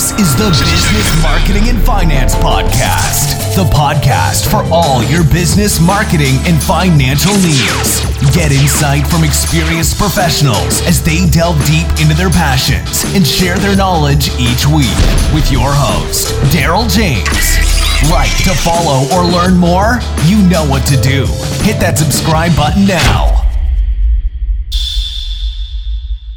This 0.00 0.12
is 0.12 0.34
the 0.34 0.48
Business 0.48 1.22
Marketing 1.22 1.68
and 1.68 1.78
Finance 1.84 2.34
Podcast, 2.36 3.36
the 3.54 3.68
podcast 3.68 4.50
for 4.50 4.64
all 4.72 5.04
your 5.04 5.24
business 5.24 5.78
marketing 5.78 6.40
and 6.48 6.56
financial 6.62 7.34
needs. 7.36 8.00
Get 8.32 8.50
insight 8.50 9.06
from 9.06 9.24
experienced 9.24 9.98
professionals 9.98 10.80
as 10.88 11.04
they 11.04 11.28
delve 11.28 11.62
deep 11.66 11.84
into 12.00 12.16
their 12.16 12.30
passions 12.30 13.04
and 13.14 13.26
share 13.26 13.58
their 13.58 13.76
knowledge 13.76 14.32
each 14.40 14.64
week 14.64 14.96
with 15.36 15.52
your 15.52 15.68
host, 15.68 16.32
Daryl 16.48 16.88
James. 16.88 17.60
Like 18.08 18.32
to 18.48 18.56
follow 18.56 19.04
or 19.12 19.28
learn 19.28 19.60
more? 19.60 20.00
You 20.24 20.40
know 20.48 20.64
what 20.64 20.86
to 20.88 20.96
do. 21.02 21.28
Hit 21.60 21.76
that 21.84 21.98
subscribe 21.98 22.56
button 22.56 22.86
now. 22.86 23.36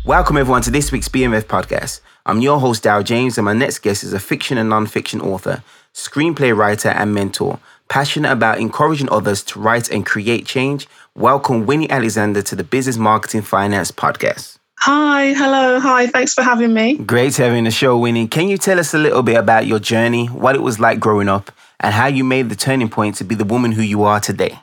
Welcome, 0.03 0.35
everyone, 0.35 0.63
to 0.63 0.69
this 0.69 0.91
week's 0.91 1.07
BMF 1.07 1.45
podcast. 1.45 2.01
I'm 2.25 2.39
your 2.39 2.57
host, 2.57 2.85
Daryl 2.85 3.03
James, 3.03 3.37
and 3.37 3.43
my 3.43 3.51
next 3.51 3.79
guest 3.79 4.01
is 4.01 4.13
a 4.13 4.19
fiction 4.19 4.57
and 4.57 4.69
non-fiction 4.69 5.19
author, 5.19 5.61
screenplay 5.93 6.55
writer, 6.55 6.87
and 6.87 7.13
mentor, 7.13 7.59
passionate 7.89 8.31
about 8.31 8.59
encouraging 8.59 9.09
others 9.11 9.43
to 9.43 9.59
write 9.59 9.89
and 9.89 10.05
create 10.05 10.45
change. 10.45 10.87
Welcome, 11.15 11.65
Winnie 11.65 11.89
Alexander, 11.89 12.41
to 12.43 12.55
the 12.55 12.63
Business 12.63 12.95
Marketing 12.95 13.41
Finance 13.41 13.91
podcast. 13.91 14.57
Hi, 14.79 15.33
hello, 15.33 15.81
hi, 15.81 16.07
thanks 16.07 16.33
for 16.33 16.43
having 16.43 16.73
me. 16.73 16.95
Great 16.95 17.35
having 17.35 17.65
the 17.65 17.71
show, 17.71 17.97
Winnie. 17.97 18.29
Can 18.29 18.47
you 18.47 18.57
tell 18.57 18.79
us 18.79 18.93
a 18.93 18.97
little 18.97 19.21
bit 19.21 19.35
about 19.35 19.67
your 19.67 19.79
journey, 19.79 20.27
what 20.27 20.55
it 20.55 20.61
was 20.61 20.79
like 20.79 21.01
growing 21.01 21.27
up, 21.27 21.51
and 21.81 21.93
how 21.93 22.07
you 22.07 22.23
made 22.23 22.47
the 22.47 22.55
turning 22.55 22.87
point 22.87 23.15
to 23.15 23.25
be 23.25 23.35
the 23.35 23.43
woman 23.43 23.73
who 23.73 23.81
you 23.81 24.03
are 24.03 24.21
today? 24.21 24.59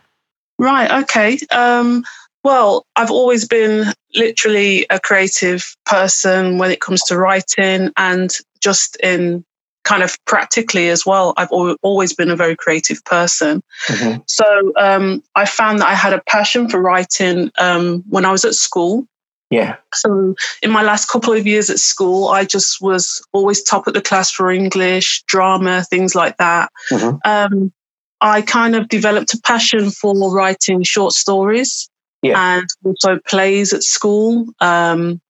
Right, 0.59 1.02
okay. 1.02 1.38
Um, 1.51 2.04
well, 2.43 2.87
I've 2.97 3.11
always 3.11 3.47
been 3.47 3.93
literally 4.15 4.87
a 4.91 4.99
creative 4.99 5.77
person 5.87 6.59
when 6.59 6.71
it 6.71 6.80
comes 6.80 7.03
to 7.05 7.19
writing 7.19 7.91
and 7.97 8.35
just 8.61 8.97
in 9.03 9.45
kind 9.85 10.03
of 10.03 10.16
practically 10.27 10.89
as 10.89 11.05
well. 11.05 11.35
I've 11.37 11.51
always 11.51 12.15
been 12.15 12.30
a 12.30 12.37
very 12.37 12.57
creative 12.57 13.05
person. 13.05 13.63
Mm-hmm. 13.88 14.21
So 14.27 14.73
um, 14.79 15.23
I 15.35 15.47
found 15.47 15.80
that 15.80 15.88
I 15.88 15.95
had 15.95 16.13
a 16.13 16.23
passion 16.23 16.69
for 16.69 16.80
writing 16.80 17.51
um, 17.59 18.05
when 18.09 18.24
I 18.24 18.32
was 18.32 18.45
at 18.45 18.54
school. 18.54 19.07
Yeah. 19.51 19.77
So 19.93 20.35
in 20.63 20.71
my 20.71 20.82
last 20.82 21.09
couple 21.09 21.32
of 21.32 21.47
years 21.47 21.71
at 21.71 21.80
school, 21.80 22.29
I 22.29 22.45
just 22.45 22.80
was 22.80 23.21
always 23.32 23.63
top 23.63 23.88
of 23.88 23.95
the 23.95 24.01
class 24.01 24.30
for 24.30 24.51
English, 24.51 25.25
drama, 25.25 25.85
things 25.91 26.15
like 26.15 26.37
that. 26.37 26.71
Mm-hmm. 26.91 27.16
Um, 27.25 27.73
I 28.21 28.43
kind 28.43 28.77
of 28.77 28.88
developed 28.88 29.35
a 29.35 29.41
passion 29.41 29.91
for 29.91 30.15
writing 30.32 30.85
short 30.85 31.15
stories 31.15 31.90
yeah. 32.23 32.57
and 32.57 32.68
also 32.85 33.18
plays 33.26 33.73
at 33.73 33.82
school. 33.82 34.46
Um, 34.60 35.21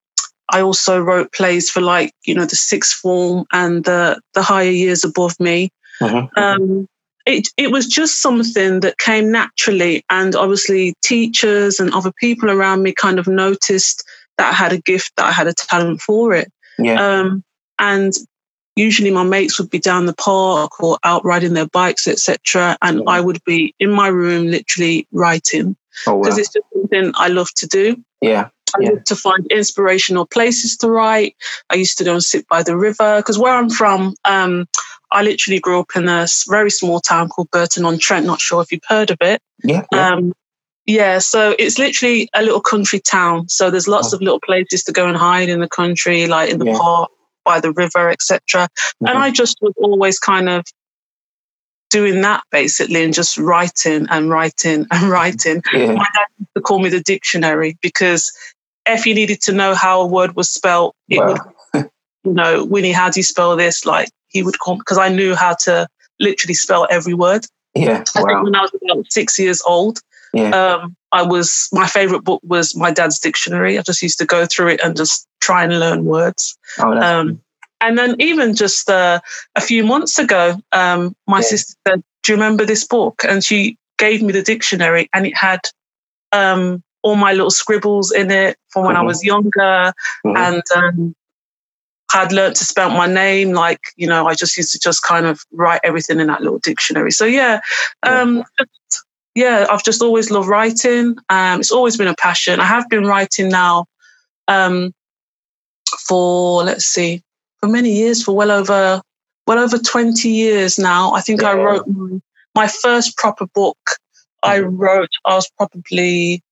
I 0.52 0.60
also 0.60 1.00
wrote 1.00 1.32
plays 1.32 1.70
for 1.70 1.80
like 1.80 2.12
you 2.24 2.34
know 2.34 2.44
the 2.44 2.56
sixth 2.56 2.94
form 2.94 3.46
and 3.52 3.84
the 3.84 4.20
the 4.34 4.42
higher 4.42 4.70
years 4.70 5.04
above 5.04 5.38
me. 5.38 5.70
Mm-hmm. 6.00 6.38
Um, 6.38 6.88
it 7.26 7.48
it 7.56 7.70
was 7.70 7.86
just 7.86 8.20
something 8.20 8.80
that 8.80 8.98
came 8.98 9.30
naturally, 9.30 10.04
and 10.10 10.34
obviously 10.34 10.94
teachers 11.02 11.78
and 11.78 11.92
other 11.92 12.12
people 12.12 12.50
around 12.50 12.82
me 12.82 12.92
kind 12.92 13.18
of 13.18 13.28
noticed 13.28 14.04
that 14.38 14.50
I 14.50 14.54
had 14.54 14.72
a 14.72 14.78
gift, 14.78 15.12
that 15.16 15.26
I 15.26 15.32
had 15.32 15.46
a 15.46 15.54
talent 15.54 16.00
for 16.00 16.34
it. 16.34 16.50
Yeah. 16.78 17.20
Um, 17.20 17.44
and 17.78 18.12
usually 18.74 19.10
my 19.10 19.22
mates 19.22 19.58
would 19.58 19.70
be 19.70 19.78
down 19.78 20.06
the 20.06 20.14
park 20.14 20.82
or 20.82 20.98
out 21.04 21.24
riding 21.24 21.54
their 21.54 21.66
bikes, 21.66 22.08
etc., 22.08 22.76
and 22.82 23.02
I 23.06 23.20
would 23.20 23.42
be 23.44 23.74
in 23.78 23.90
my 23.90 24.08
room, 24.08 24.46
literally 24.46 25.06
writing 25.12 25.76
because 26.04 26.12
oh, 26.12 26.16
wow. 26.16 26.36
it's 26.36 26.52
just 26.52 26.66
something 26.72 27.12
I 27.16 27.28
love 27.28 27.52
to 27.56 27.66
do. 27.66 28.02
Yeah. 28.20 28.48
I 28.74 28.78
yeah. 28.82 28.90
love 28.90 29.04
to 29.04 29.16
find 29.16 29.46
inspirational 29.50 30.26
places 30.26 30.76
to 30.78 30.90
write. 30.90 31.36
I 31.70 31.74
used 31.74 31.98
to 31.98 32.04
go 32.04 32.12
and 32.12 32.22
sit 32.22 32.46
by 32.48 32.62
the 32.62 32.76
river 32.76 33.16
because 33.18 33.38
where 33.38 33.54
I'm 33.54 33.70
from, 33.70 34.14
um, 34.24 34.66
I 35.10 35.22
literally 35.22 35.58
grew 35.58 35.80
up 35.80 35.90
in 35.96 36.08
a 36.08 36.26
very 36.48 36.70
small 36.70 37.00
town 37.00 37.28
called 37.28 37.50
Burton 37.50 37.84
on 37.84 37.98
Trent. 37.98 38.26
Not 38.26 38.40
sure 38.40 38.62
if 38.62 38.70
you've 38.70 38.80
heard 38.86 39.10
of 39.10 39.18
it. 39.20 39.42
Yeah. 39.64 39.84
yeah. 39.92 40.10
Um, 40.10 40.32
yeah, 40.86 41.18
so 41.18 41.54
it's 41.58 41.78
literally 41.78 42.28
a 42.34 42.42
little 42.42 42.60
country 42.60 43.00
town. 43.00 43.48
So 43.48 43.70
there's 43.70 43.86
lots 43.86 44.12
oh. 44.12 44.16
of 44.16 44.22
little 44.22 44.40
places 44.40 44.82
to 44.84 44.92
go 44.92 45.06
and 45.06 45.16
hide 45.16 45.48
in 45.48 45.60
the 45.60 45.68
country, 45.68 46.26
like 46.26 46.50
in 46.50 46.58
the 46.58 46.66
yeah. 46.66 46.78
park, 46.78 47.10
by 47.44 47.60
the 47.60 47.72
river, 47.72 48.10
etc. 48.10 48.40
Mm-hmm. 48.62 49.06
And 49.06 49.18
I 49.18 49.30
just 49.30 49.58
was 49.60 49.72
always 49.76 50.18
kind 50.18 50.48
of 50.48 50.64
doing 51.90 52.22
that 52.22 52.42
basically 52.50 53.04
and 53.04 53.12
just 53.12 53.36
writing 53.36 54.06
and 54.10 54.30
writing 54.30 54.86
and 54.90 55.10
writing. 55.10 55.62
Yeah. 55.72 55.92
My 55.92 56.06
dad 56.14 56.26
used 56.38 56.50
to 56.56 56.62
call 56.62 56.78
me 56.78 56.88
the 56.88 57.00
dictionary 57.00 57.76
because 57.82 58.32
if 58.86 59.06
you 59.06 59.14
needed 59.14 59.42
to 59.42 59.52
know 59.52 59.74
how 59.74 60.00
a 60.00 60.06
word 60.06 60.34
was 60.36 60.50
spelled, 60.50 60.94
it 61.08 61.18
wow. 61.18 61.36
would, 61.74 61.90
you 62.24 62.32
know, 62.32 62.64
Winnie, 62.64 62.92
how 62.92 63.10
do 63.10 63.20
you 63.20 63.24
spell 63.24 63.56
this? 63.56 63.84
Like 63.84 64.08
he 64.28 64.42
would 64.42 64.58
call 64.58 64.78
because 64.78 64.98
I 64.98 65.08
knew 65.08 65.34
how 65.34 65.54
to 65.62 65.86
literally 66.18 66.54
spell 66.54 66.86
every 66.90 67.14
word. 67.14 67.44
Yeah. 67.74 68.04
I 68.16 68.22
think 68.22 68.42
when 68.42 68.54
I 68.54 68.62
was 68.62 68.72
about 68.82 69.12
six 69.12 69.38
years 69.38 69.62
old, 69.66 70.00
yeah. 70.32 70.50
um, 70.50 70.96
I 71.12 71.22
was 71.22 71.68
my 71.72 71.86
favorite 71.86 72.22
book 72.22 72.40
was 72.44 72.76
my 72.76 72.90
dad's 72.90 73.18
dictionary. 73.18 73.78
I 73.78 73.82
just 73.82 74.02
used 74.02 74.18
to 74.18 74.26
go 74.26 74.46
through 74.46 74.68
it 74.68 74.80
and 74.82 74.96
just 74.96 75.26
try 75.40 75.64
and 75.64 75.78
learn 75.78 76.04
words. 76.04 76.56
Oh, 76.78 76.92
um, 76.92 77.40
and 77.80 77.98
then 77.98 78.16
even 78.18 78.54
just 78.54 78.88
uh, 78.90 79.20
a 79.56 79.60
few 79.60 79.84
months 79.84 80.18
ago, 80.18 80.60
um, 80.72 81.14
my 81.26 81.38
yeah. 81.38 81.44
sister 81.44 81.74
said, 81.86 82.02
"Do 82.22 82.32
you 82.32 82.36
remember 82.36 82.64
this 82.64 82.86
book?" 82.86 83.22
And 83.26 83.42
she 83.44 83.78
gave 83.98 84.22
me 84.22 84.32
the 84.32 84.42
dictionary, 84.42 85.08
and 85.12 85.26
it 85.26 85.36
had 85.36 85.60
um, 86.32 86.82
all 87.02 87.16
my 87.16 87.32
little 87.32 87.50
scribbles 87.50 88.12
in 88.12 88.30
it 88.30 88.58
from 88.68 88.84
when 88.84 88.94
mm-hmm. 88.94 89.02
I 89.02 89.06
was 89.06 89.24
younger, 89.24 89.50
mm-hmm. 90.26 90.36
and 90.36 90.62
um, 90.74 91.14
had 92.10 92.32
learned 92.32 92.56
to 92.56 92.64
spell 92.64 92.90
my 92.90 93.06
name. 93.06 93.52
Like 93.52 93.80
you 93.96 94.06
know, 94.06 94.26
I 94.26 94.34
just 94.34 94.56
used 94.56 94.72
to 94.72 94.78
just 94.78 95.02
kind 95.02 95.26
of 95.26 95.40
write 95.52 95.80
everything 95.84 96.20
in 96.20 96.26
that 96.26 96.42
little 96.42 96.58
dictionary. 96.58 97.12
So 97.12 97.24
yeah, 97.24 97.60
um, 98.02 98.44
yeah, 99.34 99.66
I've 99.70 99.84
just 99.84 100.02
always 100.02 100.30
loved 100.30 100.48
writing. 100.48 101.16
Um, 101.28 101.60
it's 101.60 101.72
always 101.72 101.96
been 101.96 102.08
a 102.08 102.14
passion. 102.16 102.60
I 102.60 102.64
have 102.64 102.88
been 102.88 103.04
writing 103.04 103.48
now 103.48 103.86
um, 104.48 104.92
for 106.06 106.64
let's 106.64 106.84
see, 106.84 107.22
for 107.60 107.68
many 107.68 107.92
years, 107.92 108.22
for 108.22 108.34
well 108.34 108.50
over 108.50 109.02
well 109.46 109.58
over 109.58 109.78
20 109.78 110.28
years 110.28 110.78
now. 110.78 111.12
I 111.12 111.20
think 111.20 111.42
yeah. 111.42 111.50
I 111.50 111.54
wrote 111.54 111.86
my, 111.86 112.20
my, 112.54 112.66
first 112.68 113.16
proper 113.16 113.46
book. 113.46 113.78
I 114.42 114.60
mm-hmm. 114.60 114.76
wrote, 114.76 115.10
I 115.24 115.34
was 115.34 115.50
probably 115.56 116.42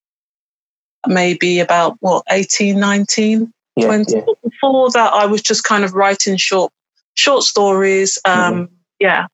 maybe 1.06 1.60
about 1.60 1.96
what 2.00 2.24
18, 2.30 2.78
19, 2.78 3.52
yeah, 3.76 3.86
20. 3.86 4.16
Yeah. 4.16 4.22
Before 4.42 4.90
that, 4.90 5.12
I 5.12 5.26
was 5.26 5.42
just 5.42 5.64
kind 5.64 5.84
of 5.84 5.94
writing 5.94 6.36
short 6.36 6.72
short 7.14 7.44
stories. 7.44 8.18
Um, 8.24 8.54
mm-hmm. 8.54 8.74
Yeah. 8.98 9.26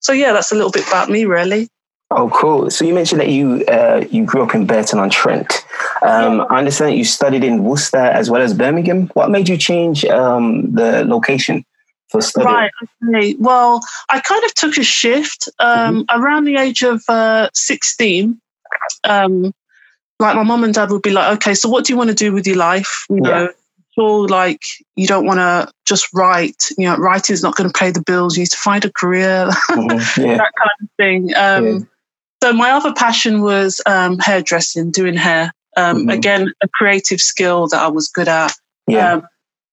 So 0.00 0.12
yeah, 0.12 0.32
that's 0.32 0.52
a 0.52 0.54
little 0.54 0.70
bit 0.70 0.86
about 0.86 1.08
me, 1.08 1.24
really. 1.24 1.68
Oh, 2.10 2.30
cool. 2.30 2.70
So 2.70 2.84
you 2.84 2.94
mentioned 2.94 3.20
that 3.20 3.30
you 3.30 3.64
uh, 3.64 4.04
you 4.10 4.24
grew 4.24 4.42
up 4.42 4.54
in 4.54 4.66
Burton 4.66 5.00
on 5.00 5.10
Trent. 5.10 5.66
Um, 6.02 6.46
I 6.50 6.58
understand 6.58 6.92
that 6.92 6.96
you 6.96 7.04
studied 7.04 7.42
in 7.42 7.64
Worcester 7.64 7.98
as 7.98 8.30
well 8.30 8.42
as 8.42 8.54
Birmingham. 8.54 9.08
What 9.14 9.30
made 9.30 9.48
you 9.48 9.56
change 9.56 10.04
um, 10.04 10.72
the 10.72 11.04
location 11.04 11.64
for 12.08 12.20
study? 12.20 12.46
Right. 12.46 12.70
Okay. 13.08 13.34
Well, 13.40 13.80
I 14.08 14.20
kind 14.20 14.44
of 14.44 14.54
took 14.54 14.76
a 14.76 14.84
shift 14.84 15.48
um, 15.58 16.04
mm-hmm. 16.04 16.22
around 16.22 16.44
the 16.44 16.56
age 16.56 16.82
of 16.82 17.02
uh, 17.08 17.50
sixteen. 17.54 18.40
Um, 19.02 19.52
like 20.20 20.36
my 20.36 20.44
mom 20.44 20.62
and 20.62 20.72
dad 20.72 20.90
would 20.90 21.02
be 21.02 21.10
like, 21.10 21.34
"Okay, 21.38 21.54
so 21.54 21.68
what 21.68 21.84
do 21.84 21.92
you 21.92 21.96
want 21.96 22.10
to 22.10 22.14
do 22.14 22.32
with 22.32 22.46
your 22.46 22.56
life?" 22.56 23.04
You 23.10 23.20
yeah. 23.24 23.30
know, 23.30 23.52
sure, 23.96 24.28
like 24.28 24.62
you 24.94 25.08
don't 25.08 25.26
want 25.26 25.40
to 25.40 25.72
just 25.84 26.06
write. 26.14 26.66
You 26.78 26.86
know, 26.86 26.96
writing 26.98 27.34
is 27.34 27.42
not 27.42 27.56
going 27.56 27.68
to 27.68 27.76
pay 27.76 27.90
the 27.90 28.02
bills. 28.02 28.36
You 28.36 28.42
need 28.42 28.50
to 28.50 28.58
find 28.58 28.84
a 28.84 28.92
career, 28.92 29.50
mm-hmm. 29.70 30.20
yeah. 30.24 30.36
that 30.36 30.52
kind 30.56 30.70
of 30.80 30.88
thing. 30.96 31.34
Um, 31.34 31.66
yeah 31.66 31.78
so 32.46 32.52
my 32.52 32.70
other 32.70 32.92
passion 32.92 33.42
was 33.42 33.80
um, 33.86 34.20
hairdressing, 34.20 34.92
doing 34.92 35.16
hair. 35.16 35.52
Um, 35.76 36.02
mm-hmm. 36.02 36.10
Again, 36.10 36.52
a 36.62 36.68
creative 36.68 37.20
skill 37.20 37.66
that 37.68 37.82
I 37.82 37.88
was 37.88 38.08
good 38.08 38.28
at. 38.28 38.52
Yeah. 38.86 39.14
Um, 39.14 39.26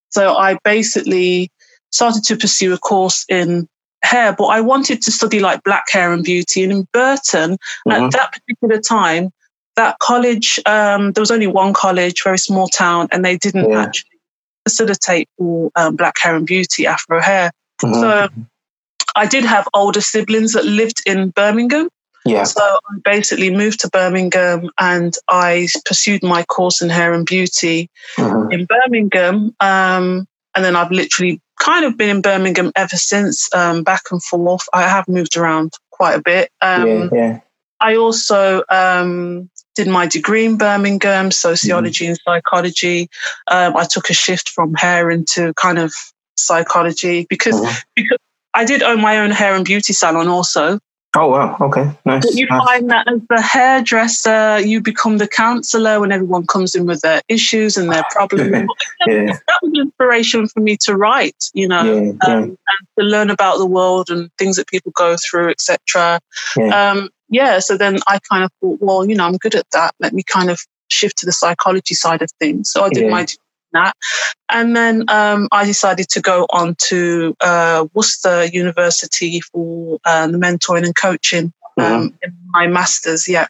so 0.09 0.35
I 0.35 0.57
basically 0.63 1.51
started 1.91 2.23
to 2.23 2.35
pursue 2.35 2.73
a 2.73 2.79
course 2.79 3.25
in 3.30 3.68
hair, 4.01 4.33
but 4.33 4.45
I 4.45 4.62
wanted 4.62 5.03
to 5.03 5.12
study 5.12 5.39
like 5.39 5.63
black 5.63 5.86
hair 5.92 6.12
and 6.12 6.24
beauty. 6.24 6.63
And 6.63 6.71
in 6.71 6.88
Burton, 6.92 7.57
mm-hmm. 7.88 7.92
at 7.92 8.12
that 8.12 8.33
particular 8.33 8.81
time, 8.81 9.30
that 9.75 10.00
college, 10.00 10.59
um, 10.65 11.12
there 11.12 11.21
was 11.21 11.30
only 11.30 11.45
one 11.45 11.74
college, 11.74 12.24
very 12.24 12.39
small 12.39 12.68
town, 12.68 13.07
and 13.12 13.24
they 13.24 13.38
didn't 13.38 13.69
yeah. 13.69 13.83
actually 13.83 14.19
facilitate 14.68 15.30
for 15.38 15.69
um, 15.75 15.95
black 15.95 16.15
hair 16.19 16.36
and 16.36 16.47
beauty, 16.47 16.88
Afro 16.88 17.21
hair. 17.21 17.51
Mm-hmm. 17.83 17.94
So 17.94 18.30
I 19.15 19.27
did 19.27 19.45
have 19.45 19.68
older 19.75 20.01
siblings 20.01 20.53
that 20.53 20.65
lived 20.65 21.03
in 21.06 21.30
Birmingham. 21.30 21.89
Yeah. 22.25 22.43
So 22.43 22.61
I 22.61 22.99
basically 23.03 23.49
moved 23.49 23.81
to 23.81 23.89
Birmingham 23.89 24.69
and 24.79 25.13
I 25.27 25.67
pursued 25.85 26.23
my 26.23 26.43
course 26.43 26.81
in 26.81 26.89
hair 26.89 27.13
and 27.13 27.25
beauty 27.25 27.89
mm-hmm. 28.17 28.51
in 28.51 28.65
Birmingham. 28.65 29.55
Um, 29.59 30.25
and 30.55 30.63
then 30.63 30.75
I've 30.75 30.91
literally 30.91 31.41
kind 31.59 31.85
of 31.85 31.97
been 31.97 32.09
in 32.09 32.21
Birmingham 32.21 32.71
ever 32.75 32.95
since, 32.95 33.53
um, 33.53 33.83
back 33.83 34.03
and 34.11 34.23
forth. 34.23 34.63
I 34.73 34.83
have 34.83 35.07
moved 35.07 35.35
around 35.35 35.73
quite 35.91 36.13
a 36.13 36.21
bit. 36.21 36.49
Um, 36.61 36.87
yeah, 36.87 37.09
yeah. 37.11 37.39
I 37.79 37.97
also 37.97 38.63
um, 38.69 39.49
did 39.75 39.87
my 39.87 40.07
degree 40.07 40.45
in 40.45 40.57
Birmingham, 40.57 41.31
sociology 41.31 42.05
mm-hmm. 42.05 42.11
and 42.11 42.19
psychology. 42.23 43.09
Um, 43.49 43.75
I 43.75 43.85
took 43.85 44.09
a 44.09 44.13
shift 44.13 44.49
from 44.49 44.73
hair 44.75 45.09
into 45.09 45.53
kind 45.55 45.79
of 45.79 45.93
psychology 46.37 47.25
because, 47.29 47.59
mm-hmm. 47.59 47.79
because 47.95 48.19
I 48.53 48.65
did 48.65 48.83
own 48.83 49.01
my 49.01 49.19
own 49.19 49.31
hair 49.31 49.55
and 49.55 49.65
beauty 49.65 49.91
salon 49.93 50.27
also. 50.27 50.79
Oh 51.15 51.27
wow! 51.27 51.56
Okay, 51.62 51.92
nice. 52.06 52.25
But 52.25 52.33
you 52.33 52.48
nice. 52.48 52.65
find 52.65 52.89
that 52.89 53.07
as 53.07 53.21
the 53.30 53.39
hairdresser, 53.39 54.60
you 54.60 54.81
become 54.81 55.19
the 55.19 55.27
counsellor 55.27 56.00
when 56.00 56.12
everyone 56.12 56.48
comes 56.48 56.74
in 56.74 56.88
with 56.88 57.01
their 57.01 57.21
issues 57.30 57.77
and 57.77 57.92
their 57.92 58.04
problems. 58.10 58.51
yeah. 59.07 59.25
That 59.25 59.60
was 59.62 59.74
inspiration 59.75 60.48
for 60.48 60.60
me 60.60 60.75
to 60.77 60.98
write, 60.98 61.51
you 61.54 61.68
know, 61.68 61.83
yeah, 61.83 62.13
yeah. 62.27 62.33
Um, 62.33 62.44
and 62.44 62.57
to 62.98 63.06
learn 63.06 63.30
about 63.30 63.60
the 63.60 63.65
world 63.68 64.10
and 64.10 64.31
things 64.39 64.56
that 64.56 64.68
people 64.68 64.92
go 64.95 65.15
through, 65.30 65.51
etc. 65.51 66.19
Yeah. 66.57 66.92
Um, 66.92 67.10
yeah. 67.30 67.59
So 67.59 67.77
then 67.77 68.00
I 68.07 68.18
kind 68.27 68.44
of 68.44 68.51
thought, 68.59 68.80
well, 68.81 69.07
you 69.07 69.16
know, 69.16 69.25
I'm 69.25 69.38
good 69.38 69.54
at 69.54 69.69
that. 69.74 69.94
Let 70.00 70.13
me 70.13 70.24
kind 70.24 70.50
of 70.50 70.59
shift 70.88 71.19
to 71.19 71.25
the 71.27 71.31
psychology 71.31 71.94
side 71.94 72.24
of 72.24 72.31
things. 72.39 72.71
So 72.71 72.83
I 72.83 72.89
did 72.89 73.09
my 73.09 73.27
that. 73.73 73.95
And 74.49 74.75
then 74.75 75.05
um, 75.09 75.47
I 75.51 75.65
decided 75.65 76.09
to 76.09 76.21
go 76.21 76.45
on 76.49 76.75
to 76.89 77.35
uh, 77.41 77.87
Worcester 77.93 78.45
University 78.45 79.41
for 79.41 79.99
uh, 80.05 80.27
the 80.27 80.37
mentoring 80.37 80.85
and 80.85 80.95
coaching 80.95 81.53
um, 81.77 81.83
mm-hmm. 81.83 82.15
in 82.21 82.37
my 82.47 82.67
master's. 82.67 83.27
Yeah. 83.27 83.47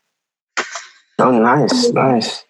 Oh, 1.19 1.31
nice, 1.31 1.89
nice. 1.91 2.43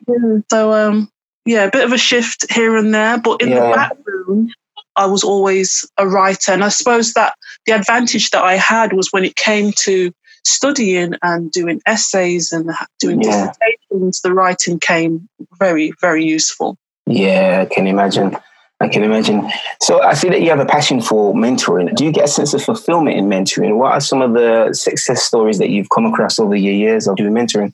So, 0.49 0.73
um, 0.73 1.09
yeah, 1.45 1.65
a 1.65 1.71
bit 1.71 1.83
of 1.83 1.91
a 1.91 1.97
shift 1.97 2.51
here 2.51 2.77
and 2.77 2.93
there, 2.93 3.19
but 3.19 3.41
in 3.41 3.49
yeah. 3.49 3.67
the 3.67 3.75
background, 3.75 4.55
I 4.95 5.07
was 5.07 5.23
always 5.23 5.89
a 5.97 6.07
writer. 6.07 6.51
And 6.51 6.63
I 6.63 6.69
suppose 6.69 7.13
that 7.13 7.35
the 7.65 7.73
advantage 7.73 8.29
that 8.29 8.43
I 8.43 8.55
had 8.55 8.93
was 8.93 9.09
when 9.11 9.25
it 9.25 9.35
came 9.35 9.71
to 9.79 10.11
studying 10.45 11.13
and 11.21 11.51
doing 11.51 11.81
essays 11.85 12.51
and 12.51 12.69
doing 12.99 13.21
yeah. 13.21 13.53
dissertations, 13.53 14.21
the 14.21 14.33
writing 14.33 14.79
came 14.79 15.27
very, 15.57 15.93
very 15.99 16.23
useful. 16.23 16.77
Yeah, 17.05 17.65
I 17.65 17.73
can 17.73 17.87
imagine. 17.87 18.37
I 18.79 18.89
can 18.89 19.03
imagine. 19.03 19.49
So 19.81 20.01
I 20.01 20.13
see 20.13 20.29
that 20.29 20.41
you 20.41 20.49
have 20.49 20.59
a 20.59 20.65
passion 20.65 21.01
for 21.01 21.33
mentoring. 21.33 21.95
Do 21.95 22.03
you 22.03 22.11
get 22.11 22.25
a 22.25 22.27
sense 22.27 22.53
of 22.53 22.61
fulfillment 22.61 23.17
in 23.17 23.27
mentoring? 23.27 23.77
What 23.77 23.93
are 23.93 24.01
some 24.01 24.21
of 24.21 24.33
the 24.33 24.73
success 24.73 25.23
stories 25.23 25.57
that 25.59 25.69
you've 25.69 25.89
come 25.89 26.05
across 26.05 26.37
over 26.37 26.55
your 26.55 26.73
years 26.73 27.07
of 27.07 27.15
doing 27.15 27.33
mentoring? 27.33 27.73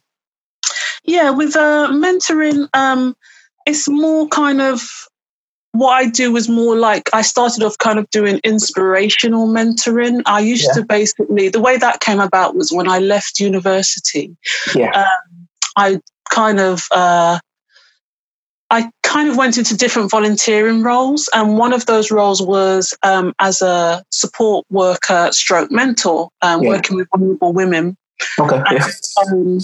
Yeah, 1.03 1.31
with 1.31 1.55
uh, 1.55 1.89
mentoring, 1.91 2.67
um, 2.73 3.15
it's 3.65 3.89
more 3.89 4.27
kind 4.27 4.61
of 4.61 4.81
what 5.71 5.91
I 5.91 6.07
do 6.07 6.35
is 6.35 6.49
more 6.49 6.75
like 6.75 7.09
I 7.13 7.21
started 7.21 7.63
off 7.63 7.77
kind 7.77 7.99
of 7.99 8.09
doing 8.09 8.39
inspirational 8.43 9.47
mentoring. 9.47 10.21
I 10.25 10.39
used 10.41 10.67
yeah. 10.67 10.81
to 10.81 10.85
basically, 10.85 11.49
the 11.49 11.61
way 11.61 11.77
that 11.77 12.01
came 12.01 12.19
about 12.19 12.55
was 12.55 12.71
when 12.71 12.87
I 12.87 12.99
left 12.99 13.39
university. 13.39 14.35
Yeah. 14.75 14.91
Um, 14.91 15.47
I 15.75 16.01
kind 16.29 16.59
of, 16.59 16.83
uh, 16.91 17.39
I 18.71 18.91
kind 19.01 19.29
of 19.29 19.37
went 19.37 19.57
into 19.57 19.75
different 19.75 20.11
volunteering 20.11 20.83
roles, 20.83 21.29
and 21.33 21.57
one 21.57 21.73
of 21.73 21.85
those 21.87 22.11
roles 22.11 22.41
was 22.41 22.95
um, 23.01 23.33
as 23.39 23.61
a 23.61 24.03
support 24.11 24.65
worker, 24.69 25.29
stroke 25.31 25.71
mentor, 25.71 26.29
um, 26.41 26.61
yeah. 26.61 26.69
working 26.69 26.95
with 26.95 27.07
vulnerable 27.11 27.51
women. 27.51 27.97
Okay. 28.39 28.61
And, 28.67 29.31
um, 29.31 29.59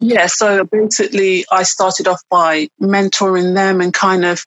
yeah. 0.00 0.26
So 0.26 0.64
basically, 0.64 1.44
I 1.50 1.64
started 1.64 2.08
off 2.08 2.22
by 2.30 2.68
mentoring 2.80 3.54
them 3.54 3.80
and 3.80 3.92
kind 3.92 4.24
of 4.24 4.44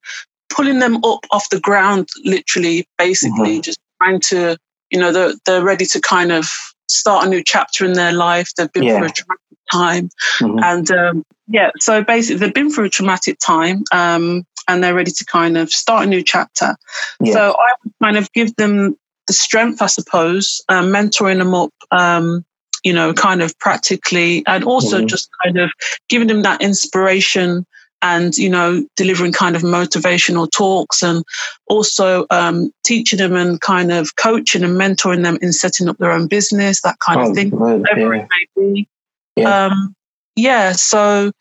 pulling 0.50 0.80
them 0.80 1.04
up 1.04 1.26
off 1.30 1.50
the 1.50 1.60
ground, 1.60 2.10
literally, 2.24 2.88
basically, 2.98 3.54
mm-hmm. 3.54 3.62
just 3.62 3.80
trying 4.02 4.20
to, 4.22 4.58
you 4.90 5.00
know, 5.00 5.12
they're, 5.12 5.34
they're 5.46 5.64
ready 5.64 5.86
to 5.86 6.02
kind 6.02 6.32
of 6.32 6.50
start 6.90 7.26
a 7.26 7.30
new 7.30 7.44
chapter 7.44 7.86
in 7.86 7.94
their 7.94 8.14
life. 8.14 8.50
They've 8.56 8.72
been 8.72 8.84
yeah. 8.84 8.98
through 8.98 9.08
a 9.08 9.12
time. 9.72 10.10
Mm-hmm. 10.40 10.60
And 10.64 10.92
um, 10.92 11.26
yeah, 11.48 11.72
so 11.80 12.04
basically, 12.04 12.40
they've 12.40 12.54
been 12.54 12.72
through 12.72 12.86
a 12.86 12.90
traumatic 12.90 13.38
time 13.40 13.84
um, 13.92 14.46
and 14.68 14.84
they're 14.84 14.96
ready 14.96 15.12
to 15.12 15.26
kind 15.26 15.58
of 15.58 15.72
start 15.72 16.06
a 16.06 16.10
new 16.10 16.24
chapter. 16.24 16.76
Yeah. 17.22 17.34
So 17.34 17.56
I 17.58 17.90
kind 18.04 18.18
of 18.18 18.32
give 18.34 18.56
them 18.56 18.98
the 19.28 19.34
strength, 19.34 19.82
I 19.82 19.88
suppose, 19.88 20.62
um, 20.70 20.88
mentoring 20.88 21.38
them 21.38 21.54
up. 21.54 21.74
Um, 21.92 22.46
you 22.84 22.94
know, 22.94 23.12
kind 23.12 23.42
of 23.42 23.58
practically, 23.60 24.44
and 24.46 24.64
also 24.64 25.00
mm-hmm. 25.00 25.08
just 25.08 25.30
kind 25.44 25.58
of 25.58 25.72
giving 26.10 26.28
them 26.28 26.44
that 26.44 26.62
inspiration 26.62 27.66
and 28.02 28.38
you 28.38 28.50
know 28.50 28.86
delivering 28.96 29.32
kind 29.32 29.56
of 29.56 29.62
motivational 29.62 30.50
talks 30.50 31.02
and 31.02 31.24
also 31.68 32.26
um, 32.30 32.72
teaching 32.86 33.18
them 33.18 33.36
and 33.36 33.60
kind 33.62 33.92
of 33.92 34.16
coaching 34.16 34.64
and 34.64 34.80
mentoring 34.80 35.24
them 35.24 35.38
in 35.42 35.52
setting 35.52 35.90
up 35.90 35.98
their 35.98 36.12
own 36.12 36.28
business 36.28 36.82
that 36.82 37.00
kind 37.00 37.20
oh, 37.22 37.30
of 37.30 37.36
thing 37.36 37.50
whatever 37.50 38.16
yeah. 38.16 38.22
it 38.22 38.30
may 38.56 38.74
be 38.74 38.88
yeah. 39.38 39.66
Um, 39.66 39.96
yeah, 40.36 40.74
so 40.74 41.32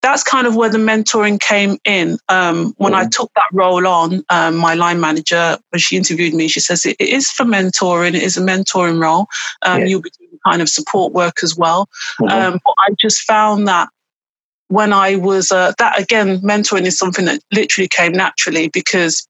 that's 0.00 0.22
kind 0.22 0.46
of 0.46 0.54
where 0.54 0.70
the 0.70 0.78
mentoring 0.78 1.40
came 1.40 1.76
in. 1.84 2.18
Um, 2.28 2.74
when 2.78 2.92
mm 2.92 2.96
I 2.96 3.08
took 3.08 3.30
that 3.34 3.48
role 3.52 3.86
on, 3.86 4.24
um, 4.30 4.56
my 4.56 4.74
line 4.74 5.00
manager, 5.00 5.58
when 5.70 5.80
she 5.80 5.96
interviewed 5.96 6.34
me, 6.34 6.48
she 6.48 6.60
says 6.60 6.86
it, 6.86 6.96
it 6.98 7.08
is 7.08 7.30
for 7.30 7.44
mentoring. 7.44 8.14
It 8.14 8.22
is 8.22 8.36
a 8.36 8.40
mentoring 8.40 9.00
role. 9.00 9.26
Um, 9.62 9.80
yeah. 9.80 9.86
You'll 9.86 10.02
be 10.02 10.10
doing 10.18 10.38
kind 10.46 10.62
of 10.62 10.68
support 10.68 11.12
work 11.12 11.42
as 11.42 11.56
well. 11.56 11.88
Mm-hmm. 12.20 12.28
Um, 12.28 12.60
but 12.64 12.74
I 12.78 12.94
just 13.00 13.22
found 13.22 13.68
that 13.68 13.88
when 14.68 14.92
I 14.92 15.16
was 15.16 15.50
uh, 15.50 15.72
that 15.78 16.00
again, 16.00 16.40
mentoring 16.40 16.86
is 16.86 16.98
something 16.98 17.24
that 17.24 17.40
literally 17.52 17.88
came 17.88 18.12
naturally 18.12 18.68
because 18.68 19.26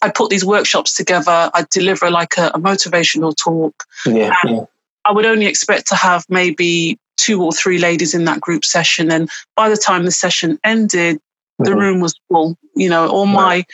I 0.00 0.10
put 0.10 0.30
these 0.30 0.44
workshops 0.44 0.94
together. 0.94 1.50
I 1.52 1.66
deliver 1.70 2.10
like 2.10 2.38
a, 2.38 2.48
a 2.48 2.58
motivational 2.58 3.36
talk. 3.36 3.84
Yeah, 4.06 4.32
yeah. 4.44 4.64
I 5.04 5.12
would 5.12 5.26
only 5.26 5.46
expect 5.46 5.88
to 5.88 5.96
have 5.96 6.24
maybe 6.28 6.98
two 7.16 7.42
or 7.42 7.52
three 7.52 7.78
ladies 7.78 8.14
in 8.14 8.24
that 8.24 8.40
group 8.40 8.64
session. 8.64 9.10
And 9.10 9.30
by 9.56 9.68
the 9.68 9.76
time 9.76 10.04
the 10.04 10.10
session 10.10 10.58
ended, 10.64 11.16
mm-hmm. 11.16 11.64
the 11.64 11.76
room 11.76 12.00
was 12.00 12.18
full. 12.28 12.56
You 12.74 12.88
know, 12.88 13.08
all 13.08 13.26
my 13.26 13.64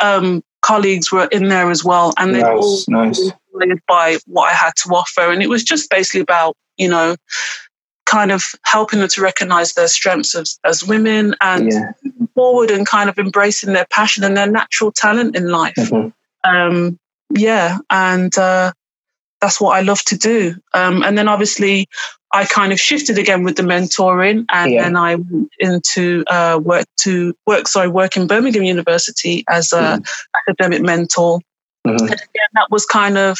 um, 0.00 0.42
colleagues 0.62 1.12
were 1.12 1.28
in 1.30 1.48
there 1.48 1.70
as 1.70 1.84
well, 1.84 2.12
and 2.18 2.34
they 2.34 2.42
all 2.42 2.78
nice. 2.88 3.18
inspired 3.20 3.80
by 3.86 4.18
what 4.26 4.50
I 4.50 4.54
had 4.54 4.72
to 4.84 4.90
offer. 4.90 5.30
And 5.30 5.42
it 5.42 5.48
was 5.48 5.62
just 5.62 5.90
basically 5.90 6.20
about, 6.20 6.56
you 6.76 6.88
know, 6.88 7.16
kind 8.06 8.30
of 8.30 8.44
helping 8.64 9.00
them 9.00 9.08
to 9.08 9.20
recognize 9.20 9.74
their 9.74 9.88
strengths 9.88 10.34
as, 10.34 10.58
as 10.64 10.84
women 10.84 11.34
and 11.40 11.72
yeah. 11.72 11.92
forward 12.34 12.70
and 12.70 12.86
kind 12.86 13.10
of 13.10 13.18
embracing 13.18 13.72
their 13.72 13.86
passion 13.90 14.22
and 14.24 14.36
their 14.36 14.50
natural 14.50 14.92
talent 14.92 15.36
in 15.36 15.48
life. 15.48 15.74
Mm-hmm. 15.74 16.08
Um, 16.48 16.98
yeah, 17.30 17.78
and 17.90 18.36
uh, 18.38 18.72
that's 19.40 19.60
what 19.60 19.76
I 19.76 19.80
love 19.80 20.02
to 20.04 20.16
do. 20.16 20.54
Um, 20.72 21.02
and 21.02 21.18
then 21.18 21.28
obviously, 21.28 21.88
I 22.36 22.44
kind 22.44 22.72
of 22.72 22.78
shifted 22.78 23.16
again 23.18 23.44
with 23.44 23.56
the 23.56 23.62
mentoring, 23.62 24.44
and 24.50 24.72
yeah. 24.72 24.82
then 24.82 24.96
I 24.96 25.14
went 25.14 25.50
into 25.58 26.22
uh, 26.26 26.60
work 26.62 26.86
to 27.00 27.34
work. 27.46 27.66
Sorry, 27.66 27.88
work 27.88 28.16
in 28.16 28.26
Birmingham 28.26 28.62
University 28.62 29.42
as 29.48 29.72
a 29.72 29.76
mm. 29.76 30.06
academic 30.46 30.82
mentor. 30.82 31.40
Mm-hmm. 31.86 32.04
And 32.04 32.12
again, 32.12 32.50
that 32.52 32.70
was 32.70 32.84
kind 32.84 33.16
of 33.16 33.38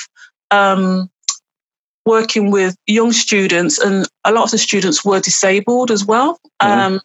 um, 0.50 1.10
working 2.06 2.50
with 2.50 2.74
young 2.86 3.12
students, 3.12 3.78
and 3.78 4.08
a 4.24 4.32
lot 4.32 4.44
of 4.44 4.50
the 4.50 4.58
students 4.58 5.04
were 5.04 5.20
disabled 5.20 5.90
as 5.90 6.06
well. 6.06 6.40
Mm. 6.62 6.66
Um, 6.66 7.00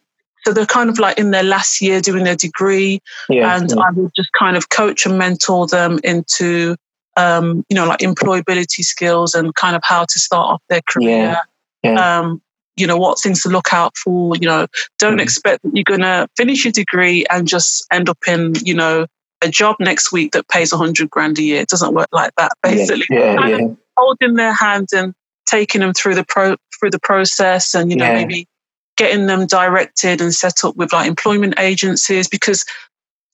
so 0.45 0.53
they're 0.53 0.65
kind 0.65 0.89
of 0.89 0.97
like 0.97 1.19
in 1.19 1.31
their 1.31 1.43
last 1.43 1.81
year 1.81 1.99
doing 1.99 2.23
their 2.23 2.37
degree, 2.37 3.01
yeah, 3.27 3.57
and 3.57 3.69
yeah. 3.69 3.75
I 3.75 3.91
would 3.91 4.11
just 4.15 4.31
kind 4.31 4.55
of 4.55 4.69
coach 4.69 5.05
and 5.05 5.17
mentor 5.17 5.67
them 5.67 5.99
into 6.05 6.77
um, 7.17 7.65
you 7.69 7.75
know, 7.75 7.85
like 7.85 7.99
employability 7.99 8.83
skills 8.83 9.33
and 9.33 9.53
kind 9.55 9.75
of 9.75 9.81
how 9.83 10.05
to 10.05 10.19
start 10.19 10.47
off 10.47 10.61
their 10.69 10.81
career. 10.87 11.37
Yeah. 11.83 12.19
Um, 12.19 12.41
you 12.77 12.87
know, 12.87 12.97
what 12.97 13.19
things 13.19 13.41
to 13.41 13.49
look 13.49 13.73
out 13.73 13.95
for. 13.97 14.35
You 14.35 14.47
know, 14.47 14.67
don't 14.97 15.17
mm. 15.17 15.21
expect 15.21 15.61
that 15.63 15.71
you're 15.73 15.83
going 15.83 16.01
to 16.01 16.27
finish 16.37 16.63
your 16.65 16.71
degree 16.71 17.25
and 17.29 17.47
just 17.47 17.85
end 17.91 18.09
up 18.09 18.17
in, 18.27 18.53
you 18.63 18.73
know, 18.73 19.05
a 19.41 19.49
job 19.49 19.75
next 19.79 20.11
week 20.11 20.31
that 20.31 20.47
pays 20.47 20.71
a 20.71 20.77
hundred 20.77 21.09
grand 21.09 21.37
a 21.37 21.43
year. 21.43 21.61
It 21.61 21.69
doesn't 21.69 21.93
work 21.93 22.09
like 22.11 22.31
that. 22.37 22.51
Basically, 22.63 23.05
yeah, 23.09 23.47
yeah, 23.47 23.57
yeah. 23.57 23.67
holding 23.97 24.35
their 24.35 24.53
hand 24.53 24.87
and 24.93 25.13
taking 25.45 25.81
them 25.81 25.93
through 25.93 26.15
the 26.15 26.23
pro 26.23 26.55
through 26.79 26.91
the 26.91 26.99
process, 26.99 27.73
and 27.73 27.91
you 27.91 27.97
know, 27.97 28.13
maybe 28.13 28.47
getting 28.97 29.25
them 29.25 29.47
directed 29.47 30.21
and 30.21 30.33
set 30.33 30.63
up 30.63 30.75
with 30.75 30.93
like 30.93 31.07
employment 31.07 31.55
agencies 31.57 32.27
because 32.27 32.65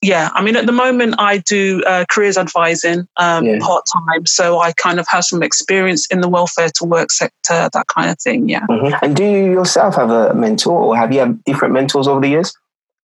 yeah, 0.02 0.30
I 0.34 0.44
mean, 0.44 0.56
at 0.56 0.68
the 0.68 0.72
moment, 0.72 1.16
I 1.18 1.40
do 1.40 1.84
uh, 1.86 2.06
careers 2.10 2.38
advising 2.38 3.08
um, 3.18 3.46
yeah. 3.46 3.58
part 3.60 3.86
time, 3.92 4.26
so 4.28 4.60
I 4.60 4.74
kind 4.74 5.00
of 5.00 5.08
have 5.10 5.24
some 5.24 5.42
experience 5.42 6.06
in 6.08 6.22
the 6.22 6.30
welfare 6.30 6.70
to 6.76 6.86
work 6.86 7.12
sector, 7.12 7.70
that 7.74 7.86
kind 7.88 8.12
of 8.12 8.20
thing. 8.20 8.48
Yeah. 8.48 8.66
Mm-hmm. 8.68 8.94
And 9.02 9.16
do 9.16 9.24
you 9.24 9.52
yourself 9.52 9.96
have 9.96 10.12
a 10.12 10.36
mentor, 10.36 10.80
or 10.80 10.96
have 10.96 11.12
you 11.12 11.20
had 11.20 11.44
different 11.46 11.74
mentors 11.74 12.08
over 12.08 12.22
the 12.22 12.28
years? 12.28 12.56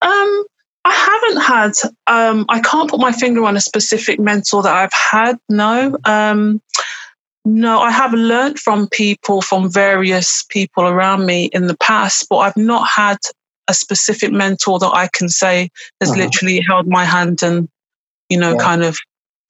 Um, 0.01 0.43
I 0.85 0.91
haven't 0.91 1.41
had. 1.41 1.71
Um, 2.05 2.45
I 2.49 2.59
can't 2.59 2.89
put 2.89 2.99
my 2.99 3.11
finger 3.11 3.43
on 3.43 3.57
a 3.57 3.61
specific 3.61 4.19
mentor 4.19 4.61
that 4.61 4.75
I've 4.75 4.93
had. 4.93 5.39
No. 5.49 5.97
Um, 6.05 6.61
no, 7.45 7.79
I 7.79 7.91
have 7.91 8.13
learned 8.13 8.59
from 8.59 8.87
people, 8.87 9.41
from 9.41 9.69
various 9.69 10.43
people 10.47 10.85
around 10.85 11.25
me 11.25 11.45
in 11.45 11.67
the 11.67 11.77
past, 11.77 12.27
but 12.29 12.37
I've 12.37 12.57
not 12.57 12.87
had 12.87 13.17
a 13.67 13.73
specific 13.73 14.31
mentor 14.31 14.79
that 14.79 14.91
I 14.93 15.09
can 15.13 15.29
say 15.29 15.69
has 16.01 16.11
uh-huh. 16.11 16.19
literally 16.21 16.59
held 16.59 16.87
my 16.87 17.05
hand 17.05 17.43
and, 17.43 17.69
you 18.29 18.37
know, 18.37 18.53
yeah. 18.53 18.59
kind 18.59 18.83
of 18.83 18.97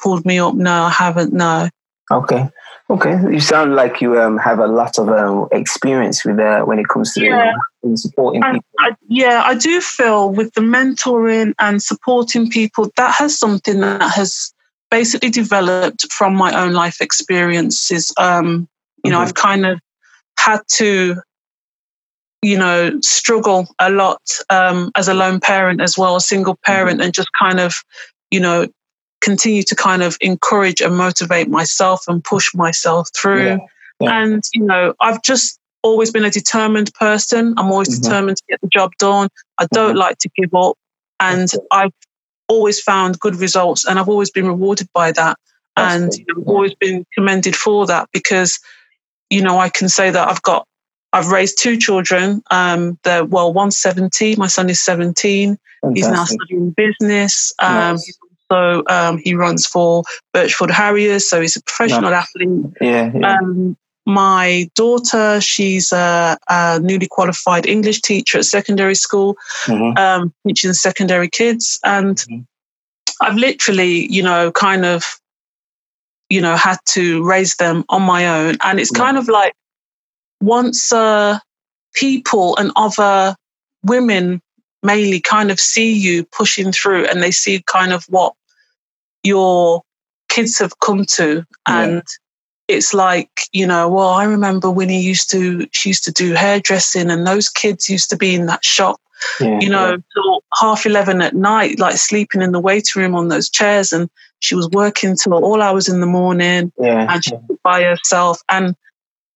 pulled 0.01 0.25
me 0.25 0.39
up. 0.39 0.55
No, 0.55 0.83
I 0.83 0.89
haven't. 0.89 1.33
No. 1.33 1.69
Okay. 2.11 2.49
Okay. 2.89 3.17
You 3.31 3.39
sound 3.39 3.75
like 3.75 4.01
you 4.01 4.19
um, 4.19 4.37
have 4.37 4.59
a 4.59 4.67
lot 4.67 4.99
of 4.99 5.09
um, 5.09 5.47
experience 5.51 6.25
with 6.25 6.37
uh, 6.39 6.61
when 6.63 6.77
it 6.77 6.87
comes 6.89 7.13
to 7.13 7.23
yeah. 7.23 7.53
uh, 7.85 7.95
supporting 7.95 8.41
people. 8.41 8.61
I, 8.77 8.91
yeah, 9.07 9.41
I 9.45 9.55
do 9.55 9.79
feel 9.81 10.29
with 10.29 10.53
the 10.53 10.61
mentoring 10.61 11.53
and 11.59 11.81
supporting 11.81 12.49
people, 12.49 12.91
that 12.97 13.15
has 13.15 13.39
something 13.39 13.79
that 13.79 14.01
has 14.01 14.53
basically 14.91 15.29
developed 15.29 16.11
from 16.11 16.35
my 16.35 16.53
own 16.61 16.73
life 16.73 17.01
experiences. 17.01 18.13
Um, 18.17 18.67
you 19.03 19.09
know, 19.11 19.17
mm-hmm. 19.17 19.27
I've 19.27 19.33
kind 19.33 19.65
of 19.65 19.79
had 20.37 20.59
to, 20.73 21.15
you 22.43 22.57
know, 22.57 22.99
struggle 23.01 23.67
a 23.79 23.89
lot 23.89 24.21
um, 24.49 24.91
as 24.95 25.07
a 25.07 25.13
lone 25.13 25.39
parent 25.39 25.81
as 25.81 25.97
well, 25.97 26.15
a 26.15 26.21
single 26.21 26.53
mm-hmm. 26.55 26.71
parent, 26.71 27.01
and 27.01 27.13
just 27.13 27.29
kind 27.39 27.59
of, 27.59 27.75
you 28.29 28.39
know, 28.39 28.67
continue 29.21 29.63
to 29.63 29.75
kind 29.75 30.03
of 30.03 30.17
encourage 30.21 30.81
and 30.81 30.97
motivate 30.97 31.49
myself 31.49 32.03
and 32.07 32.23
push 32.23 32.53
myself 32.53 33.09
through. 33.15 33.45
Yeah. 33.45 33.57
Yeah. 33.99 34.21
And, 34.21 34.43
you 34.53 34.63
know, 34.63 34.93
I've 34.99 35.21
just 35.21 35.59
always 35.81 36.11
been 36.11 36.25
a 36.25 36.29
determined 36.29 36.93
person. 36.95 37.53
I'm 37.57 37.71
always 37.71 37.89
mm-hmm. 37.89 38.03
determined 38.03 38.37
to 38.37 38.43
get 38.49 38.59
the 38.61 38.67
job 38.67 38.91
done. 38.99 39.29
I 39.57 39.67
don't 39.71 39.91
mm-hmm. 39.91 39.99
like 39.99 40.17
to 40.19 40.29
give 40.35 40.53
up. 40.53 40.75
And 41.19 41.49
I've 41.71 41.93
always 42.49 42.81
found 42.81 43.19
good 43.19 43.35
results 43.35 43.85
and 43.85 43.97
I've 43.97 44.09
always 44.09 44.29
been 44.29 44.47
rewarded 44.47 44.89
by 44.93 45.13
that. 45.13 45.37
That's 45.75 45.95
and 45.95 46.13
you 46.13 46.25
know, 46.27 46.41
I've 46.41 46.47
always 46.47 46.75
been 46.75 47.05
commended 47.13 47.55
for 47.55 47.85
that 47.87 48.09
because, 48.11 48.59
you 49.29 49.41
know, 49.41 49.57
I 49.57 49.69
can 49.69 49.87
say 49.87 50.11
that 50.11 50.27
I've 50.27 50.41
got, 50.41 50.67
I've 51.13 51.27
raised 51.27 51.59
two 51.59 51.77
children. 51.77 52.41
Um, 52.49 52.97
they're, 53.03 53.23
well, 53.23 53.53
one's 53.53 53.77
17, 53.77 54.35
my 54.37 54.47
son 54.47 54.69
is 54.69 54.81
17. 54.81 55.57
Fantastic. 55.81 55.95
He's 55.95 56.07
now 56.09 56.25
studying 56.25 56.71
business. 56.71 57.53
Um, 57.59 57.91
nice. 57.91 58.17
So 58.51 58.83
um, 58.89 59.19
he 59.19 59.35
runs 59.35 59.65
for 59.65 60.03
Birchfield 60.33 60.71
Harriers, 60.71 61.29
so 61.29 61.39
he's 61.41 61.55
a 61.55 61.63
professional 61.63 62.13
athlete. 62.13 62.65
Yeah, 62.81 63.11
yeah. 63.13 63.37
Um, 63.37 63.77
my 64.05 64.69
daughter, 64.75 65.39
she's 65.39 65.91
a, 65.91 66.37
a, 66.49 66.79
newly 66.79 67.07
qualified 67.07 67.65
English 67.65 68.01
teacher 68.01 68.39
at 68.39 68.45
secondary 68.45 68.95
school, 68.95 69.37
mm-hmm. 69.65 69.97
um, 69.97 70.33
teaching 70.45 70.73
secondary 70.73 71.29
kids. 71.29 71.79
And 71.83 72.17
mm-hmm. 72.17 72.41
I've 73.21 73.35
literally, 73.35 74.11
you 74.11 74.23
know, 74.23 74.51
kind 74.51 74.85
of, 74.85 75.03
you 76.29 76.41
know, 76.41 76.55
had 76.55 76.79
to 76.87 77.23
raise 77.23 77.55
them 77.55 77.85
on 77.89 78.01
my 78.01 78.27
own. 78.27 78.57
And 78.61 78.79
it's 78.79 78.91
kind 78.91 79.17
of 79.17 79.27
like 79.29 79.53
once 80.43 80.91
uh, 80.91 81.39
people 81.93 82.55
and 82.57 82.71
other 82.75 83.35
women 83.83 84.41
mainly 84.81 85.19
kind 85.19 85.51
of 85.51 85.59
see 85.59 85.93
you 85.93 86.25
pushing 86.25 86.71
through 86.71 87.05
and 87.05 87.23
they 87.23 87.31
see 87.31 87.63
kind 87.65 87.93
of 87.93 88.03
what 88.05 88.33
your 89.23 89.81
kids 90.29 90.59
have 90.59 90.79
come 90.79 91.05
to. 91.05 91.45
And 91.65 91.95
yeah 91.95 92.01
it's 92.69 92.93
like 92.93 93.41
you 93.51 93.67
know 93.67 93.89
well 93.89 94.07
i 94.07 94.23
remember 94.23 94.71
winnie 94.71 95.01
used 95.01 95.29
to 95.29 95.67
she 95.73 95.89
used 95.89 96.05
to 96.05 96.13
do 96.13 96.33
hairdressing 96.33 97.11
and 97.11 97.27
those 97.27 97.49
kids 97.49 97.89
used 97.89 98.09
to 98.09 98.15
be 98.15 98.33
in 98.33 98.45
that 98.45 98.63
shop. 98.63 99.01
Yeah, 99.39 99.59
you 99.59 99.69
know 99.69 99.91
yeah. 99.91 99.97
till 100.13 100.43
half 100.59 100.85
11 100.85 101.21
at 101.21 101.35
night 101.35 101.77
like 101.77 101.97
sleeping 101.97 102.41
in 102.41 102.53
the 102.53 102.59
waiting 102.59 103.01
room 103.01 103.15
on 103.15 103.27
those 103.27 103.49
chairs 103.49 103.91
and 103.91 104.09
she 104.43 104.55
was 104.55 104.69
working 104.71 105.15
till 105.15 105.33
all 105.33 105.61
hours 105.61 105.87
in 105.87 106.01
the 106.01 106.05
morning 106.05 106.71
and 107.09 107.23
she 107.23 107.33
was 107.33 107.57
by 107.63 107.83
herself. 107.83 108.41
And 108.49 108.75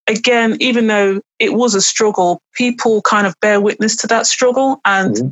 again 0.08 0.58
even 0.60 0.88
though 0.88 1.22
it 1.40 1.54
was 1.54 1.76
a 1.76 1.82
struggle 1.82 2.42
people 2.54 3.02
kind 3.02 3.28
of 3.28 3.36
bear 3.42 3.62
witness 3.62 3.96
to 3.96 4.08
that 4.08 4.26
struggle 4.26 4.80
and 4.86 5.16
mm-hmm. 5.16 5.30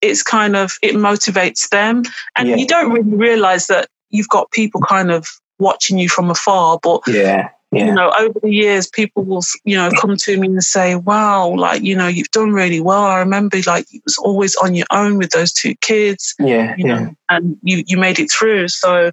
it's 0.00 0.22
kind 0.22 0.54
of 0.54 0.72
it 0.82 0.94
motivates 0.94 1.68
them 1.70 2.02
and 2.36 2.48
you 2.48 2.66
don't 2.66 2.92
really 2.92 3.16
realize 3.16 3.66
that 3.66 3.88
you've 4.12 4.28
got 4.28 4.50
people 4.52 4.80
kind 4.80 5.10
of 5.10 5.26
watching 5.58 5.98
you 5.98 6.08
from 6.08 6.30
afar. 6.30 6.78
But 6.82 7.00
yeah, 7.08 7.48
yeah. 7.72 7.86
you 7.86 7.94
know, 7.94 8.12
over 8.18 8.38
the 8.40 8.52
years, 8.52 8.86
people 8.86 9.24
will, 9.24 9.42
you 9.64 9.76
know, 9.76 9.90
come 9.98 10.16
to 10.16 10.38
me 10.38 10.48
and 10.48 10.62
say, 10.62 10.94
wow, 10.94 11.54
like, 11.56 11.82
you 11.82 11.96
know, 11.96 12.08
you've 12.08 12.30
done 12.30 12.52
really 12.52 12.80
well. 12.80 13.04
I 13.04 13.18
remember 13.18 13.58
like 13.66 13.86
you 13.90 14.00
was 14.04 14.18
always 14.18 14.54
on 14.56 14.74
your 14.74 14.86
own 14.90 15.18
with 15.18 15.30
those 15.30 15.52
two 15.52 15.74
kids. 15.76 16.34
Yeah. 16.38 16.74
You 16.76 16.86
yeah. 16.86 16.98
know, 16.98 17.14
and 17.30 17.56
you, 17.62 17.82
you 17.86 17.96
made 17.96 18.18
it 18.18 18.30
through. 18.30 18.68
So 18.68 19.10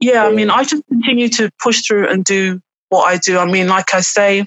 yeah, 0.00 0.24
I 0.24 0.32
mean, 0.32 0.50
I 0.50 0.64
just 0.64 0.84
continue 0.88 1.28
to 1.30 1.50
push 1.62 1.86
through 1.86 2.08
and 2.08 2.24
do 2.24 2.60
what 2.94 3.08
I 3.08 3.18
do. 3.18 3.38
I 3.38 3.46
mean, 3.46 3.68
like 3.68 3.94
I 3.94 4.00
say, 4.00 4.44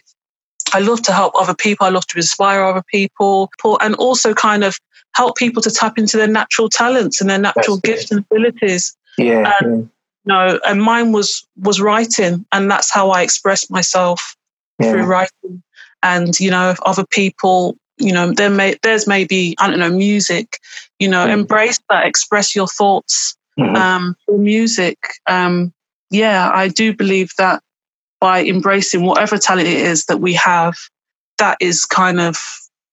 I 0.73 0.79
love 0.79 1.01
to 1.03 1.13
help 1.13 1.33
other 1.35 1.55
people. 1.55 1.85
I 1.85 1.89
love 1.89 2.07
to 2.07 2.17
inspire 2.17 2.63
other 2.63 2.83
people 2.91 3.49
and 3.81 3.95
also 3.95 4.33
kind 4.33 4.63
of 4.63 4.77
help 5.15 5.37
people 5.37 5.61
to 5.63 5.71
tap 5.71 5.97
into 5.97 6.17
their 6.17 6.27
natural 6.27 6.69
talents 6.69 7.21
and 7.21 7.29
their 7.29 7.39
natural 7.39 7.77
That's 7.77 7.89
gifts 7.89 8.11
and 8.11 8.25
abilities. 8.29 8.95
Yeah. 9.17 9.53
And, 9.61 9.89
know, 10.27 10.59
and 10.65 10.81
mine 10.81 11.11
was 11.11 11.47
was 11.57 11.81
writing, 11.81 12.45
and 12.51 12.69
that's 12.69 12.93
how 12.93 13.09
I 13.09 13.23
express 13.23 13.69
myself 13.69 14.35
yeah. 14.79 14.91
through 14.91 15.03
writing. 15.03 15.63
And 16.03 16.39
you 16.39 16.51
know, 16.51 16.69
if 16.69 16.79
other 16.83 17.05
people, 17.05 17.77
you 17.97 18.11
know, 18.11 18.31
there 18.31 18.49
may 18.49 18.75
there's 18.83 19.07
maybe 19.07 19.55
I 19.59 19.69
don't 19.69 19.79
know 19.79 19.89
music, 19.89 20.59
you 20.99 21.07
know, 21.07 21.25
mm-hmm. 21.25 21.39
embrace 21.39 21.79
that, 21.89 22.05
express 22.05 22.55
your 22.55 22.67
thoughts 22.67 23.35
mm-hmm. 23.59 23.75
um, 23.75 24.15
through 24.25 24.39
music. 24.39 24.97
Um, 25.25 25.73
yeah, 26.11 26.51
I 26.53 26.67
do 26.67 26.93
believe 26.93 27.31
that 27.37 27.63
by 28.19 28.43
embracing 28.43 29.03
whatever 29.05 29.37
talent 29.37 29.67
it 29.67 29.77
is 29.77 30.05
that 30.05 30.17
we 30.17 30.33
have, 30.33 30.75
that 31.37 31.57
is 31.59 31.85
kind 31.85 32.19
of 32.19 32.37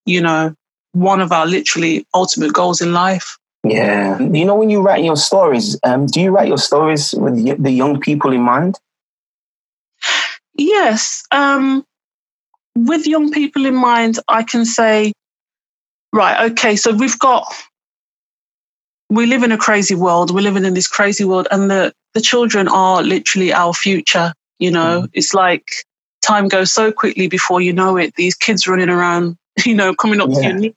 you 0.06 0.20
know 0.20 0.54
one 0.92 1.20
of 1.20 1.32
our 1.32 1.46
literally 1.46 2.06
ultimate 2.14 2.52
goals 2.52 2.80
in 2.80 2.92
life. 2.92 3.36
Yeah. 3.64 4.20
You 4.20 4.44
know, 4.44 4.54
when 4.54 4.70
you 4.70 4.82
write 4.82 5.04
your 5.04 5.16
stories, 5.16 5.78
um, 5.84 6.06
do 6.06 6.20
you 6.20 6.30
write 6.30 6.48
your 6.48 6.58
stories 6.58 7.14
with 7.14 7.62
the 7.62 7.70
young 7.70 7.98
people 7.98 8.32
in 8.32 8.42
mind? 8.42 8.78
Yes. 10.54 11.24
Um, 11.30 11.84
with 12.76 13.06
young 13.06 13.30
people 13.30 13.66
in 13.66 13.74
mind, 13.74 14.18
I 14.28 14.42
can 14.42 14.64
say, 14.64 15.12
right, 16.12 16.50
okay, 16.50 16.76
so 16.76 16.92
we've 16.94 17.18
got, 17.18 17.52
we 19.08 19.26
live 19.26 19.42
in 19.42 19.52
a 19.52 19.58
crazy 19.58 19.94
world. 19.94 20.32
We're 20.32 20.42
living 20.42 20.64
in 20.64 20.74
this 20.74 20.88
crazy 20.88 21.24
world, 21.24 21.48
and 21.50 21.70
the, 21.70 21.92
the 22.12 22.20
children 22.20 22.68
are 22.68 23.02
literally 23.02 23.52
our 23.52 23.72
future. 23.72 24.32
You 24.58 24.70
know, 24.70 25.02
mm. 25.02 25.10
it's 25.12 25.34
like 25.34 25.66
time 26.22 26.48
goes 26.48 26.72
so 26.72 26.92
quickly 26.92 27.28
before 27.28 27.60
you 27.60 27.72
know 27.72 27.96
it. 27.96 28.14
These 28.14 28.34
kids 28.34 28.66
running 28.66 28.88
around, 28.88 29.36
you 29.64 29.74
know, 29.74 29.94
coming 29.94 30.20
up 30.20 30.30
yeah. 30.30 30.36
to 30.36 30.42
your 30.42 30.54
knees. 30.54 30.74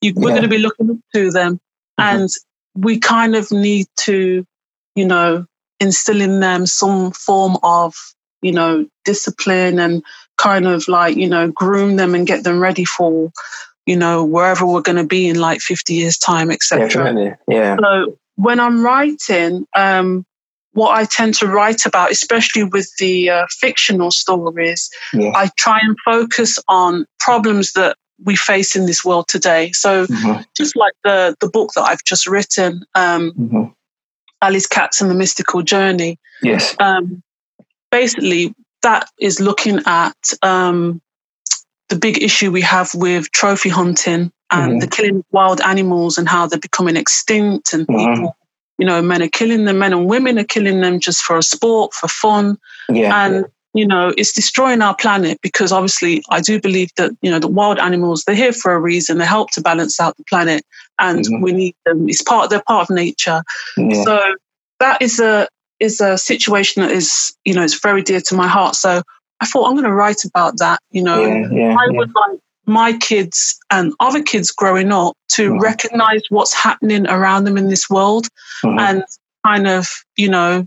You, 0.00 0.14
we're 0.16 0.30
yeah. 0.30 0.36
going 0.36 0.42
to 0.42 0.56
be 0.56 0.58
looking 0.58 0.90
up 0.90 0.96
to 1.14 1.30
them. 1.30 1.60
Mm-hmm. 1.98 2.16
And 2.20 2.28
we 2.74 2.98
kind 2.98 3.36
of 3.36 3.50
need 3.50 3.86
to, 3.98 4.46
you 4.94 5.06
know, 5.06 5.44
instill 5.78 6.20
in 6.20 6.40
them 6.40 6.66
some 6.66 7.10
form 7.10 7.58
of, 7.62 7.94
you 8.42 8.52
know, 8.52 8.86
discipline 9.04 9.78
and 9.78 10.02
kind 10.38 10.66
of 10.66 10.88
like, 10.88 11.16
you 11.16 11.28
know, 11.28 11.50
groom 11.50 11.96
them 11.96 12.14
and 12.14 12.26
get 12.26 12.44
them 12.44 12.60
ready 12.60 12.84
for, 12.84 13.30
you 13.84 13.96
know, 13.96 14.24
wherever 14.24 14.64
we're 14.64 14.80
going 14.80 14.96
to 14.96 15.06
be 15.06 15.28
in 15.28 15.38
like 15.38 15.60
50 15.60 15.94
years' 15.94 16.16
time, 16.16 16.50
etc. 16.50 17.36
Yeah. 17.48 17.76
So 17.78 18.18
when 18.36 18.60
I'm 18.60 18.82
writing, 18.82 19.66
um, 19.76 20.24
what 20.72 20.96
I 20.96 21.04
tend 21.04 21.34
to 21.34 21.46
write 21.46 21.84
about, 21.86 22.10
especially 22.10 22.64
with 22.64 22.90
the 22.98 23.30
uh, 23.30 23.46
fictional 23.50 24.10
stories, 24.10 24.88
yeah. 25.12 25.32
I 25.34 25.50
try 25.56 25.80
and 25.82 25.96
focus 26.04 26.58
on 26.68 27.06
problems 27.18 27.72
that 27.72 27.96
we 28.24 28.36
face 28.36 28.76
in 28.76 28.86
this 28.86 29.04
world 29.04 29.28
today. 29.28 29.72
So, 29.72 30.06
mm-hmm. 30.06 30.42
just 30.56 30.76
like 30.76 30.92
the 31.04 31.34
the 31.40 31.48
book 31.48 31.70
that 31.74 31.82
I've 31.82 32.04
just 32.04 32.26
written, 32.26 32.84
um, 32.94 33.32
mm-hmm. 33.32 33.64
Ali's 34.42 34.66
Cats 34.66 35.00
and 35.00 35.10
the 35.10 35.14
Mystical 35.14 35.62
Journey. 35.62 36.18
Yes. 36.42 36.76
Um, 36.78 37.22
basically, 37.90 38.54
that 38.82 39.08
is 39.18 39.40
looking 39.40 39.80
at 39.86 40.16
um, 40.42 41.00
the 41.88 41.96
big 41.96 42.22
issue 42.22 42.50
we 42.50 42.62
have 42.62 42.90
with 42.94 43.30
trophy 43.32 43.68
hunting 43.68 44.32
and 44.50 44.72
mm-hmm. 44.72 44.78
the 44.78 44.86
killing 44.86 45.16
of 45.16 45.24
wild 45.32 45.60
animals 45.60 46.18
and 46.18 46.28
how 46.28 46.46
they're 46.46 46.58
becoming 46.58 46.96
extinct 46.96 47.72
and 47.72 47.86
mm-hmm. 47.86 48.14
people. 48.14 48.36
You 48.80 48.86
know, 48.86 49.00
men 49.00 49.22
are 49.22 49.28
killing 49.28 49.66
them, 49.66 49.78
men 49.78 49.92
and 49.92 50.06
women 50.06 50.38
are 50.38 50.44
killing 50.44 50.80
them 50.80 50.98
just 50.98 51.22
for 51.22 51.38
a 51.38 51.42
sport, 51.42 51.94
for 51.94 52.08
fun. 52.08 52.58
Yeah. 52.88 53.26
And 53.26 53.44
you 53.72 53.86
know, 53.86 54.12
it's 54.16 54.32
destroying 54.32 54.82
our 54.82 54.96
planet 54.96 55.38
because 55.42 55.70
obviously 55.70 56.22
I 56.28 56.40
do 56.40 56.60
believe 56.60 56.90
that, 56.96 57.12
you 57.22 57.30
know, 57.30 57.38
the 57.38 57.48
wild 57.48 57.78
animals, 57.78 58.24
they're 58.24 58.34
here 58.34 58.52
for 58.52 58.72
a 58.72 58.80
reason. 58.80 59.18
They 59.18 59.24
help 59.26 59.52
to 59.52 59.60
balance 59.60 60.00
out 60.00 60.16
the 60.16 60.24
planet 60.24 60.64
and 60.98 61.24
mm-hmm. 61.24 61.40
we 61.40 61.52
need 61.52 61.76
them. 61.86 62.08
It's 62.08 62.22
part, 62.22 62.50
they're 62.50 62.62
part 62.66 62.90
of 62.90 62.96
nature. 62.96 63.42
Yeah. 63.76 64.02
So 64.02 64.20
that 64.80 65.00
is 65.00 65.20
a, 65.20 65.46
is 65.78 66.00
a 66.00 66.18
situation 66.18 66.82
that 66.82 66.90
is, 66.90 67.32
you 67.44 67.54
know, 67.54 67.62
it's 67.62 67.80
very 67.80 68.02
dear 68.02 68.20
to 68.20 68.34
my 68.34 68.48
heart. 68.48 68.74
So 68.74 69.02
I 69.40 69.46
thought 69.46 69.66
I'm 69.66 69.74
going 69.74 69.84
to 69.84 69.94
write 69.94 70.24
about 70.24 70.58
that. 70.58 70.80
You 70.90 71.02
know, 71.02 71.24
yeah, 71.24 71.48
yeah, 71.50 71.76
I 71.78 71.86
would 71.90 72.12
like 72.12 72.40
my 72.70 72.92
kids 72.94 73.58
and 73.70 73.92
other 74.00 74.22
kids 74.22 74.50
growing 74.52 74.92
up 74.92 75.16
to 75.28 75.50
mm-hmm. 75.50 75.60
recognize 75.60 76.22
what's 76.30 76.54
happening 76.54 77.06
around 77.06 77.44
them 77.44 77.58
in 77.58 77.68
this 77.68 77.90
world 77.90 78.28
mm-hmm. 78.64 78.78
and 78.78 79.04
kind 79.44 79.66
of, 79.66 79.88
you 80.16 80.30
know, 80.30 80.66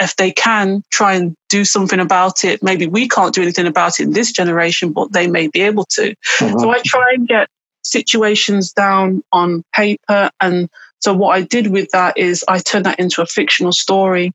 if 0.00 0.16
they 0.16 0.32
can 0.32 0.82
try 0.90 1.14
and 1.14 1.36
do 1.48 1.64
something 1.64 2.00
about 2.00 2.44
it, 2.44 2.62
maybe 2.62 2.86
we 2.86 3.08
can't 3.08 3.34
do 3.34 3.42
anything 3.42 3.66
about 3.66 4.00
it 4.00 4.04
in 4.04 4.12
this 4.12 4.32
generation, 4.32 4.92
but 4.92 5.12
they 5.12 5.26
may 5.26 5.46
be 5.48 5.60
able 5.60 5.84
to. 5.84 6.14
Mm-hmm. 6.38 6.58
So 6.58 6.70
I 6.70 6.80
try 6.84 7.12
and 7.12 7.28
get 7.28 7.48
situations 7.82 8.72
down 8.72 9.22
on 9.30 9.62
paper. 9.74 10.30
And 10.40 10.68
so 11.00 11.14
what 11.14 11.36
I 11.36 11.42
did 11.42 11.68
with 11.68 11.90
that 11.90 12.16
is 12.16 12.44
I 12.48 12.58
turned 12.58 12.86
that 12.86 12.98
into 12.98 13.22
a 13.22 13.26
fictional 13.26 13.72
story. 13.72 14.32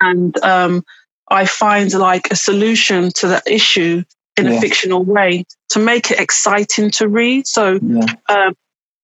And 0.00 0.42
um, 0.42 0.82
I 1.28 1.44
find 1.44 1.92
like 1.92 2.30
a 2.30 2.36
solution 2.36 3.10
to 3.16 3.28
that 3.28 3.46
issue 3.46 4.02
in 4.36 4.46
yeah. 4.46 4.52
a 4.52 4.60
fictional 4.60 5.04
way 5.04 5.44
to 5.70 5.78
make 5.78 6.10
it 6.10 6.18
exciting 6.18 6.90
to 6.92 7.08
read. 7.08 7.46
So, 7.46 7.78
yeah. 7.82 8.06
uh, 8.28 8.52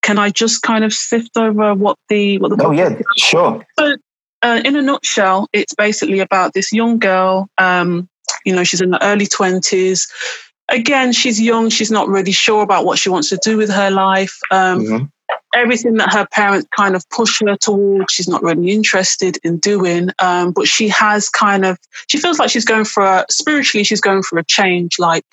can 0.02 0.18
I 0.18 0.30
just 0.30 0.62
kind 0.62 0.84
of 0.84 0.92
sift 0.92 1.36
over 1.36 1.74
what 1.74 1.98
the 2.08 2.38
what 2.38 2.56
the 2.56 2.64
oh 2.64 2.70
yeah, 2.70 2.98
sure. 3.16 3.66
So 3.78 3.96
uh, 4.42 4.60
in 4.64 4.76
a 4.76 4.82
nutshell, 4.82 5.48
it's 5.52 5.74
basically 5.74 6.20
about 6.20 6.54
this 6.54 6.72
young 6.72 6.98
girl. 6.98 7.48
Um, 7.58 8.08
you 8.44 8.54
know, 8.54 8.64
she's 8.64 8.80
in 8.80 8.90
the 8.90 9.04
early 9.04 9.26
20s. 9.26 10.08
Again, 10.68 11.12
she's 11.12 11.40
young. 11.40 11.70
She's 11.70 11.90
not 11.90 12.08
really 12.08 12.32
sure 12.32 12.62
about 12.62 12.84
what 12.84 12.98
she 12.98 13.08
wants 13.08 13.30
to 13.30 13.38
do 13.42 13.56
with 13.56 13.70
her 13.70 13.90
life. 13.90 14.38
Um, 14.50 14.84
mm-hmm. 14.84 15.04
Everything 15.54 15.94
that 15.94 16.12
her 16.12 16.26
parents 16.30 16.68
kind 16.76 16.94
of 16.94 17.08
push 17.10 17.40
her 17.40 17.56
towards, 17.56 18.12
she's 18.12 18.28
not 18.28 18.42
really 18.42 18.70
interested 18.70 19.38
in 19.42 19.58
doing. 19.58 20.10
Um, 20.18 20.52
but 20.52 20.66
she 20.66 20.88
has 20.88 21.28
kind 21.28 21.64
of, 21.64 21.78
she 22.08 22.18
feels 22.18 22.38
like 22.38 22.50
she's 22.50 22.64
going 22.64 22.84
for 22.84 23.02
a, 23.02 23.26
spiritually, 23.30 23.84
she's 23.84 24.00
going 24.00 24.22
for 24.22 24.38
a 24.38 24.44
change. 24.44 24.98
Like 24.98 25.24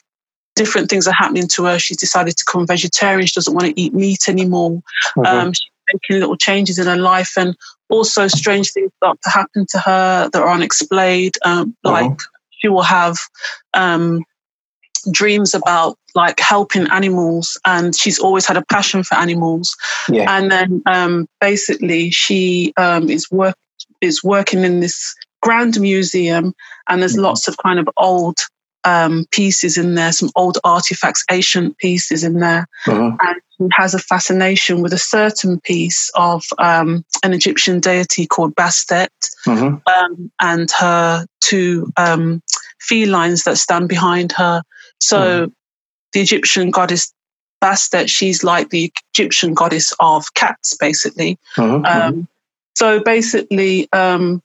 different 0.55 0.89
things 0.89 1.07
are 1.07 1.13
happening 1.13 1.47
to 1.49 1.65
her. 1.65 1.79
She's 1.79 1.97
decided 1.97 2.37
to 2.37 2.45
become 2.45 2.65
vegetarian. 2.65 3.27
She 3.27 3.33
doesn't 3.33 3.53
want 3.53 3.67
to 3.67 3.79
eat 3.79 3.93
meat 3.93 4.27
anymore. 4.27 4.81
Mm-hmm. 5.17 5.25
Um, 5.25 5.53
she's 5.53 5.69
making 5.93 6.21
little 6.21 6.37
changes 6.37 6.79
in 6.79 6.87
her 6.87 6.97
life. 6.97 7.33
And 7.37 7.55
also 7.89 8.27
strange 8.27 8.71
things 8.71 8.91
start 8.97 9.19
to 9.23 9.29
happen 9.29 9.65
to 9.69 9.79
her 9.79 10.29
that 10.31 10.41
are 10.41 10.51
unexplained. 10.51 11.35
Um, 11.45 11.75
uh-huh. 11.83 11.91
Like 11.91 12.19
she 12.51 12.69
will 12.69 12.83
have 12.83 13.17
um, 13.73 14.23
dreams 15.11 15.53
about 15.53 15.97
like 16.15 16.39
helping 16.39 16.87
animals, 16.87 17.59
and 17.65 17.95
she's 17.95 18.19
always 18.19 18.47
had 18.47 18.57
a 18.57 18.65
passion 18.65 19.03
for 19.03 19.15
animals. 19.15 19.75
Yeah. 20.09 20.25
And 20.35 20.51
then 20.51 20.81
um, 20.85 21.27
basically, 21.39 22.09
she 22.09 22.73
um, 22.77 23.09
is 23.09 23.29
work 23.29 23.57
is 24.01 24.23
working 24.23 24.63
in 24.63 24.79
this 24.79 25.13
grand 25.41 25.79
museum, 25.79 26.53
and 26.87 27.01
there's 27.01 27.13
mm-hmm. 27.13 27.23
lots 27.23 27.47
of 27.47 27.57
kind 27.57 27.79
of 27.79 27.89
old 27.97 28.37
um, 28.85 29.25
pieces 29.31 29.77
in 29.77 29.95
there, 29.95 30.11
some 30.11 30.29
old 30.35 30.57
artifacts, 30.63 31.23
ancient 31.29 31.77
pieces 31.77 32.23
in 32.23 32.39
there. 32.39 32.67
Uh-huh. 32.87 33.17
And 33.19 33.41
he 33.57 33.67
has 33.73 33.93
a 33.93 33.99
fascination 33.99 34.81
with 34.81 34.93
a 34.93 34.97
certain 34.97 35.59
piece 35.59 36.09
of 36.15 36.43
um, 36.59 37.03
an 37.23 37.33
Egyptian 37.33 37.79
deity 37.79 38.27
called 38.27 38.55
Bastet 38.55 39.09
uh-huh. 39.47 39.77
um, 39.87 40.31
and 40.39 40.69
her 40.79 41.25
two 41.41 41.91
um, 41.97 42.41
felines 42.79 43.43
that 43.43 43.57
stand 43.57 43.89
behind 43.89 44.31
her. 44.33 44.61
So 44.99 45.19
uh-huh. 45.19 45.47
The 46.15 46.21
Egyptian 46.21 46.71
goddess 46.71 47.13
Bastet, 47.61 48.09
she's 48.09 48.43
like 48.43 48.69
the 48.69 48.91
Egyptian 49.13 49.53
goddess 49.53 49.93
of 49.99 50.33
cats, 50.33 50.75
basically. 50.77 51.37
Um, 51.85 52.27
so 52.75 52.99
basically, 52.99 53.87
um, 53.91 54.41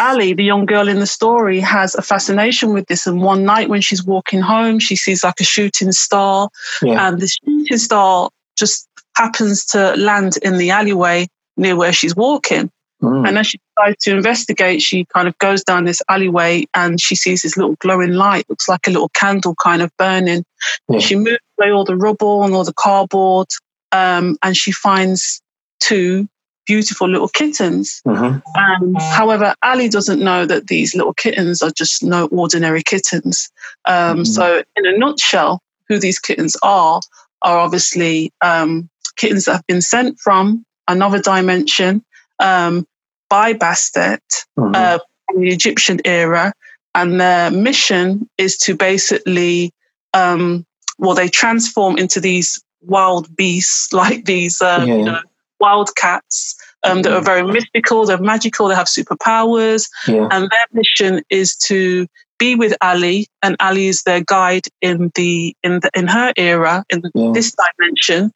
Ali, 0.00 0.32
the 0.32 0.44
young 0.44 0.66
girl 0.66 0.88
in 0.88 0.98
the 0.98 1.06
story, 1.06 1.60
has 1.60 1.94
a 1.94 2.02
fascination 2.02 2.72
with 2.72 2.86
this. 2.86 3.06
And 3.06 3.22
one 3.22 3.44
night 3.44 3.68
when 3.68 3.82
she's 3.82 4.04
walking 4.04 4.40
home, 4.40 4.78
she 4.78 4.96
sees 4.96 5.22
like 5.22 5.40
a 5.40 5.44
shooting 5.44 5.92
star, 5.92 6.48
yeah. 6.82 7.08
and 7.08 7.20
the 7.20 7.28
shooting 7.28 7.78
star 7.78 8.30
just 8.56 8.88
happens 9.16 9.64
to 9.66 9.94
land 9.96 10.38
in 10.42 10.56
the 10.56 10.70
alleyway 10.70 11.28
near 11.56 11.76
where 11.76 11.92
she's 11.92 12.16
walking. 12.16 12.70
Mm. 13.02 13.26
And 13.26 13.38
as 13.38 13.46
she 13.46 13.60
decides 13.76 14.04
to 14.04 14.16
investigate, 14.16 14.82
she 14.82 15.04
kind 15.06 15.26
of 15.28 15.36
goes 15.38 15.64
down 15.64 15.84
this 15.84 16.02
alleyway 16.08 16.66
and 16.74 17.00
she 17.00 17.14
sees 17.14 17.42
this 17.42 17.56
little 17.56 17.76
glowing 17.76 18.12
light, 18.12 18.48
looks 18.48 18.68
like 18.68 18.86
a 18.86 18.90
little 18.90 19.08
candle 19.10 19.54
kind 19.54 19.82
of 19.82 19.90
burning. 19.96 20.44
Yeah. 20.88 20.98
She 20.98 21.16
moves 21.16 21.38
away 21.58 21.72
all 21.72 21.84
the 21.84 21.96
rubble 21.96 22.44
and 22.44 22.54
all 22.54 22.64
the 22.64 22.74
cardboard, 22.74 23.48
um, 23.92 24.36
and 24.42 24.56
she 24.56 24.72
finds 24.72 25.40
two 25.80 26.28
beautiful 26.66 27.08
little 27.08 27.28
kittens. 27.28 28.02
Mm-hmm. 28.06 28.38
Um, 28.58 28.94
however, 28.94 29.54
Ali 29.62 29.88
doesn't 29.88 30.20
know 30.20 30.46
that 30.46 30.68
these 30.68 30.94
little 30.94 31.14
kittens 31.14 31.62
are 31.62 31.70
just 31.70 32.02
no 32.02 32.26
ordinary 32.26 32.82
kittens. 32.82 33.50
Um, 33.86 34.18
mm-hmm. 34.18 34.24
So, 34.24 34.62
in 34.76 34.86
a 34.86 34.96
nutshell, 34.96 35.62
who 35.88 35.98
these 35.98 36.18
kittens 36.18 36.56
are 36.62 37.00
are 37.42 37.58
obviously 37.58 38.32
um, 38.42 38.88
kittens 39.16 39.46
that 39.46 39.52
have 39.52 39.66
been 39.66 39.82
sent 39.82 40.18
from 40.20 40.64
another 40.86 41.20
dimension 41.20 42.04
um, 42.40 42.86
by 43.30 43.54
Bastet 43.54 44.18
mm-hmm. 44.58 44.74
uh, 44.74 44.98
from 45.26 45.40
the 45.40 45.48
Egyptian 45.48 46.00
era, 46.04 46.52
and 46.94 47.20
their 47.20 47.50
mission 47.50 48.28
is 48.36 48.58
to 48.58 48.76
basically, 48.76 49.72
um, 50.12 50.66
well, 50.98 51.14
they 51.14 51.28
transform 51.28 51.96
into 51.96 52.20
these 52.20 52.62
wild 52.82 53.34
beasts, 53.34 53.92
like 53.94 54.26
these, 54.26 54.60
uh, 54.60 54.84
yeah. 54.86 54.96
you 54.96 55.04
know, 55.04 55.20
wildcats 55.58 56.56
um, 56.82 57.02
that 57.02 57.12
are 57.12 57.22
very 57.22 57.42
mystical, 57.42 58.06
they're 58.06 58.18
magical, 58.18 58.68
they 58.68 58.74
have 58.74 58.86
superpowers. 58.86 59.88
Yeah. 60.08 60.28
And 60.30 60.50
their 60.50 60.66
mission 60.72 61.22
is 61.30 61.54
to 61.66 62.06
be 62.40 62.56
with 62.56 62.74
Ali, 62.80 63.28
and 63.42 63.54
Ali 63.60 63.86
is 63.86 64.02
their 64.02 64.22
guide 64.24 64.66
in 64.80 65.12
the 65.14 65.54
in 65.62 65.78
the 65.80 65.90
in 65.94 66.08
her 66.08 66.32
era, 66.36 66.84
in 66.90 67.02
yeah. 67.14 67.30
this 67.32 67.54
dimension. 67.54 68.32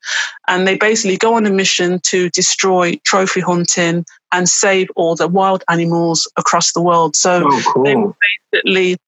And 0.47 0.69
they 0.69 0.77
basically 0.77 1.17
go 1.17 1.35
on 1.35 1.47
a 1.47 1.51
mission 1.51 1.99
to 2.05 2.29
destroy 2.31 3.01
trophy 3.05 3.41
hunting 3.41 4.05
and 4.31 4.49
save 4.49 4.89
all 4.95 5.17
the 5.17 5.27
wild 5.27 5.65
animals 5.69 6.31
across 6.37 6.73
the 6.73 6.83
world. 6.83 7.17
So 7.17 7.45
oh, 7.47 7.63
cool. 7.73 7.85
they 7.85 7.97
will 7.97 8.17
basically 8.53 8.99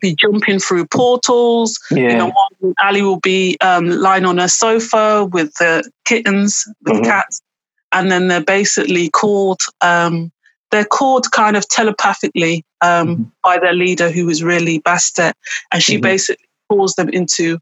be 0.00 0.14
jumping 0.14 0.58
through 0.58 0.86
portals. 0.86 1.80
Yeah. 1.90 2.10
You 2.10 2.16
know, 2.18 2.74
Ali 2.82 3.02
will 3.02 3.20
be 3.20 3.56
um, 3.60 3.88
lying 3.88 4.26
on 4.26 4.38
a 4.38 4.48
sofa 4.48 5.24
with 5.24 5.54
the 5.54 5.90
kittens, 6.04 6.64
with 6.84 6.94
mm-hmm. 6.94 7.02
the 7.02 7.08
cats, 7.08 7.40
and 7.92 8.12
then 8.12 8.28
they're 8.28 8.44
basically 8.44 9.08
called 9.08 9.62
um, 9.80 10.30
they're 10.70 10.84
called 10.84 11.30
kind 11.32 11.56
of 11.56 11.68
telepathically 11.68 12.64
um, 12.80 13.08
mm-hmm. 13.08 13.22
by 13.42 13.58
their 13.58 13.72
leader 13.72 14.10
who 14.10 14.28
is 14.28 14.42
really 14.42 14.80
Bastet, 14.80 15.32
and 15.72 15.82
she 15.82 15.94
mm-hmm. 15.94 16.02
basically 16.02 16.46
calls 16.68 16.94
them 16.94 17.08
into 17.08 17.58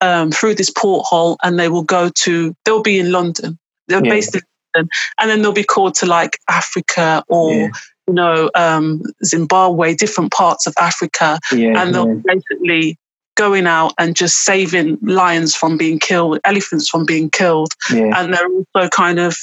um, 0.00 0.30
through 0.30 0.54
this 0.54 0.70
porthole, 0.70 1.36
and 1.42 1.58
they 1.58 1.68
will 1.68 1.82
go 1.82 2.10
to 2.10 2.54
they'll 2.64 2.82
be 2.82 2.98
in 2.98 3.12
London. 3.12 3.58
They're 3.88 4.04
yeah. 4.04 4.10
based 4.10 4.34
in 4.34 4.42
London, 4.74 4.90
and 5.18 5.30
then 5.30 5.42
they'll 5.42 5.52
be 5.52 5.64
called 5.64 5.94
to 5.96 6.06
like 6.06 6.38
Africa 6.48 7.24
or. 7.28 7.52
Yeah. 7.52 7.68
You 8.08 8.14
know, 8.14 8.50
um, 8.56 9.02
Zimbabwe, 9.24 9.94
different 9.94 10.32
parts 10.32 10.66
of 10.66 10.74
Africa, 10.80 11.38
yeah, 11.52 11.80
and 11.80 11.94
they'll 11.94 12.16
basically 12.16 12.98
going 13.36 13.68
out 13.68 13.92
and 13.98 14.16
just 14.16 14.38
saving 14.44 14.98
lions 15.00 15.54
from 15.54 15.76
being 15.76 16.00
killed, 16.00 16.40
elephants 16.42 16.88
from 16.88 17.06
being 17.06 17.30
killed, 17.30 17.72
and 17.88 18.34
they're 18.34 18.48
also 18.48 18.88
kind 18.88 19.20
of 19.20 19.36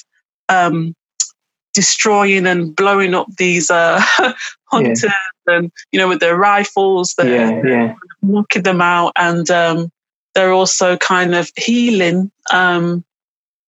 um, 0.49 0.93
destroying 1.77 2.47
and 2.47 2.75
blowing 2.75 3.13
up 3.13 3.27
these 3.37 3.69
uh, 3.69 4.01
hunters 4.65 5.03
yeah. 5.03 5.55
and 5.55 5.71
you 5.91 5.99
know 5.99 6.07
with 6.07 6.19
their 6.19 6.35
rifles 6.35 7.13
they're 7.15 7.61
yeah, 7.63 7.69
yeah. 7.69 7.95
knocking 8.23 8.63
them 8.63 8.81
out. 8.81 9.13
And 9.15 9.47
um, 9.51 9.91
they're 10.33 10.51
also 10.51 10.97
kind 10.97 11.35
of 11.35 11.51
healing 11.55 12.31
um, 12.51 13.05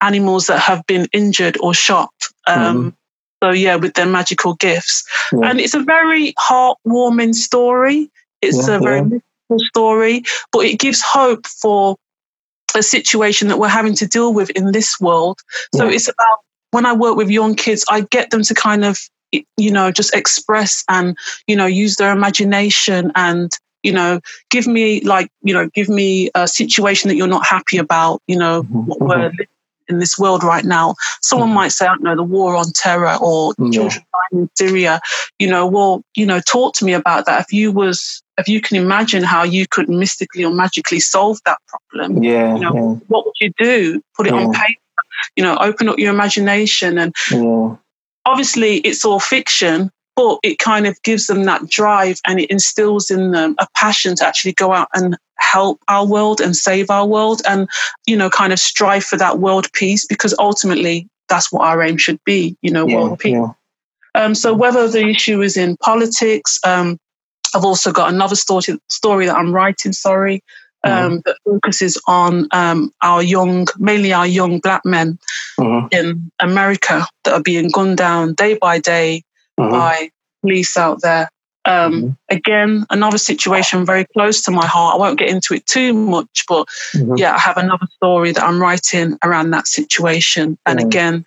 animals 0.02 0.48
that 0.48 0.58
have 0.60 0.84
been 0.88 1.08
injured 1.14 1.56
or 1.62 1.76
shot 1.76 2.12
um, 2.48 2.78
mm. 2.92 2.94
so 3.44 3.52
yeah 3.52 3.76
with 3.76 3.94
their 3.94 4.08
magical 4.08 4.56
gifts. 4.56 5.04
And 5.32 5.60
it's 5.60 5.76
a 5.76 5.84
very 5.84 6.34
heartwarming 6.34 7.36
story. 7.36 8.10
It's 8.42 8.68
a 8.68 8.80
very 8.80 9.04
mystical 9.04 9.60
story 9.68 10.24
but 10.52 10.66
it 10.66 10.80
gives 10.80 11.04
hope 11.04 11.46
for 11.46 11.96
a 12.76 12.82
situation 12.82 13.50
that 13.50 13.60
we're 13.60 13.68
having 13.68 13.94
to 13.96 14.08
deal 14.08 14.34
with 14.34 14.50
in 14.52 14.72
this 14.72 15.00
world. 15.00 15.40
So 15.76 15.88
it's 15.88 16.08
about 16.08 16.40
when 16.72 16.86
I 16.86 16.94
work 16.94 17.16
with 17.16 17.30
young 17.30 17.56
kids, 17.56 17.86
I 17.90 18.02
get 18.02 18.30
them 18.30 18.44
to 18.44 18.54
kind 18.54 18.86
of, 18.86 18.98
you 19.32 19.72
know, 19.72 19.92
just 19.92 20.16
express 20.16 20.84
and, 20.90 21.18
you 21.48 21.56
know, 21.56 21.66
use 21.66 21.96
their 21.96 22.12
imagination 22.12 23.12
and, 23.16 23.52
you 23.84 23.92
know, 23.92 24.20
give 24.50 24.68
me 24.68 25.02
like, 25.02 25.30
you 25.42 25.54
know, 25.54 25.70
give 25.74 25.90
me 25.90 26.30
a 26.36 26.48
situation 26.48 27.08
that 27.10 27.16
you're 27.16 27.28
not 27.28 27.46
happy 27.46 27.78
about, 27.78 28.22
you 28.28 28.38
know, 28.38 28.64
mm-hmm. 28.64 28.80
what 28.86 29.00
we're 29.00 29.32
in 29.88 30.00
this 30.00 30.18
world 30.20 30.44
right 30.44 30.66
now. 30.66 30.96
Someone 31.22 31.50
mm-hmm. 31.50 31.56
might 31.56 31.72
say, 31.72 31.86
I 31.86 31.90
don't 31.90 32.04
know, 32.04 32.16
the 32.16 32.24
war 32.24 32.56
on 32.56 32.72
terror 32.74 33.18
or 33.22 33.54
yeah. 33.58 33.72
children 33.72 34.04
dying 34.14 34.44
in 34.44 34.50
Syria. 34.56 35.02
You 35.40 35.50
know, 35.50 35.66
well, 35.68 36.04
you 36.16 36.26
know, 36.26 36.40
talk 36.42 36.76
to 36.76 36.86
me 36.86 36.94
about 36.94 37.26
that. 37.26 37.42
If 37.42 37.54
you 37.54 37.72
was, 37.72 38.22
if 38.38 38.48
you 38.48 38.62
can 38.62 38.78
imagine 38.78 39.24
how 39.24 39.44
you 39.44 39.68
could 39.68 39.90
mystically 39.90 40.44
or 40.44 40.54
magically 40.54 41.00
solve 41.00 41.40
that 41.46 41.60
problem, 41.68 42.24
yeah, 42.24 42.54
you 42.54 42.60
know, 42.62 42.74
yeah. 42.74 43.06
what 43.08 43.26
would 43.26 43.36
you 43.40 43.52
do? 43.58 44.02
Put 44.16 44.28
it 44.28 44.34
yeah. 44.34 44.46
on 44.46 44.54
paper 44.54 44.82
you 45.36 45.44
know, 45.44 45.58
open 45.60 45.90
up 45.90 46.00
your 46.00 46.14
imagination. 46.14 46.98
And 46.98 47.16
yeah. 47.32 47.76
obviously, 48.26 48.78
it's 48.78 49.06
all 49.06 49.20
fiction, 49.20 49.92
but 50.16 50.40
it 50.44 50.60
kind 50.60 50.88
of 50.88 51.02
gives 51.04 51.28
them 51.28 51.44
that 51.46 51.70
drive 51.70 52.20
and 52.28 52.40
it 52.40 52.52
instills 52.52 53.10
in 53.10 53.32
them 53.32 53.56
a 53.60 53.68
passion 53.76 54.16
to 54.16 54.26
actually 54.26 54.54
go 54.54 54.74
out 54.74 54.90
and 54.94 55.18
help 55.38 55.82
our 55.88 56.06
world 56.06 56.42
and 56.42 56.56
save 56.56 56.90
our 56.90 57.06
world 57.06 57.42
and, 57.48 57.70
you 58.06 58.18
know, 58.18 58.30
kind 58.30 58.54
of 58.54 58.60
strive 58.60 59.04
for 59.04 59.18
that 59.18 59.40
world 59.40 59.72
peace 59.74 60.06
because 60.06 60.36
ultimately 60.38 61.08
that's 61.30 61.52
what 61.52 61.66
our 61.66 61.82
aim 61.82 61.98
should 61.98 62.22
be, 62.26 62.58
you 62.62 62.72
know, 62.72 62.88
yeah, 62.88 62.96
world 62.96 63.20
peace. 63.20 63.34
Yeah. 63.34 63.52
Um, 64.16 64.36
so 64.36 64.54
whether 64.54 64.88
the 64.88 65.08
issue 65.08 65.42
is 65.42 65.56
in 65.56 65.78
politics, 65.78 66.60
um, 66.66 66.98
I've 67.56 67.66
also 67.66 67.92
got 67.92 68.14
another 68.14 68.36
story 68.36 68.80
story 68.90 69.26
that 69.28 69.36
I'm 69.36 69.54
writing. 69.54 69.94
Sorry, 69.94 70.44
Mm-hmm. 70.86 71.06
um, 71.06 71.22
that 71.26 71.36
focuses 71.44 72.02
on 72.08 72.48
um, 72.52 72.94
our 73.02 73.22
young, 73.22 73.68
mainly 73.80 74.14
our 74.14 74.26
young 74.26 74.60
black 74.60 74.86
men 74.86 75.20
mm-hmm. 75.60 75.88
in 75.92 76.32
America 76.40 77.06
that 77.26 77.34
are 77.34 77.42
being 77.42 77.70
gunned 77.70 77.98
down 77.98 78.34
day 78.34 78.58
by 78.58 78.80
day 78.80 79.24
mm-hmm. 79.60 79.72
by 79.72 80.10
police 80.42 80.78
out 80.78 81.02
there. 81.02 81.30
Um, 81.66 81.94
mm-hmm. 81.94 82.10
again, 82.30 82.86
another 82.90 83.18
situation 83.18 83.86
very 83.86 84.06
close 84.14 84.42
to 84.44 84.52
my 84.52 84.66
heart. 84.66 84.96
I 84.96 84.98
won't 85.00 85.20
get 85.20 85.30
into 85.30 85.54
it 85.54 85.66
too 85.66 85.92
much, 85.92 86.46
but 86.48 86.68
mm-hmm. 86.96 87.16
yeah, 87.18 87.36
I 87.36 87.40
have 87.40 87.58
another 87.58 87.88
story 87.96 88.32
that 88.32 88.44
I'm 88.44 88.62
writing 88.62 89.18
around 89.22 89.50
that 89.52 89.68
situation. 89.68 90.58
And 90.66 90.80
again, 90.80 91.26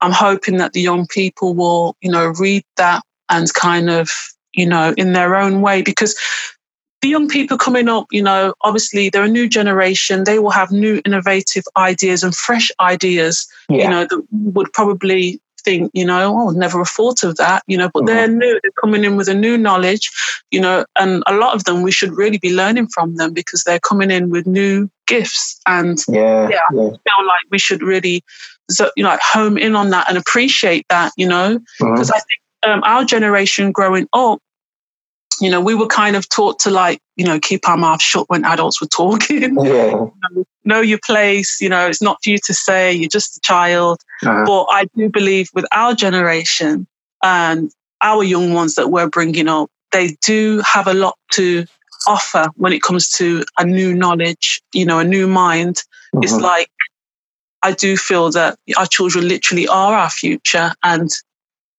I'm 0.00 0.12
hoping 0.12 0.58
that 0.58 0.74
the 0.74 0.80
young 0.80 1.08
people 1.08 1.54
will, 1.54 1.96
you 2.00 2.10
know, 2.10 2.28
read 2.38 2.62
that 2.76 3.02
and 3.28 3.52
kind 3.52 3.90
of, 3.90 4.10
you 4.52 4.66
know, 4.66 4.94
in 4.96 5.12
their 5.12 5.34
own 5.34 5.60
way 5.60 5.82
because 5.82 6.16
the 7.02 7.08
young 7.08 7.28
people 7.28 7.58
coming 7.58 7.88
up, 7.88 8.06
you 8.12 8.22
know, 8.22 8.54
obviously 8.62 9.10
they're 9.10 9.24
a 9.24 9.28
new 9.28 9.48
generation. 9.48 10.24
They 10.24 10.38
will 10.38 10.50
have 10.50 10.70
new 10.70 11.02
innovative 11.04 11.64
ideas 11.76 12.22
and 12.22 12.34
fresh 12.34 12.70
ideas, 12.80 13.46
yeah. 13.68 13.84
you 13.84 13.90
know, 13.90 14.06
that 14.08 14.26
would 14.30 14.72
probably 14.72 15.40
think, 15.64 15.90
you 15.94 16.04
know, 16.04 16.36
oh, 16.38 16.50
never 16.50 16.78
have 16.78 16.88
thought 16.88 17.22
of 17.22 17.36
that, 17.36 17.62
you 17.66 17.76
know, 17.76 17.90
but 17.92 18.04
mm-hmm. 18.04 18.06
they're 18.06 18.28
new, 18.28 18.60
they're 18.62 18.72
coming 18.80 19.04
in 19.04 19.16
with 19.16 19.28
a 19.28 19.34
new 19.34 19.58
knowledge, 19.58 20.10
you 20.50 20.60
know, 20.60 20.84
and 20.96 21.22
a 21.26 21.34
lot 21.34 21.54
of 21.54 21.64
them 21.64 21.82
we 21.82 21.92
should 21.92 22.16
really 22.16 22.38
be 22.38 22.54
learning 22.54 22.88
from 22.88 23.16
them 23.16 23.32
because 23.32 23.64
they're 23.64 23.80
coming 23.80 24.10
in 24.10 24.30
with 24.30 24.46
new 24.46 24.88
gifts. 25.06 25.60
And 25.66 25.98
yeah, 26.08 26.48
yeah, 26.48 26.60
yeah. 26.72 26.82
I 26.82 26.90
feel 26.90 27.26
like 27.26 27.46
we 27.50 27.58
should 27.58 27.82
really, 27.82 28.24
you 28.96 29.02
know, 29.02 29.10
like 29.10 29.20
home 29.20 29.58
in 29.58 29.74
on 29.74 29.90
that 29.90 30.08
and 30.08 30.18
appreciate 30.18 30.86
that, 30.88 31.12
you 31.16 31.28
know, 31.28 31.58
because 31.78 32.10
mm-hmm. 32.10 32.16
I 32.16 32.20
think 32.20 32.40
um, 32.64 32.82
our 32.84 33.04
generation 33.04 33.72
growing 33.72 34.08
up, 34.12 34.40
you 35.40 35.50
know, 35.50 35.60
we 35.60 35.74
were 35.74 35.86
kind 35.86 36.16
of 36.16 36.28
taught 36.28 36.58
to 36.60 36.70
like, 36.70 37.00
you 37.16 37.24
know, 37.24 37.38
keep 37.38 37.68
our 37.68 37.76
mouth 37.76 38.02
shut 38.02 38.28
when 38.28 38.44
adults 38.44 38.80
were 38.80 38.88
talking. 38.88 39.56
Yeah. 39.64 40.06
know 40.64 40.80
your 40.80 40.98
place. 41.04 41.60
You 41.60 41.68
know, 41.68 41.86
it's 41.86 42.02
not 42.02 42.18
for 42.22 42.30
you 42.30 42.38
to 42.44 42.54
say. 42.54 42.92
You're 42.92 43.08
just 43.08 43.36
a 43.36 43.40
child. 43.40 44.00
Uh-huh. 44.22 44.44
But 44.46 44.66
I 44.70 44.86
do 44.96 45.08
believe 45.08 45.48
with 45.54 45.64
our 45.72 45.94
generation 45.94 46.86
and 47.22 47.70
our 48.00 48.22
young 48.22 48.52
ones 48.52 48.74
that 48.74 48.88
we're 48.88 49.08
bringing 49.08 49.48
up, 49.48 49.70
they 49.92 50.16
do 50.22 50.62
have 50.66 50.86
a 50.86 50.94
lot 50.94 51.16
to 51.32 51.64
offer 52.06 52.48
when 52.56 52.72
it 52.72 52.82
comes 52.82 53.08
to 53.10 53.44
a 53.58 53.64
new 53.64 53.94
knowledge. 53.94 54.62
You 54.72 54.86
know, 54.86 54.98
a 54.98 55.04
new 55.04 55.26
mind. 55.26 55.82
Uh-huh. 56.14 56.20
It's 56.22 56.36
like 56.36 56.70
I 57.62 57.72
do 57.72 57.96
feel 57.96 58.30
that 58.32 58.58
our 58.76 58.86
children 58.86 59.28
literally 59.28 59.68
are 59.68 59.94
our 59.94 60.10
future, 60.10 60.72
and 60.82 61.10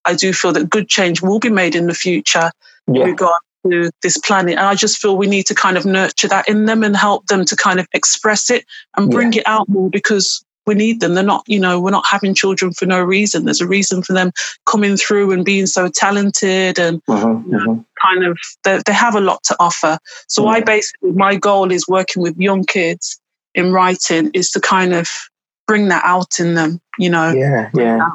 I 0.05 0.15
do 0.15 0.33
feel 0.33 0.53
that 0.53 0.69
good 0.69 0.87
change 0.87 1.21
will 1.21 1.39
be 1.39 1.49
made 1.49 1.75
in 1.75 1.87
the 1.87 1.93
future 1.93 2.51
yeah. 2.87 3.03
regard 3.03 3.39
to 3.67 3.91
this 4.01 4.17
planet. 4.17 4.57
And 4.57 4.67
I 4.67 4.75
just 4.75 4.97
feel 4.97 5.17
we 5.17 5.27
need 5.27 5.45
to 5.47 5.55
kind 5.55 5.77
of 5.77 5.85
nurture 5.85 6.27
that 6.27 6.47
in 6.47 6.65
them 6.65 6.83
and 6.83 6.95
help 6.95 7.27
them 7.27 7.45
to 7.45 7.55
kind 7.55 7.79
of 7.79 7.87
express 7.93 8.49
it 8.49 8.65
and 8.97 9.09
bring 9.09 9.33
yeah. 9.33 9.39
it 9.39 9.47
out 9.47 9.69
more 9.69 9.89
because 9.89 10.43
we 10.65 10.75
need 10.75 10.99
them. 11.01 11.13
They're 11.13 11.23
not, 11.23 11.43
you 11.47 11.59
know, 11.59 11.79
we're 11.79 11.91
not 11.91 12.05
having 12.09 12.33
children 12.33 12.71
for 12.71 12.85
no 12.85 13.01
reason. 13.01 13.45
There's 13.45 13.61
a 13.61 13.67
reason 13.67 14.01
for 14.01 14.13
them 14.13 14.31
coming 14.65 14.95
through 14.97 15.31
and 15.31 15.43
being 15.43 15.65
so 15.65 15.89
talented 15.89 16.79
and 16.79 17.03
mm-hmm, 17.05 17.51
you 17.51 17.57
know, 17.57 17.65
mm-hmm. 17.65 17.81
kind 18.01 18.25
of, 18.25 18.37
they, 18.63 18.79
they, 18.85 18.93
have 18.93 19.15
a 19.15 19.21
lot 19.21 19.43
to 19.43 19.55
offer. 19.59 19.97
So 20.27 20.47
I 20.47 20.61
basically, 20.61 21.11
my 21.11 21.35
goal 21.35 21.71
is 21.71 21.87
working 21.87 22.21
with 22.21 22.37
young 22.37 22.63
kids 22.63 23.19
in 23.53 23.71
writing 23.71 24.31
is 24.33 24.51
to 24.51 24.61
kind 24.61 24.93
of 24.93 25.09
bring 25.67 25.89
that 25.89 26.03
out 26.05 26.39
in 26.39 26.53
them, 26.53 26.79
you 26.97 27.09
know, 27.09 27.31
yeah, 27.31 27.69
yeah. 27.73 28.09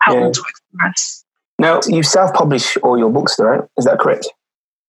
help 0.00 0.16
yeah. 0.16 0.20
them 0.20 0.32
to 0.32 0.42
express. 0.48 1.24
Now, 1.58 1.80
you 1.86 2.02
self 2.02 2.32
publish 2.34 2.76
all 2.78 2.98
your 2.98 3.10
books, 3.10 3.38
right? 3.38 3.62
Is 3.76 3.84
that 3.84 3.98
correct? 3.98 4.28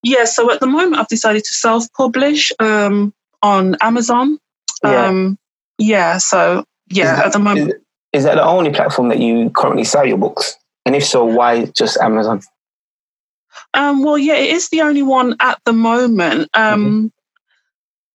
Yeah, 0.04 0.26
so 0.26 0.52
at 0.52 0.60
the 0.60 0.68
moment, 0.68 0.98
I've 0.98 1.08
decided 1.08 1.44
to 1.44 1.54
self 1.54 1.92
publish 1.94 2.52
um, 2.60 3.14
on 3.42 3.76
Amazon. 3.82 4.38
Yeah. 4.84 5.08
Um, 5.08 5.38
yeah, 5.78 6.18
so 6.18 6.64
yeah, 6.90 7.16
that, 7.16 7.26
at 7.28 7.34
the 7.34 7.40
moment. 7.40 7.70
Is, 7.70 7.76
is 8.14 8.24
that 8.24 8.36
the 8.36 8.46
only 8.46 8.72
platform 8.72 9.10
that 9.10 9.20
you 9.20 9.50
currently 9.50 9.84
sell 9.84 10.06
your 10.06 10.18
books? 10.18 10.56
And 10.86 10.96
if 10.96 11.06
so, 11.06 11.26
why 11.26 11.66
just 11.66 11.98
Amazon? 11.98 12.42
Um, 13.74 14.04
well, 14.04 14.18
yeah, 14.18 14.36
it 14.36 14.52
is 14.52 14.70
the 14.70 14.82
only 14.82 15.04
one 15.04 15.36
at 15.40 15.60
the 15.66 15.74
moment. 15.74 16.50
Um, 16.54 16.86
mm-hmm. 16.86 17.08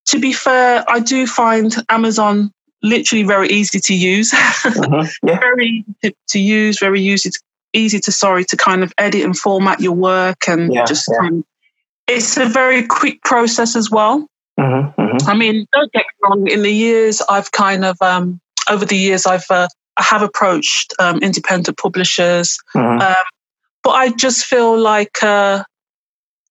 To 0.06 0.20
be 0.20 0.32
fair, 0.32 0.84
I 0.88 1.00
do 1.00 1.26
find 1.26 1.74
Amazon 1.88 2.52
literally 2.82 3.24
very 3.24 3.48
easy 3.48 3.80
to 3.80 3.94
use. 3.94 4.32
Mm-hmm. 4.64 5.28
Yeah. 5.28 5.38
very 5.38 5.84
easy 6.02 6.16
to 6.28 6.38
use, 6.38 6.78
very 6.78 7.02
easy 7.02 7.30
to, 7.30 7.40
easy 7.74 8.00
to 8.00 8.12
sorry 8.12 8.44
to 8.46 8.56
kind 8.56 8.82
of 8.82 8.92
edit 8.96 9.22
and 9.22 9.36
format 9.36 9.80
your 9.80 9.92
work 9.92 10.48
and 10.48 10.72
yeah, 10.72 10.84
just 10.84 11.08
yeah. 11.10 11.26
Um, 11.26 11.44
it's 12.06 12.36
a 12.36 12.46
very 12.46 12.86
quick 12.86 13.22
process 13.22 13.76
as 13.76 13.90
well. 13.90 14.28
Mm-hmm, 14.58 15.00
mm-hmm. 15.00 15.28
I 15.28 15.34
mean, 15.34 15.66
don't 15.72 15.92
get 15.92 16.04
me 16.04 16.28
wrong. 16.28 16.46
In 16.48 16.62
the 16.62 16.70
years, 16.70 17.20
I've 17.28 17.50
kind 17.50 17.84
of 17.84 17.96
um, 18.00 18.40
over 18.70 18.84
the 18.84 18.96
years, 18.96 19.26
I've 19.26 19.50
uh, 19.50 19.68
I 19.96 20.02
have 20.02 20.22
approached 20.22 20.94
um, 20.98 21.18
independent 21.20 21.78
publishers, 21.78 22.58
mm-hmm. 22.74 23.00
um, 23.00 23.24
but 23.82 23.90
I 23.90 24.10
just 24.10 24.44
feel 24.44 24.78
like 24.78 25.22
uh, 25.22 25.64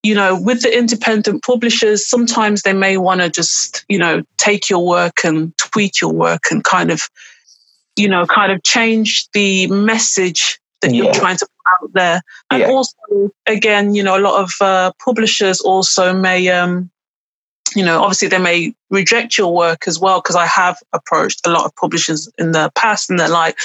you 0.01 0.15
know, 0.15 0.39
with 0.39 0.62
the 0.62 0.77
independent 0.77 1.43
publishers, 1.43 2.05
sometimes 2.05 2.63
they 2.63 2.73
may 2.73 2.97
want 2.97 3.21
to 3.21 3.29
just 3.29 3.86
you 3.88 3.97
know 3.97 4.23
take 4.38 4.69
your 4.69 4.86
work 4.86 5.23
and 5.23 5.57
tweak 5.57 6.01
your 6.01 6.12
work 6.12 6.43
and 6.51 6.63
kind 6.63 6.91
of 6.91 7.09
you 7.95 8.09
know 8.09 8.25
kind 8.25 8.51
of 8.51 8.63
change 8.63 9.29
the 9.33 9.67
message 9.67 10.59
that 10.83 10.93
yeah. 10.93 11.03
you're 11.03 11.13
trying 11.13 11.37
to 11.37 11.47
put 11.47 11.83
out 11.83 11.93
there. 11.93 12.21
And 12.51 12.61
yeah. 12.61 12.67
also, 12.67 12.95
again, 13.47 13.95
you 13.95 14.03
know, 14.03 14.17
a 14.17 14.21
lot 14.21 14.41
of 14.43 14.51
uh, 14.61 14.91
publishers 15.03 15.59
also 15.59 16.13
may, 16.13 16.47
um, 16.49 16.91
you 17.75 17.83
know, 17.83 18.03
obviously 18.03 18.27
they 18.27 18.37
may 18.37 18.75
reject 18.91 19.37
your 19.37 19.51
work 19.53 19.87
as 19.87 19.99
well, 19.99 20.21
because 20.21 20.35
I 20.35 20.45
have 20.45 20.77
approached 20.93 21.47
a 21.47 21.49
lot 21.49 21.65
of 21.65 21.75
publishers 21.75 22.29
in 22.37 22.51
the 22.51 22.71
past 22.75 23.09
and 23.09 23.17
they're 23.17 23.27
like, 23.27 23.57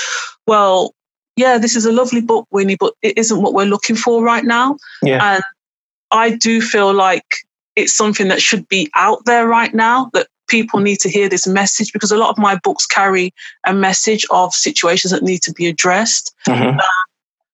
well, 0.46 0.94
yeah, 1.36 1.58
this 1.58 1.76
is 1.76 1.84
a 1.84 1.92
lovely 1.92 2.20
book, 2.22 2.46
Winnie, 2.50 2.76
but 2.80 2.94
it 3.02 3.18
isn't 3.18 3.42
what 3.42 3.54
we're 3.54 3.66
looking 3.66 3.96
for 3.96 4.24
right 4.24 4.44
now. 4.44 4.78
Yeah. 5.02 5.34
And 5.34 5.44
I 6.10 6.30
do 6.30 6.60
feel 6.60 6.92
like 6.94 7.26
it's 7.76 7.94
something 7.94 8.28
that 8.28 8.40
should 8.40 8.66
be 8.68 8.90
out 8.94 9.24
there 9.24 9.46
right 9.46 9.72
now 9.74 10.10
that 10.14 10.26
people 10.48 10.80
need 10.80 10.98
to 10.98 11.10
hear 11.10 11.28
this 11.28 11.46
message 11.46 11.92
because 11.92 12.10
a 12.10 12.16
lot 12.16 12.30
of 12.30 12.38
my 12.38 12.56
books 12.64 12.86
carry 12.86 13.32
a 13.66 13.74
message 13.74 14.24
of 14.30 14.54
situations 14.54 15.12
that 15.12 15.22
need 15.22 15.42
to 15.42 15.52
be 15.52 15.66
addressed. 15.66 16.34
Mm-hmm. 16.48 16.78
Uh, 16.78 16.82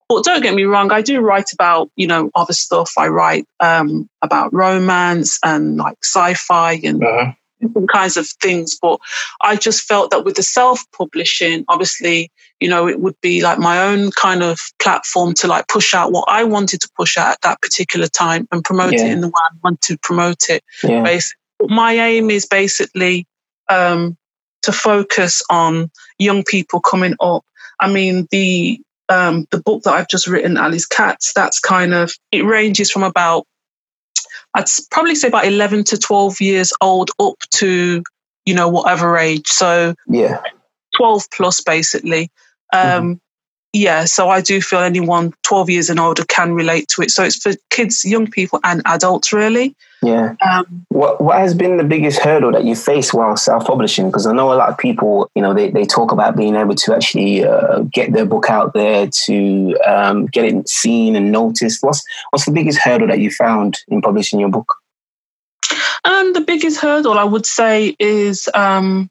but 0.08 0.24
don't 0.24 0.42
get 0.42 0.54
me 0.54 0.64
wrong, 0.64 0.92
I 0.92 1.02
do 1.02 1.20
write 1.20 1.52
about, 1.52 1.90
you 1.96 2.06
know, 2.06 2.30
other 2.34 2.52
stuff. 2.52 2.92
I 2.98 3.08
write 3.08 3.46
um, 3.60 4.08
about 4.22 4.52
romance 4.52 5.38
and 5.42 5.76
like 5.76 5.96
sci-fi 6.02 6.74
and 6.84 7.02
uh-huh. 7.02 7.32
different 7.60 7.90
kinds 7.90 8.16
of 8.16 8.28
things. 8.28 8.78
But 8.80 9.00
I 9.40 9.56
just 9.56 9.84
felt 9.84 10.10
that 10.10 10.24
with 10.24 10.36
the 10.36 10.42
self-publishing, 10.42 11.64
obviously, 11.68 12.30
you 12.60 12.68
know, 12.68 12.86
it 12.86 13.00
would 13.00 13.20
be 13.20 13.42
like 13.42 13.58
my 13.58 13.82
own 13.82 14.10
kind 14.12 14.42
of 14.42 14.58
platform 14.80 15.34
to 15.34 15.46
like 15.46 15.68
push 15.68 15.94
out 15.94 16.12
what 16.12 16.26
I 16.28 16.44
wanted 16.44 16.80
to 16.82 16.90
push 16.96 17.16
out 17.16 17.32
at 17.32 17.40
that 17.42 17.62
particular 17.62 18.06
time 18.06 18.46
and 18.52 18.62
promote 18.62 18.92
yeah. 18.92 19.06
it 19.06 19.12
in 19.12 19.20
the 19.20 19.28
way 19.28 19.32
I 19.36 19.56
want 19.62 19.80
to 19.82 19.98
promote 19.98 20.50
it. 20.50 20.62
Yeah. 20.82 21.02
Basically. 21.02 21.40
But 21.58 21.70
my 21.70 21.92
aim 21.94 22.30
is 22.30 22.46
basically 22.46 23.26
um, 23.70 24.16
to 24.62 24.72
focus 24.72 25.42
on 25.48 25.90
young 26.18 26.44
people 26.44 26.80
coming 26.80 27.14
up. 27.20 27.44
I 27.80 27.90
mean, 27.90 28.28
the 28.30 28.80
um, 29.08 29.46
the 29.50 29.60
book 29.60 29.82
that 29.82 29.94
I've 29.94 30.08
just 30.08 30.26
written, 30.26 30.56
Ali's 30.56 30.86
Cats, 30.86 31.32
that's 31.34 31.60
kind 31.60 31.94
of, 31.94 32.12
it 32.30 32.44
ranges 32.44 32.90
from 32.90 33.02
about, 33.02 33.46
I'd 34.54 34.66
probably 34.90 35.14
say 35.14 35.28
about 35.28 35.46
11 35.46 35.84
to 35.84 35.98
12 35.98 36.40
years 36.40 36.72
old 36.80 37.10
up 37.18 37.38
to, 37.56 38.02
you 38.46 38.54
know, 38.54 38.68
whatever 38.68 39.16
age. 39.18 39.48
So, 39.48 39.94
yeah, 40.06 40.40
12 40.96 41.30
plus 41.30 41.60
basically. 41.60 42.30
Um, 42.72 42.80
mm-hmm 42.80 43.12
yeah, 43.74 44.04
so 44.04 44.28
I 44.28 44.40
do 44.40 44.62
feel 44.62 44.78
anyone 44.78 45.34
12 45.42 45.68
years 45.68 45.90
and 45.90 45.98
older 45.98 46.24
can 46.24 46.54
relate 46.54 46.86
to 46.90 47.02
it. 47.02 47.10
So 47.10 47.24
it's 47.24 47.36
for 47.36 47.52
kids, 47.70 48.04
young 48.04 48.30
people, 48.30 48.60
and 48.62 48.80
adults, 48.86 49.32
really. 49.32 49.74
Yeah. 50.04 50.34
Um, 50.42 50.84
what 50.90 51.20
What 51.20 51.38
has 51.38 51.54
been 51.54 51.78
the 51.78 51.84
biggest 51.84 52.20
hurdle 52.20 52.52
that 52.52 52.64
you 52.64 52.76
face 52.76 53.14
while 53.14 53.36
self 53.36 53.64
publishing? 53.64 54.06
Because 54.06 54.26
I 54.26 54.32
know 54.32 54.52
a 54.52 54.54
lot 54.54 54.68
of 54.68 54.76
people, 54.76 55.30
you 55.34 55.40
know, 55.40 55.54
they, 55.54 55.70
they 55.70 55.86
talk 55.86 56.12
about 56.12 56.36
being 56.36 56.56
able 56.56 56.74
to 56.74 56.94
actually 56.94 57.44
uh, 57.44 57.80
get 57.90 58.12
their 58.12 58.26
book 58.26 58.50
out 58.50 58.74
there, 58.74 59.08
to 59.24 59.76
um, 59.86 60.26
get 60.26 60.44
it 60.44 60.68
seen 60.68 61.16
and 61.16 61.32
noticed. 61.32 61.82
What's 61.82 62.04
What's 62.30 62.44
the 62.44 62.52
biggest 62.52 62.78
hurdle 62.78 63.08
that 63.08 63.20
you 63.20 63.30
found 63.30 63.78
in 63.88 64.02
publishing 64.02 64.40
your 64.40 64.50
book? 64.50 64.74
Um, 66.04 66.34
the 66.34 66.42
biggest 66.42 66.80
hurdle 66.80 67.18
I 67.18 67.24
would 67.24 67.46
say 67.46 67.96
is, 67.98 68.48
um, 68.54 69.08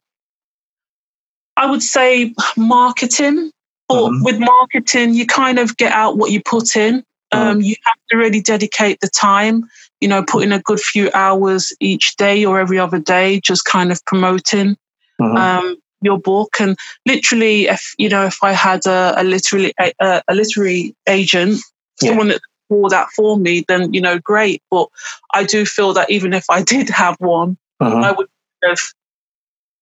I 1.58 1.70
would 1.70 1.82
say 1.82 2.36
marketing. 2.56 3.52
But 3.90 3.96
mm-hmm. 3.96 4.24
with 4.24 4.40
marketing, 4.40 5.16
you 5.16 5.26
kind 5.26 5.58
of 5.58 5.76
get 5.78 5.92
out 5.92 6.18
what 6.18 6.32
you 6.32 6.42
put 6.42 6.76
in. 6.76 7.04
Um, 7.34 7.62
you 7.62 7.76
have 7.84 7.98
to 8.12 8.18
really 8.18 8.42
dedicate 8.42 9.00
the 9.02 9.08
time, 9.10 9.68
you 10.04 10.10
know, 10.10 10.22
put 10.22 10.44
in 10.44 10.52
a 10.52 10.60
good 10.60 10.82
few 10.82 11.10
hours 11.14 11.72
each 11.80 12.18
day 12.18 12.44
or 12.44 12.60
every 12.60 12.78
other 12.78 13.00
day, 13.00 13.40
just 13.40 13.64
kind 13.64 13.90
of 13.90 14.04
promoting 14.06 14.76
mm-hmm. 15.20 15.38
um, 15.38 15.78
your 16.02 16.20
book. 16.20 16.58
And 16.60 16.78
literally, 17.06 17.68
if 17.68 17.96
you 17.98 18.10
know, 18.10 18.26
if 18.26 18.44
I 18.44 18.52
had 18.52 18.86
a, 18.86 19.14
a 19.16 19.24
literary 19.24 19.72
a, 19.80 20.22
a, 20.28 20.36
literary 20.36 20.94
agent, 21.08 21.62
yeah. 22.02 22.10
someone 22.10 22.28
that 22.28 22.42
for 22.68 22.90
that 22.90 23.08
for 23.16 23.38
me, 23.38 23.64
then 23.66 23.94
you 23.94 24.02
know, 24.02 24.20
great. 24.20 24.62
But 24.70 24.90
I 25.34 25.46
do 25.46 25.66
feel 25.66 25.94
that 25.94 26.12
even 26.12 26.34
if 26.34 26.44
I 26.50 26.62
did 26.74 26.90
have 26.90 27.16
one, 27.20 27.58
mm-hmm. 27.82 28.04
I 28.04 28.12
would 28.12 28.28
have 28.62 28.80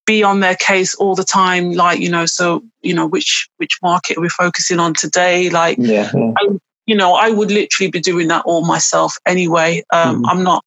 be 0.05 0.23
on 0.23 0.39
their 0.39 0.55
case 0.55 0.95
all 0.95 1.13
the 1.13 1.23
time 1.23 1.73
like 1.73 1.99
you 1.99 2.09
know 2.09 2.25
so 2.25 2.63
you 2.81 2.91
know 2.91 3.05
which 3.05 3.47
which 3.57 3.77
market 3.83 4.17
are 4.17 4.21
we 4.21 4.29
focusing 4.29 4.79
on 4.79 4.95
today 4.95 5.51
like 5.51 5.77
yeah, 5.79 6.09
yeah. 6.11 6.33
I, 6.35 6.47
you 6.85 6.95
know 6.95 7.13
i 7.13 7.29
would 7.29 7.51
literally 7.51 7.89
be 7.89 7.99
doing 7.99 8.27
that 8.27 8.43
all 8.45 8.65
myself 8.65 9.15
anyway 9.25 9.83
um, 9.93 10.23
mm 10.23 10.29
i'm 10.29 10.43
not 10.43 10.63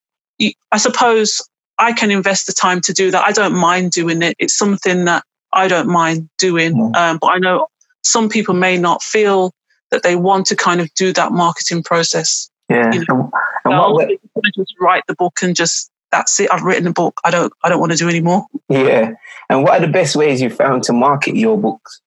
i 0.73 0.77
suppose 0.77 1.41
i 1.79 1.93
can 1.93 2.11
invest 2.11 2.47
the 2.47 2.53
time 2.53 2.81
to 2.81 2.93
do 2.93 3.11
that 3.11 3.25
i 3.25 3.33
don't 3.33 3.55
mind 3.55 3.93
doing 3.93 4.21
it 4.23 4.35
it's 4.39 4.57
something 4.57 5.05
that 5.05 5.25
i 5.53 5.69
don't 5.69 5.89
mind 5.89 6.29
doing 6.39 6.75
mm 6.75 6.97
um, 6.97 7.19
but 7.21 7.29
i 7.29 7.39
know 7.39 7.67
some 8.05 8.29
people 8.29 8.55
may 8.55 8.77
not 8.77 9.03
feel 9.03 9.53
that 9.91 10.03
they 10.03 10.17
want 10.17 10.47
to 10.47 10.57
kind 10.57 10.81
of 10.81 10.93
do 10.95 11.13
that 11.13 11.33
marketing 11.33 11.83
process. 11.83 12.51
Yeah. 12.69 12.93
You 12.93 13.05
know, 13.09 13.31
and, 13.65 13.75
and 13.75 13.95
what, 13.95 14.09
just 14.55 14.75
write 14.81 15.05
the 15.07 15.15
book 15.15 15.39
and 15.43 15.55
just 15.55 15.91
that's 16.11 16.39
it. 16.41 16.51
I've 16.51 16.63
written 16.63 16.87
a 16.87 16.93
book. 16.93 17.21
I 17.25 17.31
don't 17.31 17.53
I 17.63 17.69
don't 17.69 17.81
want 17.81 17.93
to 17.93 17.99
do 17.99 18.09
anymore. 18.09 18.47
Yeah. 18.69 19.13
And 19.49 19.63
what 19.63 19.73
are 19.73 19.87
the 19.87 19.93
best 19.93 20.17
ways 20.17 20.41
you 20.41 20.51
found 20.51 20.85
to 20.85 20.93
market 20.93 21.37
your 21.37 21.59
books? 21.59 22.01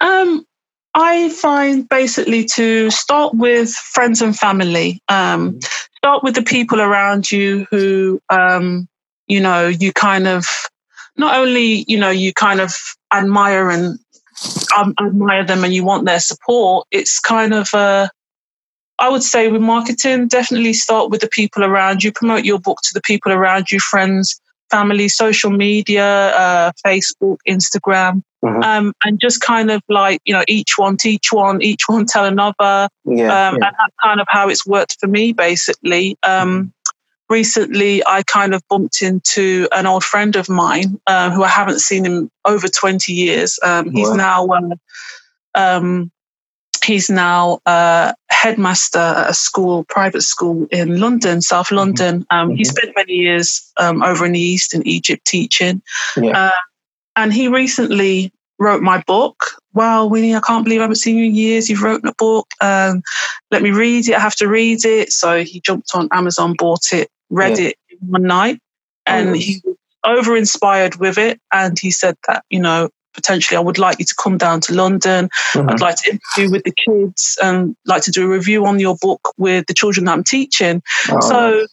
Um, 0.00 0.46
I 0.98 1.28
find 1.28 1.86
basically 1.86 2.46
to 2.56 2.90
start 2.90 3.34
with 3.34 3.70
friends 3.70 4.22
and 4.22 4.36
family. 4.36 5.02
Um, 5.08 5.52
mm-hmm. 5.52 5.58
start 5.98 6.24
with 6.24 6.34
the 6.34 6.42
people 6.42 6.80
around 6.80 7.30
you 7.30 7.66
who 7.70 8.18
um, 8.30 8.88
you 9.26 9.40
know 9.40 9.68
you 9.68 9.92
kind 9.92 10.26
of 10.26 10.46
not 11.18 11.36
only 11.36 11.84
you 11.86 11.98
know 11.98 12.08
you 12.08 12.32
kind 12.32 12.60
of 12.60 12.72
admire 13.12 13.68
and 13.68 13.98
um, 14.74 14.94
admire 14.98 15.44
them 15.44 15.64
and 15.64 15.74
you 15.74 15.84
want 15.84 16.06
their 16.06 16.18
support. 16.18 16.86
It's 16.90 17.20
kind 17.20 17.52
of 17.52 17.74
uh, 17.74 18.08
I 18.98 19.10
would 19.10 19.22
say 19.22 19.48
with 19.48 19.60
marketing, 19.60 20.28
definitely 20.28 20.72
start 20.72 21.10
with 21.10 21.20
the 21.20 21.28
people 21.28 21.62
around 21.62 22.04
you. 22.04 22.10
Promote 22.10 22.46
your 22.46 22.58
book 22.58 22.78
to 22.84 22.94
the 22.94 23.02
people 23.02 23.32
around 23.32 23.70
you, 23.70 23.80
friends, 23.80 24.40
family, 24.70 25.08
social 25.08 25.50
media, 25.50 26.04
uh, 26.04 26.72
Facebook, 26.84 27.38
Instagram, 27.48 28.22
mm-hmm. 28.44 28.62
um, 28.62 28.92
and 29.04 29.20
just 29.20 29.40
kind 29.40 29.70
of 29.70 29.82
like 29.88 30.20
you 30.24 30.32
know 30.32 30.44
each 30.48 30.76
one 30.76 30.96
teach 30.96 31.32
one, 31.32 31.62
each 31.62 31.82
one 31.86 32.06
tell 32.08 32.24
another, 32.24 32.88
yeah, 33.04 33.24
um, 33.24 33.26
yeah. 33.26 33.50
and 33.52 33.62
that's 33.62 33.94
kind 34.02 34.20
of 34.20 34.26
how 34.28 34.48
it's 34.48 34.66
worked 34.66 34.96
for 35.00 35.06
me 35.06 35.32
basically. 35.32 36.16
Um, 36.22 36.72
recently, 37.28 38.02
I 38.06 38.22
kind 38.22 38.54
of 38.54 38.62
bumped 38.68 39.02
into 39.02 39.68
an 39.72 39.86
old 39.86 40.04
friend 40.04 40.36
of 40.36 40.48
mine 40.48 41.00
um, 41.06 41.32
who 41.32 41.42
I 41.42 41.48
haven't 41.48 41.80
seen 41.80 42.06
in 42.06 42.30
over 42.44 42.68
twenty 42.68 43.12
years. 43.12 43.58
Um, 43.62 43.90
he's 43.90 44.12
now 44.12 44.46
uh, 44.46 44.74
um, 45.54 46.10
he's 46.84 47.10
now 47.10 47.60
a 47.66 48.14
headmaster 48.46 48.98
at 48.98 49.30
a 49.30 49.34
school, 49.34 49.84
private 49.84 50.22
school 50.22 50.66
in 50.70 51.00
London, 51.00 51.42
South 51.42 51.66
mm-hmm. 51.66 51.76
London. 51.76 52.26
Um, 52.30 52.48
mm-hmm. 52.48 52.56
He 52.56 52.64
spent 52.64 52.92
many 52.96 53.14
years 53.14 53.72
um, 53.76 54.02
over 54.02 54.24
in 54.24 54.32
the 54.32 54.40
East 54.40 54.74
in 54.74 54.86
Egypt 54.86 55.24
teaching. 55.24 55.82
Yeah. 56.16 56.46
Uh, 56.46 56.60
and 57.16 57.32
he 57.32 57.48
recently 57.48 58.32
wrote 58.58 58.82
my 58.82 59.02
book. 59.06 59.44
Wow, 59.74 60.06
Winnie, 60.06 60.34
I 60.34 60.40
can't 60.40 60.64
believe 60.64 60.80
I 60.80 60.84
haven't 60.84 60.96
seen 60.96 61.16
you 61.16 61.26
in 61.26 61.34
years. 61.34 61.68
You've 61.68 61.82
written 61.82 62.08
a 62.08 62.14
book. 62.14 62.46
Um, 62.60 63.02
let 63.50 63.62
me 63.62 63.70
read 63.70 64.08
it. 64.08 64.14
I 64.14 64.20
have 64.20 64.36
to 64.36 64.48
read 64.48 64.84
it. 64.84 65.12
So 65.12 65.42
he 65.42 65.60
jumped 65.60 65.90
on 65.94 66.08
Amazon, 66.12 66.54
bought 66.56 66.92
it, 66.92 67.10
read 67.30 67.58
yeah. 67.58 67.68
it 67.68 67.76
one 68.00 68.22
night, 68.22 68.60
and 69.04 69.30
oh, 69.30 69.32
he 69.32 69.60
was 69.64 69.76
over 70.04 70.36
inspired 70.36 70.96
with 70.96 71.18
it. 71.18 71.40
And 71.52 71.78
he 71.78 71.90
said 71.90 72.16
that, 72.28 72.44
you 72.48 72.60
know, 72.60 72.88
potentially 73.16 73.56
I 73.56 73.60
would 73.60 73.78
like 73.78 73.98
you 73.98 74.04
to 74.04 74.14
come 74.14 74.38
down 74.38 74.60
to 74.62 74.74
London. 74.74 75.28
Mm-hmm. 75.54 75.70
I'd 75.70 75.80
like 75.80 75.96
to 75.96 76.10
interview 76.12 76.52
with 76.52 76.62
the 76.62 76.74
kids 76.86 77.36
and 77.42 77.74
like 77.84 78.02
to 78.02 78.12
do 78.12 78.26
a 78.26 78.28
review 78.28 78.66
on 78.66 78.78
your 78.78 78.96
book 78.96 79.32
with 79.36 79.66
the 79.66 79.74
children 79.74 80.06
that 80.06 80.12
I'm 80.12 80.24
teaching. 80.24 80.82
Oh. 81.10 81.20
So 81.20 81.66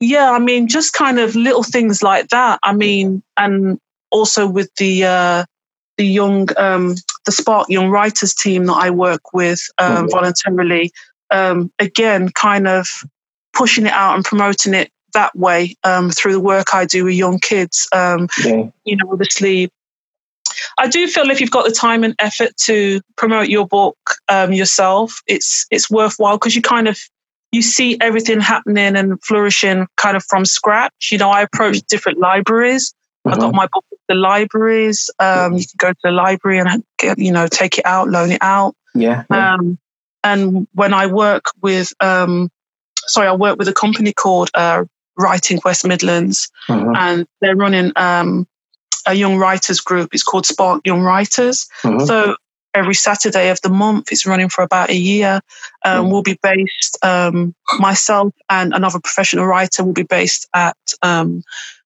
yeah, 0.00 0.30
I 0.30 0.38
mean, 0.38 0.68
just 0.68 0.94
kind 0.94 1.18
of 1.18 1.36
little 1.36 1.62
things 1.62 2.02
like 2.02 2.28
that. 2.28 2.58
I 2.62 2.72
mean, 2.72 3.22
and 3.36 3.78
also 4.10 4.48
with 4.48 4.74
the 4.76 5.04
uh, 5.04 5.44
the 5.98 6.06
young 6.06 6.48
um, 6.56 6.94
the 7.26 7.32
Spark 7.32 7.68
Young 7.68 7.90
Writers 7.90 8.34
team 8.34 8.64
that 8.66 8.78
I 8.78 8.90
work 8.90 9.34
with 9.34 9.60
um, 9.76 9.96
mm-hmm. 9.96 10.06
voluntarily. 10.08 10.92
Um, 11.32 11.70
again, 11.78 12.30
kind 12.30 12.66
of 12.66 12.88
pushing 13.52 13.86
it 13.86 13.92
out 13.92 14.16
and 14.16 14.24
promoting 14.24 14.74
it 14.74 14.90
that 15.12 15.36
way 15.36 15.76
um, 15.84 16.10
through 16.10 16.32
the 16.32 16.40
work 16.40 16.74
I 16.74 16.86
do 16.86 17.04
with 17.04 17.14
young 17.14 17.38
kids. 17.38 17.88
Um, 17.92 18.28
yeah. 18.44 18.70
You 18.84 18.96
know, 18.96 19.12
obviously 19.12 19.70
I 20.78 20.88
do 20.88 21.06
feel 21.06 21.30
if 21.30 21.40
you've 21.40 21.50
got 21.50 21.66
the 21.66 21.72
time 21.72 22.04
and 22.04 22.14
effort 22.18 22.56
to 22.64 23.00
promote 23.16 23.48
your 23.48 23.66
book 23.66 23.96
um, 24.28 24.52
yourself, 24.52 25.20
it's 25.26 25.66
it's 25.70 25.90
worthwhile 25.90 26.36
because 26.36 26.56
you 26.56 26.62
kind 26.62 26.88
of 26.88 26.98
you 27.52 27.62
see 27.62 27.98
everything 28.00 28.40
happening 28.40 28.96
and 28.96 29.22
flourishing 29.22 29.86
kind 29.96 30.16
of 30.16 30.24
from 30.24 30.44
scratch. 30.44 31.10
You 31.10 31.18
know, 31.18 31.30
I 31.30 31.42
approached 31.42 31.88
different 31.88 32.18
libraries. 32.18 32.94
Mm-hmm. 33.26 33.28
I 33.28 33.36
got 33.36 33.48
mm-hmm. 33.48 33.56
my 33.56 33.68
book 33.72 33.84
at 33.92 33.98
the 34.08 34.14
libraries. 34.14 35.10
Um, 35.18 35.54
you 35.54 35.64
can 35.64 35.76
go 35.76 35.90
to 35.90 35.98
the 36.02 36.10
library 36.12 36.58
and 36.58 36.84
get, 36.98 37.18
you 37.18 37.32
know 37.32 37.46
take 37.48 37.78
it 37.78 37.86
out, 37.86 38.08
loan 38.08 38.30
it 38.32 38.42
out. 38.42 38.74
Yeah. 38.94 39.24
yeah. 39.30 39.54
Um, 39.54 39.78
and 40.22 40.66
when 40.74 40.92
I 40.92 41.06
work 41.06 41.44
with, 41.62 41.92
um, 42.00 42.50
sorry, 43.06 43.28
I 43.28 43.32
work 43.32 43.58
with 43.58 43.68
a 43.68 43.72
company 43.72 44.12
called 44.12 44.50
uh, 44.54 44.84
Writing 45.18 45.60
West 45.64 45.86
Midlands, 45.86 46.50
mm-hmm. 46.68 46.94
and 46.94 47.26
they're 47.40 47.56
running 47.56 47.92
um, 47.96 48.46
a 49.06 49.14
young 49.14 49.36
writers 49.36 49.80
group. 49.80 50.10
It's 50.12 50.22
called 50.22 50.46
Spark 50.46 50.86
Young 50.86 51.02
Writers. 51.02 51.68
Mm-hmm. 51.82 52.04
So 52.06 52.36
every 52.74 52.94
Saturday 52.94 53.50
of 53.50 53.60
the 53.62 53.68
month, 53.68 54.12
it's 54.12 54.26
running 54.26 54.48
for 54.48 54.62
about 54.62 54.90
a 54.90 54.96
year. 54.96 55.40
Um, 55.84 56.02
mm-hmm. 56.02 56.12
We'll 56.12 56.22
be 56.22 56.38
based, 56.42 56.98
um, 57.04 57.54
myself 57.78 58.32
and 58.48 58.72
another 58.72 59.00
professional 59.00 59.46
writer 59.46 59.84
will 59.84 59.92
be 59.92 60.04
based 60.04 60.48
at 60.54 60.76
um, 61.02 61.42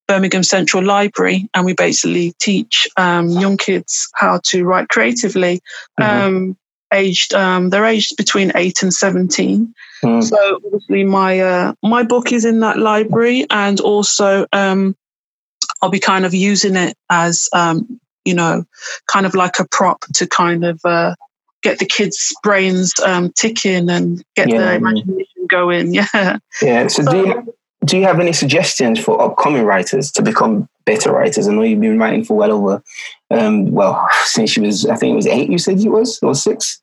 Birmingham 0.06 0.42
Central 0.42 0.82
Library, 0.82 1.48
and 1.54 1.64
we 1.64 1.72
basically 1.72 2.34
teach 2.38 2.86
um, 2.98 3.30
young 3.30 3.56
kids 3.56 4.10
how 4.14 4.40
to 4.44 4.64
write 4.64 4.88
creatively. 4.88 5.60
Mm-hmm. 5.98 6.26
Um, 6.26 6.56
aged, 6.92 7.32
um, 7.32 7.70
they're 7.70 7.86
aged 7.86 8.16
between 8.18 8.52
eight 8.54 8.82
and 8.82 8.92
seventeen. 8.92 9.74
Mm. 10.02 10.22
So 10.22 10.60
obviously, 10.62 11.04
my 11.04 11.40
uh, 11.40 11.72
my 11.82 12.02
book 12.02 12.32
is 12.32 12.44
in 12.44 12.60
that 12.60 12.76
library, 12.76 13.46
and 13.48 13.80
also 13.80 14.46
um, 14.52 14.94
I'll 15.82 15.90
be 15.90 16.00
kind 16.00 16.24
of 16.24 16.34
using 16.34 16.76
it 16.76 16.96
as, 17.10 17.48
um, 17.52 18.00
you 18.24 18.34
know, 18.34 18.64
kind 19.06 19.26
of 19.26 19.34
like 19.34 19.58
a 19.58 19.66
prop 19.70 20.04
to 20.14 20.26
kind 20.26 20.64
of 20.64 20.80
uh, 20.84 21.14
get 21.62 21.78
the 21.78 21.86
kids' 21.86 22.32
brains 22.42 22.92
um, 23.04 23.32
ticking 23.32 23.90
and 23.90 24.24
get 24.36 24.48
yeah. 24.48 24.58
their 24.58 24.74
imagination 24.74 25.46
going. 25.48 25.94
Yeah. 26.14 26.38
Yeah. 26.62 26.86
So, 26.88 27.02
so 27.02 27.10
do 27.10 27.18
you 27.18 27.54
do 27.84 27.98
you 27.98 28.04
have 28.04 28.20
any 28.20 28.32
suggestions 28.32 28.98
for 28.98 29.20
upcoming 29.20 29.64
writers 29.64 30.10
to 30.12 30.22
become 30.22 30.68
better 30.86 31.12
writers? 31.12 31.48
I 31.48 31.52
know 31.52 31.62
you've 31.62 31.80
been 31.80 31.98
writing 31.98 32.24
for 32.24 32.36
well 32.36 32.52
over, 32.52 32.82
um, 33.30 33.70
well, 33.72 34.08
since 34.24 34.56
you 34.56 34.62
was, 34.62 34.86
I 34.86 34.96
think 34.96 35.12
it 35.12 35.16
was 35.16 35.26
eight. 35.26 35.50
You 35.50 35.58
said 35.58 35.80
you 35.80 35.90
was 35.90 36.18
or 36.22 36.34
six. 36.34 36.80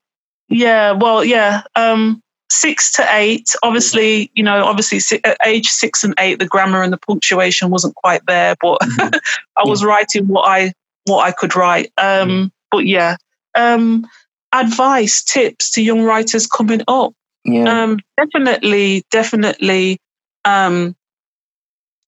Yeah. 0.48 0.92
Well, 0.92 1.24
yeah. 1.24 1.62
Um, 1.74 2.21
six 2.52 2.92
to 2.92 3.06
eight, 3.10 3.54
obviously, 3.62 4.30
you 4.34 4.42
know, 4.42 4.64
obviously 4.64 5.00
at 5.24 5.36
age 5.44 5.68
six 5.68 6.04
and 6.04 6.14
eight, 6.18 6.38
the 6.38 6.46
grammar 6.46 6.82
and 6.82 6.92
the 6.92 6.98
punctuation 6.98 7.70
wasn't 7.70 7.94
quite 7.94 8.24
there, 8.26 8.54
but 8.60 8.78
mm-hmm. 8.82 9.16
I 9.56 9.68
was 9.68 9.84
writing 9.84 10.28
what 10.28 10.42
I 10.42 10.72
what 11.04 11.26
I 11.26 11.32
could 11.32 11.56
write. 11.56 11.92
Um, 11.98 12.28
mm-hmm. 12.28 12.46
But 12.70 12.86
yeah, 12.86 13.16
um, 13.54 14.06
advice, 14.52 15.22
tips 15.22 15.70
to 15.72 15.82
young 15.82 16.02
writers 16.02 16.46
coming 16.46 16.82
up. 16.88 17.14
Yeah. 17.44 17.82
Um, 17.82 17.98
definitely, 18.16 19.04
definitely. 19.10 19.98
Um, 20.44 20.96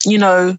you 0.05 0.19
know, 0.19 0.57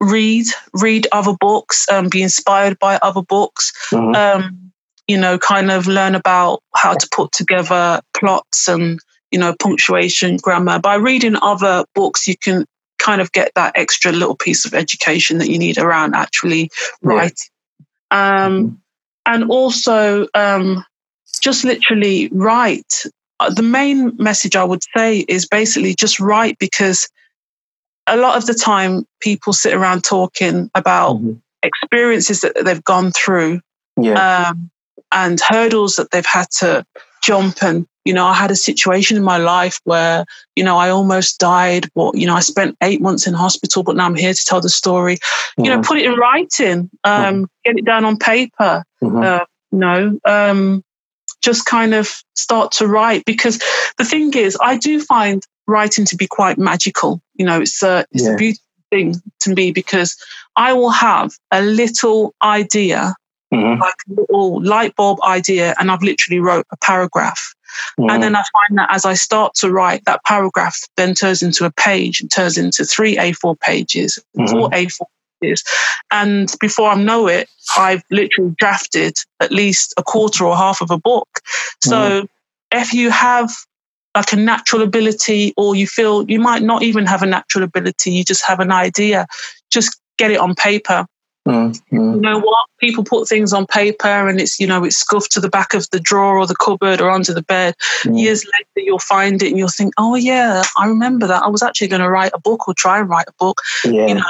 read 0.00 0.46
read 0.74 1.06
other 1.12 1.34
books, 1.38 1.86
um, 1.90 2.08
be 2.08 2.22
inspired 2.22 2.78
by 2.78 2.98
other 3.02 3.22
books. 3.22 3.72
Mm-hmm. 3.90 4.14
Um, 4.14 4.65
you 5.08 5.18
know, 5.18 5.38
kind 5.38 5.70
of 5.70 5.86
learn 5.86 6.14
about 6.14 6.62
how 6.74 6.94
to 6.94 7.08
put 7.12 7.32
together 7.32 8.00
plots 8.16 8.68
and, 8.68 8.98
you 9.30 9.38
know, 9.38 9.54
punctuation, 9.60 10.36
grammar. 10.36 10.78
By 10.78 10.96
reading 10.96 11.36
other 11.40 11.84
books, 11.94 12.26
you 12.26 12.36
can 12.36 12.66
kind 12.98 13.20
of 13.20 13.30
get 13.32 13.52
that 13.54 13.72
extra 13.76 14.10
little 14.12 14.36
piece 14.36 14.64
of 14.64 14.74
education 14.74 15.38
that 15.38 15.48
you 15.48 15.58
need 15.58 15.78
around 15.78 16.14
actually 16.14 16.70
writing. 17.02 17.36
Um, 18.10 18.18
mm-hmm. 18.20 18.74
and 19.26 19.50
also, 19.50 20.26
um, 20.34 20.84
just 21.40 21.64
literally 21.64 22.28
write. 22.32 23.04
Uh, 23.38 23.50
the 23.50 23.62
main 23.62 24.16
message 24.16 24.56
I 24.56 24.64
would 24.64 24.82
say 24.96 25.20
is 25.20 25.46
basically 25.46 25.94
just 25.94 26.18
write 26.18 26.58
because 26.58 27.08
a 28.06 28.16
lot 28.16 28.36
of 28.36 28.46
the 28.46 28.54
time 28.54 29.06
people 29.20 29.52
sit 29.52 29.74
around 29.74 30.02
talking 30.02 30.70
about 30.74 31.16
mm-hmm. 31.16 31.34
experiences 31.62 32.40
that 32.40 32.56
they've 32.64 32.82
gone 32.82 33.12
through. 33.12 33.60
Yeah. 34.00 34.48
Um, 34.48 34.70
and 35.16 35.40
hurdles 35.40 35.96
that 35.96 36.10
they've 36.10 36.26
had 36.26 36.48
to 36.50 36.84
jump 37.22 37.62
and 37.62 37.86
you 38.04 38.12
know 38.12 38.24
i 38.24 38.34
had 38.34 38.50
a 38.50 38.56
situation 38.56 39.16
in 39.16 39.24
my 39.24 39.38
life 39.38 39.80
where 39.84 40.24
you 40.54 40.62
know 40.62 40.76
i 40.76 40.90
almost 40.90 41.40
died 41.40 41.88
but 41.94 42.14
you 42.14 42.26
know 42.26 42.34
i 42.34 42.40
spent 42.40 42.76
eight 42.82 43.00
months 43.00 43.26
in 43.26 43.34
hospital 43.34 43.82
but 43.82 43.96
now 43.96 44.04
i'm 44.04 44.14
here 44.14 44.34
to 44.34 44.44
tell 44.44 44.60
the 44.60 44.68
story 44.68 45.16
mm-hmm. 45.16 45.64
you 45.64 45.70
know 45.70 45.78
mm-hmm. 45.78 45.88
put 45.88 45.98
it 45.98 46.04
in 46.04 46.14
writing 46.14 46.90
um, 47.02 47.34
mm-hmm. 47.34 47.44
get 47.64 47.78
it 47.78 47.84
down 47.84 48.04
on 48.04 48.16
paper 48.16 48.84
mm-hmm. 49.02 49.22
uh, 49.22 49.44
you 49.72 49.78
know 49.78 50.18
um, 50.24 50.84
just 51.42 51.64
kind 51.64 51.94
of 51.94 52.22
start 52.34 52.70
to 52.70 52.86
write 52.86 53.24
because 53.24 53.60
the 53.96 54.04
thing 54.04 54.32
is 54.34 54.56
i 54.60 54.76
do 54.76 55.00
find 55.00 55.42
writing 55.66 56.04
to 56.04 56.14
be 56.14 56.26
quite 56.28 56.58
magical 56.58 57.20
you 57.34 57.44
know 57.44 57.60
it's 57.60 57.82
a 57.82 58.04
it's 58.12 58.24
yeah. 58.24 58.34
a 58.34 58.36
beautiful 58.36 58.62
thing 58.90 59.14
to 59.40 59.52
me 59.54 59.72
because 59.72 60.16
i 60.54 60.72
will 60.72 60.90
have 60.90 61.32
a 61.50 61.62
little 61.62 62.34
idea 62.42 63.14
mm-hmm. 63.52 63.80
like 63.80 63.94
a 64.08 64.20
little 64.20 64.62
light 64.62 64.94
bulb 64.96 65.20
idea, 65.22 65.74
and 65.78 65.90
I've 65.90 66.02
literally 66.02 66.40
wrote 66.40 66.66
a 66.72 66.76
paragraph. 66.78 67.54
Mm-hmm. 67.98 68.10
And 68.10 68.22
then 68.22 68.36
I 68.36 68.42
find 68.52 68.78
that 68.78 68.88
as 68.90 69.04
I 69.04 69.14
start 69.14 69.54
to 69.56 69.70
write, 69.70 70.04
that 70.06 70.24
paragraph 70.24 70.78
then 70.96 71.14
turns 71.14 71.42
into 71.42 71.64
a 71.64 71.70
page 71.70 72.20
and 72.20 72.30
turns 72.30 72.56
into 72.56 72.84
three 72.84 73.16
A4 73.16 73.58
pages, 73.60 74.18
mm-hmm. 74.36 74.50
four 74.50 74.70
A4 74.70 75.06
is. 75.42 75.62
And 76.10 76.52
before 76.60 76.90
I 76.90 76.94
know 76.94 77.28
it, 77.28 77.48
I've 77.76 78.02
literally 78.10 78.54
drafted 78.58 79.14
at 79.40 79.52
least 79.52 79.94
a 79.96 80.02
quarter 80.02 80.44
or 80.44 80.56
half 80.56 80.80
of 80.80 80.90
a 80.90 80.98
book. 80.98 81.28
So 81.82 82.22
mm. 82.22 82.28
if 82.72 82.94
you 82.94 83.10
have 83.10 83.50
like 84.14 84.32
a 84.32 84.36
natural 84.36 84.80
ability, 84.80 85.52
or 85.58 85.76
you 85.76 85.86
feel 85.86 86.28
you 86.30 86.40
might 86.40 86.62
not 86.62 86.82
even 86.82 87.04
have 87.04 87.22
a 87.22 87.26
natural 87.26 87.64
ability, 87.64 88.12
you 88.12 88.24
just 88.24 88.42
have 88.46 88.60
an 88.60 88.72
idea, 88.72 89.26
just 89.70 90.00
get 90.16 90.30
it 90.30 90.38
on 90.38 90.54
paper. 90.54 91.06
Mm-hmm. 91.46 91.96
You 91.96 92.20
know 92.20 92.40
what? 92.40 92.66
People 92.78 93.04
put 93.04 93.28
things 93.28 93.52
on 93.52 93.66
paper 93.66 94.28
and 94.28 94.40
it's, 94.40 94.58
you 94.58 94.66
know, 94.66 94.84
it's 94.84 94.96
scuffed 94.96 95.32
to 95.32 95.40
the 95.40 95.48
back 95.48 95.74
of 95.74 95.88
the 95.90 96.00
drawer 96.00 96.38
or 96.38 96.46
the 96.46 96.56
cupboard 96.56 97.00
or 97.00 97.10
under 97.10 97.32
the 97.32 97.42
bed. 97.42 97.74
Mm. 98.04 98.20
Years 98.20 98.44
later, 98.44 98.84
you'll 98.84 98.98
find 98.98 99.42
it 99.42 99.48
and 99.48 99.58
you'll 99.58 99.68
think, 99.68 99.94
oh, 99.96 100.16
yeah, 100.16 100.62
I 100.76 100.86
remember 100.86 101.26
that. 101.28 101.42
I 101.42 101.48
was 101.48 101.62
actually 101.62 101.88
going 101.88 102.02
to 102.02 102.10
write 102.10 102.32
a 102.34 102.40
book 102.40 102.66
or 102.68 102.74
try 102.74 102.98
and 102.98 103.08
write 103.08 103.28
a 103.28 103.34
book. 103.38 103.60
Yeah. 103.84 104.08
You 104.08 104.14
know, 104.16 104.24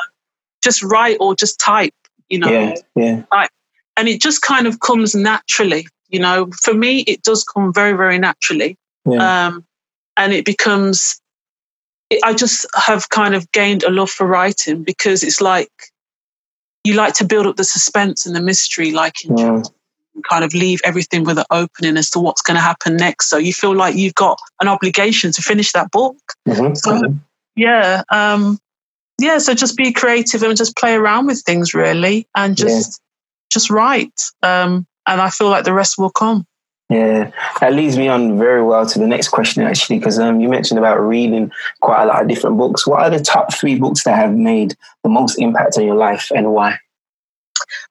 just 0.63 0.83
write 0.83 1.17
or 1.21 1.35
just 1.35 1.59
type, 1.59 1.95
you 2.29 2.39
know. 2.39 2.51
Yeah. 2.51 2.75
yeah. 2.95 3.23
Like, 3.33 3.51
and 3.97 4.09
it 4.09 4.21
just 4.21 4.43
kind 4.43 4.67
of 4.67 4.81
comes 4.81 5.15
naturally. 5.15 5.89
You 6.09 6.21
know, 6.21 6.51
for 6.63 6.75
me, 6.75 7.01
it 7.01 7.23
does 7.23 7.43
come 7.45 7.73
very, 7.73 7.95
very 7.97 8.19
naturally. 8.19 8.77
Yeah. 9.07 9.47
Um, 9.47 9.65
and 10.17 10.33
it 10.33 10.45
becomes, 10.45 11.21
I 12.23 12.35
just 12.35 12.67
have 12.75 13.09
kind 13.09 13.35
of 13.35 13.51
gained 13.53 13.83
a 13.83 13.91
love 13.91 14.11
for 14.11 14.27
writing 14.27 14.85
because 14.85 15.23
it's 15.23 15.41
like, 15.41 15.71
you 16.87 16.95
like 16.95 17.15
to 17.15 17.25
build 17.25 17.47
up 17.47 17.57
the 17.57 17.65
suspense 17.65 18.27
and 18.27 18.35
the 18.35 18.41
mystery, 18.41 18.93
like 18.93 19.25
in 19.25 19.37
yeah. 19.37 19.63
kind 20.29 20.45
of 20.45 20.55
leave 20.55 20.81
everything 20.85 21.25
with 21.25 21.39
an 21.39 21.45
opening 21.51 21.97
as 21.97 22.11
to 22.11 22.21
what's 22.21 22.43
going 22.43 22.55
to 22.55 22.61
happen 22.61 22.97
next. 22.97 23.29
So 23.29 23.39
you 23.39 23.53
feel 23.53 23.75
like 23.75 23.97
you've 23.97 24.15
got 24.15 24.39
an 24.61 24.69
obligation 24.69 25.33
to 25.33 25.43
finish 25.43 25.73
that 25.73 25.91
book. 25.91 26.17
Mm-hmm. 26.49 26.75
So, 26.75 27.15
yeah, 27.57 28.03
um, 28.11 28.59
yeah. 29.21 29.39
So 29.39 29.53
just 29.53 29.77
be 29.77 29.93
creative 29.93 30.43
and 30.43 30.57
just 30.57 30.77
play 30.77 30.95
around 30.95 31.27
with 31.27 31.43
things, 31.43 31.75
really, 31.75 32.29
and 32.35 32.57
just 32.57 33.01
yeah. 33.01 33.51
just 33.51 33.69
write. 33.69 34.23
Um, 34.43 34.87
and 35.09 35.21
I 35.21 35.31
feel 35.31 35.49
like 35.49 35.65
the 35.65 35.75
rest 35.75 35.99
will 35.99 36.11
come. 36.11 36.47
Yeah, 36.89 37.33
that 37.61 37.73
leads 37.73 37.99
me 37.99 38.07
on 38.07 38.39
very 38.39 38.63
well 38.63 38.87
to 38.87 38.99
the 38.99 39.09
next 39.09 39.29
question, 39.29 39.65
actually, 39.65 39.99
because 39.99 40.21
um, 40.21 40.41
you 40.41 40.49
mentioned 40.49 40.79
about 40.79 41.01
reading 41.01 41.51
quite 41.81 42.05
a 42.05 42.07
lot 42.07 42.23
of 42.23 42.29
different 42.29 42.59
books. 42.59 42.87
What 42.87 43.01
are 43.01 43.11
the 43.11 43.19
top 43.19 43.53
three 43.53 43.77
books 43.77 44.05
that 44.05 44.15
have 44.15 44.33
made 44.33 44.77
the 45.03 45.09
most 45.09 45.37
impact 45.39 45.79
on 45.79 45.85
your 45.85 45.97
life 45.97 46.31
and 46.33 46.53
why? 46.53 46.79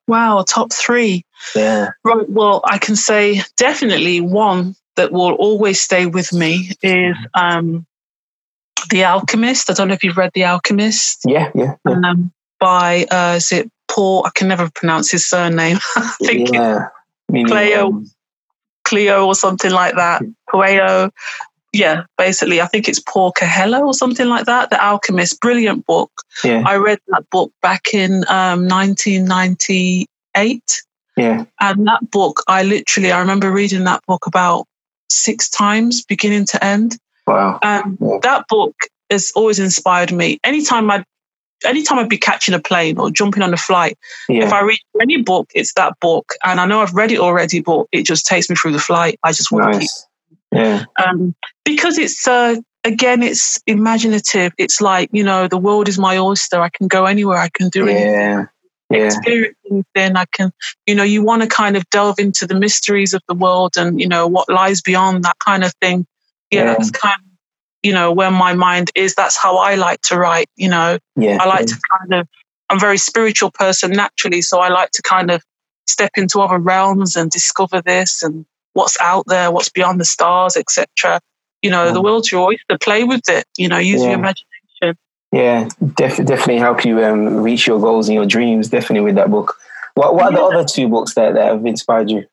Wow, 0.08 0.44
top 0.48 0.72
three. 0.72 1.26
Yeah. 1.54 1.90
Right. 2.04 2.28
Well, 2.28 2.62
I 2.64 2.78
can 2.78 2.96
say 2.96 3.42
definitely 3.58 4.22
one 4.22 4.76
that 4.96 5.12
will 5.12 5.32
always 5.32 5.80
stay 5.80 6.06
with 6.06 6.32
me 6.32 6.70
is 6.82 7.16
um, 7.34 7.86
The 8.88 9.04
Alchemist. 9.04 9.68
I 9.68 9.74
don't 9.74 9.88
know 9.88 9.94
if 9.94 10.04
you've 10.04 10.16
read 10.16 10.32
The 10.34 10.44
Alchemist. 10.44 11.22
Yeah, 11.26 11.50
yeah. 11.54 11.74
yeah. 11.86 12.00
Um, 12.02 12.32
by, 12.58 13.04
uh, 13.10 13.34
is 13.36 13.52
it 13.52 13.70
Paul? 13.88 14.24
I 14.24 14.30
can 14.34 14.48
never 14.48 14.70
pronounce 14.74 15.10
his 15.10 15.28
surname. 15.28 15.78
I 15.96 16.14
think 16.22 16.54
yeah. 16.54 16.88
Cleo. 17.30 17.88
Um, 17.88 18.10
Cleo 18.86 19.26
or 19.26 19.34
something 19.34 19.72
like 19.72 19.96
that. 19.96 20.22
Coelho. 20.50 21.10
Yeah, 21.72 22.04
basically, 22.16 22.62
I 22.62 22.66
think 22.66 22.88
it's 22.88 23.00
Paul 23.00 23.32
Coelho 23.32 23.80
or 23.80 23.92
something 23.92 24.28
like 24.28 24.46
that. 24.46 24.70
The 24.70 24.82
Alchemist, 24.82 25.40
brilliant 25.40 25.84
book. 25.84 26.10
Yeah. 26.42 26.62
I 26.64 26.76
read 26.76 27.00
that 27.08 27.28
book 27.30 27.52
back 27.60 27.92
in 27.92 28.24
um, 28.28 28.66
1998. 28.68 30.82
Yeah. 31.16 31.44
And 31.60 31.86
that 31.86 32.10
book, 32.10 32.42
I 32.48 32.62
literally, 32.62 33.12
I 33.12 33.20
remember 33.20 33.52
reading 33.52 33.84
that 33.84 34.00
book 34.06 34.26
about 34.26 34.66
six 35.10 35.50
times, 35.50 36.02
beginning 36.04 36.46
to 36.46 36.64
end. 36.64 36.96
Wow. 37.26 37.58
And 37.62 37.98
yeah. 38.00 38.18
that 38.22 38.46
book 38.48 38.74
has 39.10 39.32
always 39.34 39.58
inspired 39.58 40.12
me. 40.12 40.38
Anytime 40.44 40.90
I'd 40.90 41.04
anytime 41.64 41.98
I'd 41.98 42.08
be 42.08 42.18
catching 42.18 42.54
a 42.54 42.60
plane 42.60 42.98
or 42.98 43.10
jumping 43.10 43.42
on 43.42 43.52
a 43.54 43.56
flight, 43.56 43.98
yeah. 44.28 44.44
if 44.44 44.52
I 44.52 44.62
read 44.62 44.78
any 45.00 45.22
book, 45.22 45.50
it's 45.54 45.72
that 45.74 45.94
book. 46.00 46.32
And 46.44 46.60
I 46.60 46.66
know 46.66 46.80
I've 46.80 46.94
read 46.94 47.12
it 47.12 47.18
already, 47.18 47.60
but 47.60 47.86
it 47.92 48.04
just 48.04 48.26
takes 48.26 48.50
me 48.50 48.56
through 48.56 48.72
the 48.72 48.78
flight. 48.78 49.18
I 49.22 49.32
just 49.32 49.50
want 49.50 49.66
nice. 49.66 49.74
to 49.74 49.80
keep. 49.80 49.90
Yeah. 50.52 50.84
Um, 51.04 51.34
because 51.64 51.98
it's, 51.98 52.26
uh, 52.26 52.56
again, 52.84 53.22
it's 53.22 53.60
imaginative. 53.66 54.52
It's 54.58 54.80
like, 54.80 55.10
you 55.12 55.24
know, 55.24 55.48
the 55.48 55.58
world 55.58 55.88
is 55.88 55.98
my 55.98 56.18
oyster. 56.18 56.60
I 56.60 56.68
can 56.68 56.88
go 56.88 57.06
anywhere. 57.06 57.38
I 57.38 57.48
can 57.48 57.68
do 57.68 57.88
it. 57.88 58.00
Yeah. 58.00 58.46
Yeah. 58.88 59.06
Experience 59.06 59.56
anything. 59.68 60.16
I 60.16 60.26
can, 60.32 60.52
you 60.86 60.94
know, 60.94 61.02
you 61.02 61.24
want 61.24 61.42
to 61.42 61.48
kind 61.48 61.76
of 61.76 61.88
delve 61.90 62.20
into 62.20 62.46
the 62.46 62.54
mysteries 62.54 63.14
of 63.14 63.22
the 63.28 63.34
world 63.34 63.72
and, 63.76 64.00
you 64.00 64.08
know, 64.08 64.28
what 64.28 64.48
lies 64.48 64.80
beyond 64.80 65.24
that 65.24 65.36
kind 65.44 65.64
of 65.64 65.72
thing. 65.82 66.06
Yeah, 66.52 66.60
yeah. 66.60 66.74
that's 66.74 66.92
kind 66.92 67.16
of 67.18 67.25
you 67.86 67.92
know, 67.92 68.10
where 68.10 68.32
my 68.32 68.52
mind 68.52 68.90
is. 68.96 69.14
That's 69.14 69.40
how 69.40 69.58
I 69.58 69.76
like 69.76 70.00
to 70.02 70.18
write, 70.18 70.48
you 70.56 70.68
know. 70.68 70.98
Yeah, 71.14 71.38
I 71.40 71.46
like 71.46 71.60
yeah. 71.60 71.66
to 71.66 71.80
kind 71.98 72.14
of, 72.14 72.28
I'm 72.68 72.78
a 72.78 72.80
very 72.80 72.98
spiritual 72.98 73.52
person 73.52 73.92
naturally. 73.92 74.42
So 74.42 74.58
I 74.58 74.70
like 74.70 74.90
to 74.90 75.02
kind 75.02 75.30
of 75.30 75.40
step 75.86 76.10
into 76.16 76.40
other 76.40 76.58
realms 76.58 77.14
and 77.14 77.30
discover 77.30 77.80
this 77.80 78.24
and 78.24 78.44
what's 78.72 78.98
out 79.00 79.24
there, 79.28 79.52
what's 79.52 79.68
beyond 79.68 80.00
the 80.00 80.04
stars, 80.04 80.56
etc. 80.56 81.20
You 81.62 81.70
know, 81.70 81.92
the 81.92 82.02
world's 82.02 82.32
your 82.32 82.48
oyster. 82.48 82.76
Play 82.76 83.04
with 83.04 83.28
it. 83.28 83.44
You 83.56 83.68
know, 83.68 83.78
use 83.78 84.02
yeah. 84.02 84.08
your 84.08 84.18
imagination. 84.18 84.98
Yeah, 85.30 85.68
def- 85.94 86.24
definitely 86.24 86.58
help 86.58 86.84
you 86.84 87.04
um, 87.04 87.36
reach 87.36 87.68
your 87.68 87.80
goals 87.80 88.08
and 88.08 88.16
your 88.16 88.26
dreams. 88.26 88.68
Definitely 88.68 89.04
with 89.04 89.14
that 89.14 89.30
book. 89.30 89.58
What, 89.94 90.16
what 90.16 90.24
are 90.24 90.32
the 90.32 90.42
other 90.42 90.64
two 90.64 90.88
books 90.88 91.14
that, 91.14 91.34
that 91.34 91.46
have 91.46 91.64
inspired 91.64 92.10
you? 92.10 92.26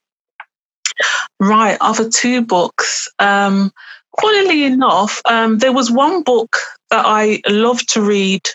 Right, 1.40 1.78
other 1.80 2.10
two 2.10 2.42
books. 2.42 3.08
Um, 3.20 3.72
funnily 4.22 4.64
enough, 4.64 5.22
um, 5.26 5.58
there 5.60 5.74
was 5.74 5.92
one 5.92 6.24
book 6.24 6.58
that 6.90 7.06
I 7.06 7.42
loved 7.48 7.94
to 7.94 8.02
read 8.02 8.48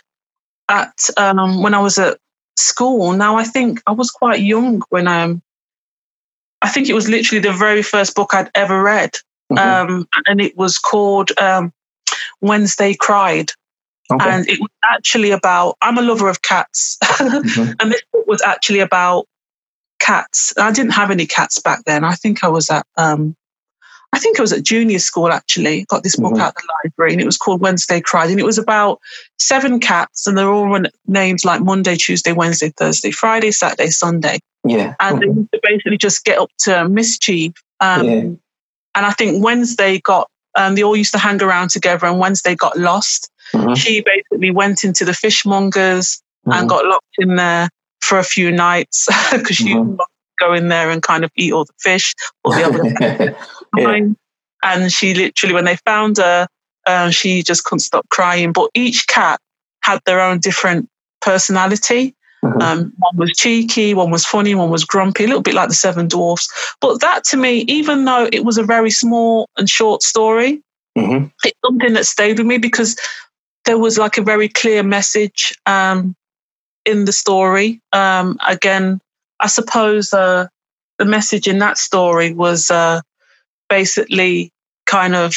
at 0.68 0.92
um, 1.16 1.62
when 1.62 1.74
I 1.74 1.80
was 1.80 1.98
at 1.98 2.18
school. 2.56 3.12
Now 3.12 3.36
I 3.36 3.44
think 3.44 3.82
I 3.86 3.92
was 3.92 4.10
quite 4.10 4.40
young 4.40 4.82
when 4.90 5.08
um, 5.08 5.42
I 6.62 6.68
think 6.68 6.88
it 6.88 6.94
was 6.94 7.08
literally 7.08 7.40
the 7.40 7.52
very 7.52 7.82
first 7.82 8.14
book 8.14 8.34
I'd 8.34 8.50
ever 8.54 8.82
read, 8.82 9.14
mm-hmm. 9.50 9.58
um, 9.90 10.08
and 10.26 10.40
it 10.40 10.56
was 10.56 10.78
called 10.78 11.30
um, 11.38 11.72
Wednesday 12.40 12.94
Cried. 12.94 13.52
Okay. 14.10 14.30
And 14.30 14.48
it 14.48 14.58
was 14.58 14.70
actually 14.90 15.32
about, 15.32 15.76
I'm 15.82 15.98
a 15.98 16.02
lover 16.02 16.30
of 16.30 16.40
cats. 16.40 16.96
mm-hmm. 17.04 17.72
And 17.78 17.92
this 17.92 18.00
book 18.10 18.26
was 18.26 18.40
actually 18.40 18.80
about 18.80 19.26
cats. 19.98 20.54
I 20.56 20.72
didn't 20.72 20.92
have 20.92 21.10
any 21.10 21.26
cats 21.26 21.58
back 21.58 21.84
then. 21.84 22.04
I 22.04 22.14
think 22.14 22.42
I 22.42 22.48
was 22.48 22.70
at 22.70 22.86
um, 22.96 23.36
I 24.12 24.18
think 24.18 24.38
it 24.38 24.42
was 24.42 24.52
at 24.52 24.62
junior 24.62 24.98
school 24.98 25.30
actually, 25.30 25.84
got 25.84 26.02
this 26.02 26.16
book 26.16 26.32
mm-hmm. 26.32 26.40
out 26.40 26.56
of 26.56 26.62
the 26.62 26.68
library 26.84 27.12
and 27.12 27.20
it 27.20 27.26
was 27.26 27.36
called 27.36 27.60
Wednesday 27.60 28.00
Cried. 28.00 28.30
And 28.30 28.40
it 28.40 28.46
was 28.46 28.58
about 28.58 29.00
seven 29.38 29.80
cats 29.80 30.26
and 30.26 30.36
they're 30.36 30.50
all 30.50 30.80
named 31.06 31.44
like 31.44 31.62
Monday, 31.62 31.96
Tuesday, 31.96 32.32
Wednesday, 32.32 32.70
Thursday, 32.70 33.10
Friday, 33.10 33.50
Saturday, 33.50 33.90
Sunday. 33.90 34.38
Yeah. 34.64 34.94
And 34.98 35.22
mm-hmm. 35.22 35.42
they 35.52 35.60
basically 35.62 35.98
just 35.98 36.24
get 36.24 36.38
up 36.38 36.50
to 36.60 36.88
mischief. 36.88 37.52
Um, 37.80 38.04
yeah. 38.04 38.20
And 38.20 38.40
I 38.94 39.12
think 39.12 39.44
Wednesday 39.44 40.00
got, 40.00 40.30
um, 40.56 40.74
they 40.74 40.82
all 40.82 40.96
used 40.96 41.12
to 41.12 41.18
hang 41.18 41.42
around 41.42 41.70
together 41.70 42.06
and 42.06 42.18
Wednesday 42.18 42.54
got 42.54 42.78
lost. 42.78 43.30
Mm-hmm. 43.52 43.74
She 43.74 44.00
basically 44.00 44.50
went 44.50 44.84
into 44.84 45.04
the 45.04 45.12
fishmongers 45.12 46.22
and 46.46 46.54
mm-hmm. 46.54 46.66
got 46.66 46.84
locked 46.86 47.14
in 47.18 47.36
there 47.36 47.68
for 48.00 48.18
a 48.18 48.24
few 48.24 48.50
nights 48.50 49.06
because 49.32 49.56
she 49.56 49.74
mm-hmm 49.74 50.00
go 50.38 50.54
in 50.54 50.68
there 50.68 50.90
and 50.90 51.02
kind 51.02 51.24
of 51.24 51.30
eat 51.36 51.52
all 51.52 51.64
the 51.64 51.72
fish 51.78 52.14
or 52.44 52.54
the 52.54 52.64
other 52.64 53.36
yeah. 53.76 54.00
And 54.62 54.92
she 54.92 55.14
literally, 55.14 55.54
when 55.54 55.64
they 55.64 55.76
found 55.76 56.16
her, 56.16 56.48
uh, 56.86 57.10
she 57.10 57.42
just 57.42 57.64
couldn't 57.64 57.80
stop 57.80 58.08
crying. 58.08 58.52
But 58.52 58.70
each 58.74 59.06
cat 59.06 59.40
had 59.82 60.00
their 60.04 60.20
own 60.20 60.40
different 60.40 60.88
personality. 61.20 62.14
Mm-hmm. 62.44 62.60
Um, 62.60 62.92
one 62.98 63.16
was 63.16 63.32
cheeky, 63.32 63.94
one 63.94 64.10
was 64.10 64.24
funny, 64.24 64.54
one 64.54 64.70
was 64.70 64.84
grumpy, 64.84 65.24
a 65.24 65.26
little 65.26 65.42
bit 65.42 65.54
like 65.54 65.68
the 65.68 65.74
Seven 65.74 66.08
Dwarfs. 66.08 66.48
But 66.80 67.00
that 67.00 67.24
to 67.24 67.36
me, 67.36 67.64
even 67.68 68.04
though 68.04 68.28
it 68.32 68.44
was 68.44 68.58
a 68.58 68.62
very 68.62 68.90
small 68.90 69.48
and 69.56 69.68
short 69.68 70.02
story, 70.02 70.62
mm-hmm. 70.96 71.26
it's 71.44 71.58
something 71.64 71.94
that 71.94 72.06
stayed 72.06 72.38
with 72.38 72.46
me 72.46 72.58
because 72.58 72.96
there 73.64 73.78
was 73.78 73.98
like 73.98 74.18
a 74.18 74.22
very 74.22 74.48
clear 74.48 74.82
message 74.82 75.52
um, 75.66 76.14
in 76.84 77.04
the 77.04 77.12
story. 77.12 77.80
Um, 77.92 78.38
again, 78.46 79.00
I 79.40 79.48
suppose 79.48 80.12
uh, 80.12 80.46
the 80.98 81.04
message 81.04 81.48
in 81.48 81.58
that 81.58 81.76
story 81.76 82.32
was 82.32 82.70
uh, 82.70 83.00
basically 83.68 84.50
kind 84.86 85.14
of, 85.14 85.34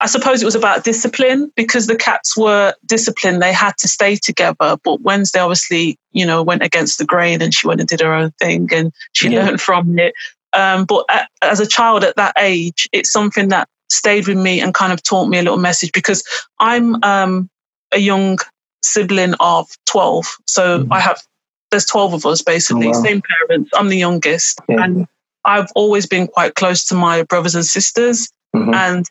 I 0.00 0.06
suppose 0.06 0.42
it 0.42 0.44
was 0.44 0.54
about 0.54 0.84
discipline 0.84 1.52
because 1.54 1.86
the 1.86 1.96
cats 1.96 2.36
were 2.36 2.74
disciplined. 2.86 3.40
They 3.40 3.52
had 3.52 3.76
to 3.78 3.88
stay 3.88 4.16
together. 4.16 4.76
But 4.82 5.00
Wednesday 5.00 5.40
obviously, 5.40 5.96
you 6.10 6.26
know, 6.26 6.42
went 6.42 6.62
against 6.62 6.98
the 6.98 7.04
grain 7.04 7.40
and 7.40 7.54
she 7.54 7.66
went 7.66 7.80
and 7.80 7.88
did 7.88 8.00
her 8.00 8.12
own 8.12 8.32
thing 8.40 8.68
and 8.72 8.92
she 9.12 9.30
yeah. 9.30 9.44
learned 9.44 9.60
from 9.60 9.98
it. 9.98 10.14
Um, 10.52 10.84
but 10.84 11.06
at, 11.08 11.28
as 11.40 11.60
a 11.60 11.66
child 11.66 12.04
at 12.04 12.16
that 12.16 12.34
age, 12.38 12.88
it's 12.92 13.10
something 13.10 13.48
that 13.48 13.68
stayed 13.90 14.26
with 14.26 14.38
me 14.38 14.60
and 14.60 14.74
kind 14.74 14.92
of 14.92 15.02
taught 15.02 15.28
me 15.28 15.38
a 15.38 15.42
little 15.42 15.58
message 15.58 15.92
because 15.92 16.24
I'm 16.58 17.02
um, 17.04 17.48
a 17.92 17.98
young 17.98 18.38
sibling 18.82 19.34
of 19.40 19.68
12. 19.86 20.26
So 20.46 20.80
mm-hmm. 20.80 20.92
I 20.92 21.00
have 21.00 21.22
there's 21.70 21.86
12 21.86 22.14
of 22.14 22.26
us 22.26 22.42
basically, 22.42 22.88
oh, 22.88 22.90
wow. 22.90 23.02
same 23.02 23.22
parents. 23.48 23.70
I'm 23.74 23.88
the 23.88 23.96
youngest. 23.96 24.60
Yeah. 24.68 24.84
And 24.84 25.06
I've 25.44 25.70
always 25.74 26.06
been 26.06 26.26
quite 26.26 26.54
close 26.54 26.84
to 26.86 26.94
my 26.94 27.22
brothers 27.24 27.54
and 27.54 27.64
sisters. 27.64 28.30
Mm-hmm. 28.54 28.74
And 28.74 29.06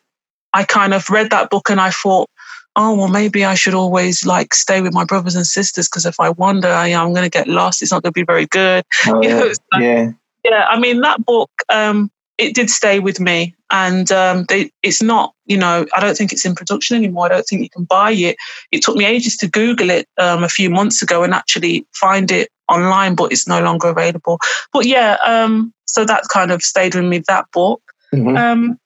I 0.52 0.64
kind 0.64 0.94
of 0.94 1.08
read 1.10 1.30
that 1.30 1.50
book 1.50 1.70
and 1.70 1.80
I 1.80 1.90
thought, 1.90 2.28
oh 2.76 2.94
well 2.94 3.08
maybe 3.08 3.44
i 3.44 3.54
should 3.54 3.74
always 3.74 4.24
like 4.24 4.54
stay 4.54 4.80
with 4.80 4.94
my 4.94 5.04
brothers 5.04 5.34
and 5.34 5.46
sisters 5.46 5.88
because 5.88 6.06
if 6.06 6.18
i 6.18 6.30
wander 6.30 6.68
I, 6.68 6.88
am 6.88 7.12
going 7.12 7.24
to 7.24 7.30
get 7.30 7.48
lost 7.48 7.82
it's 7.82 7.92
not 7.92 8.02
going 8.02 8.12
to 8.12 8.20
be 8.20 8.24
very 8.24 8.46
good 8.46 8.84
oh, 9.06 9.22
you 9.22 9.28
know, 9.28 9.52
yeah. 9.74 9.80
yeah 9.80 10.10
yeah 10.44 10.66
i 10.68 10.78
mean 10.78 11.00
that 11.00 11.24
book 11.24 11.50
um 11.68 12.10
it 12.38 12.54
did 12.54 12.70
stay 12.70 12.98
with 12.98 13.20
me 13.20 13.54
and 13.70 14.10
um, 14.10 14.44
they, 14.48 14.70
it's 14.82 15.02
not 15.02 15.34
you 15.46 15.56
know 15.56 15.86
i 15.94 16.00
don't 16.00 16.16
think 16.16 16.32
it's 16.32 16.44
in 16.44 16.54
production 16.54 16.96
anymore 16.96 17.26
i 17.26 17.28
don't 17.28 17.44
think 17.44 17.62
you 17.62 17.70
can 17.70 17.84
buy 17.84 18.10
it 18.10 18.36
it 18.70 18.82
took 18.82 18.96
me 18.96 19.04
ages 19.04 19.36
to 19.36 19.48
google 19.48 19.90
it 19.90 20.08
um, 20.18 20.42
a 20.42 20.48
few 20.48 20.70
months 20.70 21.02
ago 21.02 21.22
and 21.22 21.34
actually 21.34 21.86
find 21.92 22.30
it 22.30 22.48
online 22.68 23.14
but 23.14 23.32
it's 23.32 23.48
no 23.48 23.62
longer 23.62 23.88
available 23.88 24.38
but 24.72 24.86
yeah 24.86 25.16
um, 25.24 25.72
so 25.84 26.04
that 26.04 26.24
kind 26.28 26.50
of 26.50 26.62
stayed 26.62 26.94
with 26.94 27.04
me 27.04 27.22
that 27.28 27.46
book 27.52 27.82
mm-hmm. 28.14 28.36
Um, 28.36 28.78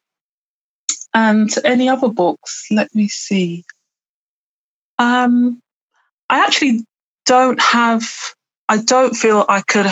and 1.15 1.51
any 1.65 1.89
other 1.89 2.09
books 2.09 2.67
let 2.71 2.95
me 2.95 3.09
see 3.09 3.65
um, 4.99 5.61
i 6.31 6.41
actually 6.45 6.85
don't 7.27 7.61
have 7.61 8.05
i 8.69 8.79
don't 8.79 9.15
feel 9.15 9.45
i 9.49 9.61
could 9.63 9.87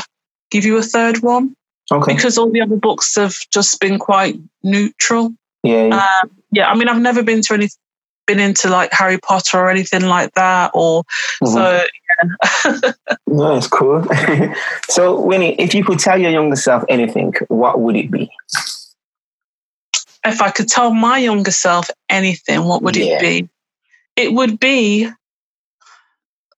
give 0.51 0.64
you 0.64 0.76
a 0.76 0.82
third 0.82 1.22
one 1.22 1.55
Okay. 1.93 2.14
Because 2.14 2.39
all 2.39 2.51
the 2.51 2.61
other 2.61 2.76
books 2.76 3.14
have 3.16 3.35
just 3.51 3.80
been 3.80 3.99
quite 3.99 4.37
neutral. 4.62 5.35
Yeah. 5.62 5.87
Yeah. 5.87 5.97
Um, 5.97 6.30
yeah. 6.51 6.70
I 6.70 6.74
mean, 6.74 6.89
I've 6.89 7.01
never 7.01 7.22
been 7.22 7.43
to 7.43 7.55
any, 7.55 7.68
been 8.27 8.41
into 8.41 8.68
like 8.68 8.93
Harry 8.93 9.18
Potter 9.18 9.59
or 9.59 9.70
anything 9.70 10.03
like 10.03 10.33
that, 10.35 10.70
or 10.75 11.05
mm-hmm. 11.43 11.47
so. 11.47 11.85
Yeah. 12.22 12.93
no, 13.27 13.57
it's 13.57 13.66
cool. 13.66 14.03
so, 14.89 15.20
Wynnie, 15.22 15.57
if 15.59 15.75
you 15.75 15.85
could 15.85 15.99
tell 15.99 16.18
your 16.18 16.31
younger 16.31 16.57
self 16.57 16.85
anything, 16.89 17.35
what 17.49 17.81
would 17.81 17.97
it 17.97 18.11
be? 18.11 18.31
If 20.25 20.41
I 20.41 20.51
could 20.51 20.68
tell 20.68 20.93
my 20.93 21.18
younger 21.18 21.51
self 21.51 21.91
anything, 22.09 22.64
what 22.64 22.83
would 22.83 22.97
yeah. 22.97 23.16
it 23.16 23.20
be? 23.20 23.49
It 24.16 24.33
would 24.33 24.61
be 24.61 25.09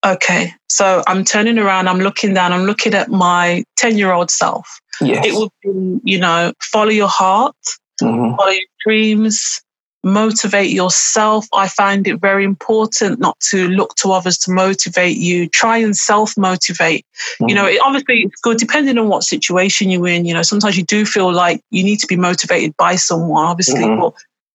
okay. 0.05 0.53
So 0.69 1.03
I'm 1.07 1.25
turning 1.25 1.59
around, 1.59 1.89
I'm 1.89 1.99
looking 1.99 2.35
down, 2.35 2.53
I'm 2.53 2.65
looking 2.65 2.95
at 2.95 3.09
my 3.09 3.65
10 3.77 3.99
year 3.99 4.13
old 4.13 4.31
self. 4.31 4.81
Yes. 5.01 5.27
It 5.27 5.35
would 5.35 5.51
be, 5.63 6.01
you 6.05 6.19
know, 6.19 6.53
follow 6.63 6.91
your 6.91 7.09
heart, 7.09 7.57
mm-hmm. 8.03 8.37
follow 8.37 8.51
your 8.51 8.63
dreams, 8.85 9.63
motivate 10.07 10.71
yourself. 10.71 11.49
I 11.53 11.67
find 11.67 12.07
it 12.07 12.21
very 12.21 12.45
important 12.45 13.19
not 13.19 13.39
to 13.51 13.69
look 13.69 13.97
to 13.97 14.13
others 14.13 14.39
to 14.39 14.53
motivate 14.53 15.17
you. 15.17 15.49
Try 15.49 15.79
and 15.79 15.97
self 15.97 16.37
motivate. 16.39 17.05
Mm-hmm. 17.41 17.49
You 17.49 17.55
know, 17.57 17.67
it, 17.67 17.81
obviously 17.85 18.23
it's 18.23 18.41
good 18.41 18.59
depending 18.59 18.99
on 18.99 19.09
what 19.09 19.25
situation 19.25 19.91
you're 19.91 20.07
in. 20.07 20.25
You 20.25 20.35
know, 20.35 20.43
sometimes 20.43 20.79
you 20.79 20.85
do 20.85 21.05
feel 21.05 21.33
like 21.33 21.61
you 21.71 21.83
need 21.83 21.99
to 21.99 22.07
be 22.07 22.17
motivated 22.17 22.77
by 22.77 22.95
someone, 22.95 23.47
obviously, 23.47 23.83
mm-hmm. 23.83 24.01
but 24.01 24.15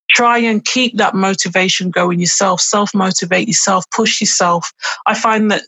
try 0.09 0.37
and 0.37 0.63
keep 0.63 0.95
that 0.97 1.15
motivation 1.15 1.89
going 1.89 2.21
yourself, 2.21 2.61
self 2.61 2.95
motivate 2.95 3.49
yourself, 3.49 3.83
push 3.91 4.21
yourself. 4.21 4.71
I 5.05 5.15
find 5.15 5.51
that 5.51 5.63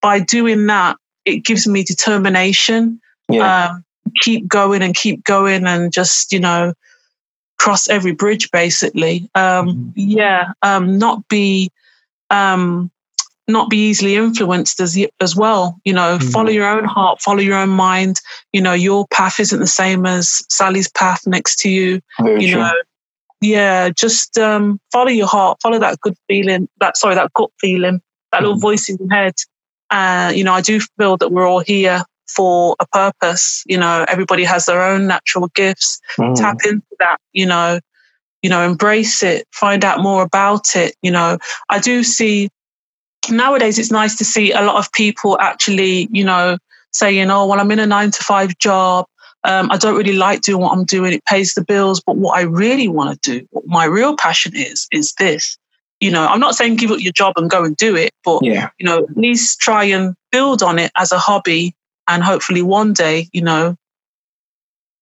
by 0.00 0.20
doing 0.20 0.66
that, 0.68 0.96
it 1.26 1.44
gives 1.44 1.66
me 1.68 1.82
determination. 1.82 2.98
Yeah. 3.28 3.72
Um, 3.72 3.84
keep 4.22 4.48
going 4.48 4.80
and 4.80 4.94
keep 4.94 5.22
going 5.22 5.66
and 5.66 5.92
just, 5.92 6.32
you 6.32 6.40
know, 6.40 6.72
cross 7.58 7.88
every 7.88 8.12
bridge 8.12 8.50
basically. 8.50 9.28
Um, 9.34 9.68
mm-hmm. 9.68 9.90
yeah. 9.94 10.52
Um, 10.62 10.98
not 10.98 11.26
be, 11.28 11.70
um, 12.30 12.90
not 13.48 13.70
be 13.70 13.88
easily 13.88 14.14
influenced 14.14 14.78
as 14.78 14.98
as 15.20 15.34
well. 15.34 15.80
You 15.84 15.94
know, 15.94 16.18
mm-hmm. 16.18 16.28
follow 16.28 16.50
your 16.50 16.68
own 16.68 16.84
heart, 16.84 17.20
follow 17.20 17.40
your 17.40 17.56
own 17.56 17.70
mind. 17.70 18.20
You 18.52 18.60
know, 18.60 18.74
your 18.74 19.06
path 19.08 19.40
isn't 19.40 19.58
the 19.58 19.66
same 19.66 20.04
as 20.06 20.42
Sally's 20.50 20.90
path 20.90 21.26
next 21.26 21.56
to 21.60 21.70
you. 21.70 22.00
Very 22.20 22.44
you 22.44 22.52
true. 22.52 22.60
know, 22.60 22.72
yeah, 23.40 23.88
just 23.88 24.36
um, 24.38 24.78
follow 24.92 25.08
your 25.08 25.26
heart, 25.26 25.58
follow 25.62 25.78
that 25.78 26.00
good 26.00 26.16
feeling. 26.28 26.68
That 26.80 26.96
sorry, 26.96 27.14
that 27.14 27.32
gut 27.32 27.50
feeling, 27.58 28.02
that 28.32 28.38
mm-hmm. 28.38 28.44
little 28.44 28.60
voice 28.60 28.88
in 28.88 28.98
your 29.00 29.10
head. 29.10 29.34
Uh, 29.90 30.32
you 30.34 30.44
know, 30.44 30.52
I 30.52 30.60
do 30.60 30.80
feel 30.98 31.16
that 31.16 31.32
we're 31.32 31.48
all 31.48 31.60
here 31.60 32.04
for 32.28 32.76
a 32.80 32.86
purpose. 32.86 33.62
You 33.66 33.78
know, 33.78 34.04
everybody 34.08 34.44
has 34.44 34.66
their 34.66 34.82
own 34.82 35.06
natural 35.06 35.48
gifts. 35.48 36.00
Mm. 36.18 36.36
Tap 36.36 36.58
into 36.64 36.86
that, 36.98 37.18
you 37.32 37.46
know, 37.46 37.80
you 38.42 38.50
know, 38.50 38.64
embrace 38.64 39.22
it, 39.22 39.46
find 39.52 39.84
out 39.84 40.00
more 40.00 40.22
about 40.22 40.76
it. 40.76 40.94
You 41.02 41.10
know, 41.10 41.38
I 41.68 41.80
do 41.80 42.02
see 42.04 42.48
nowadays 43.30 43.78
it's 43.78 43.90
nice 43.90 44.16
to 44.16 44.24
see 44.24 44.52
a 44.52 44.62
lot 44.62 44.76
of 44.76 44.92
people 44.92 45.38
actually, 45.40 46.08
you 46.12 46.24
know, 46.24 46.58
saying, 46.92 47.30
oh, 47.30 47.46
well, 47.46 47.60
I'm 47.60 47.70
in 47.70 47.80
a 47.80 47.86
nine 47.86 48.10
to 48.10 48.22
five 48.22 48.56
job. 48.58 49.06
Um, 49.44 49.70
I 49.70 49.76
don't 49.76 49.96
really 49.96 50.16
like 50.16 50.42
doing 50.42 50.62
what 50.62 50.72
I'm 50.72 50.84
doing. 50.84 51.12
It 51.12 51.24
pays 51.24 51.54
the 51.54 51.64
bills. 51.64 52.00
But 52.00 52.16
what 52.16 52.36
I 52.36 52.42
really 52.42 52.88
want 52.88 53.22
to 53.22 53.38
do, 53.38 53.46
what 53.50 53.66
my 53.66 53.84
real 53.84 54.16
passion 54.16 54.52
is, 54.54 54.86
is 54.92 55.14
this. 55.18 55.58
You 56.00 56.12
know, 56.12 56.26
I'm 56.26 56.40
not 56.40 56.54
saying 56.54 56.76
give 56.76 56.92
up 56.92 57.00
your 57.00 57.12
job 57.12 57.34
and 57.36 57.50
go 57.50 57.64
and 57.64 57.76
do 57.76 57.96
it, 57.96 58.12
but, 58.24 58.44
yeah. 58.44 58.70
you 58.78 58.86
know, 58.86 58.98
at 58.98 59.16
least 59.16 59.58
try 59.58 59.84
and 59.84 60.14
build 60.30 60.62
on 60.62 60.78
it 60.78 60.92
as 60.96 61.10
a 61.10 61.18
hobby 61.18 61.74
and 62.08 62.24
hopefully 62.24 62.62
one 62.62 62.92
day, 62.94 63.28
you 63.32 63.42
know, 63.42 63.76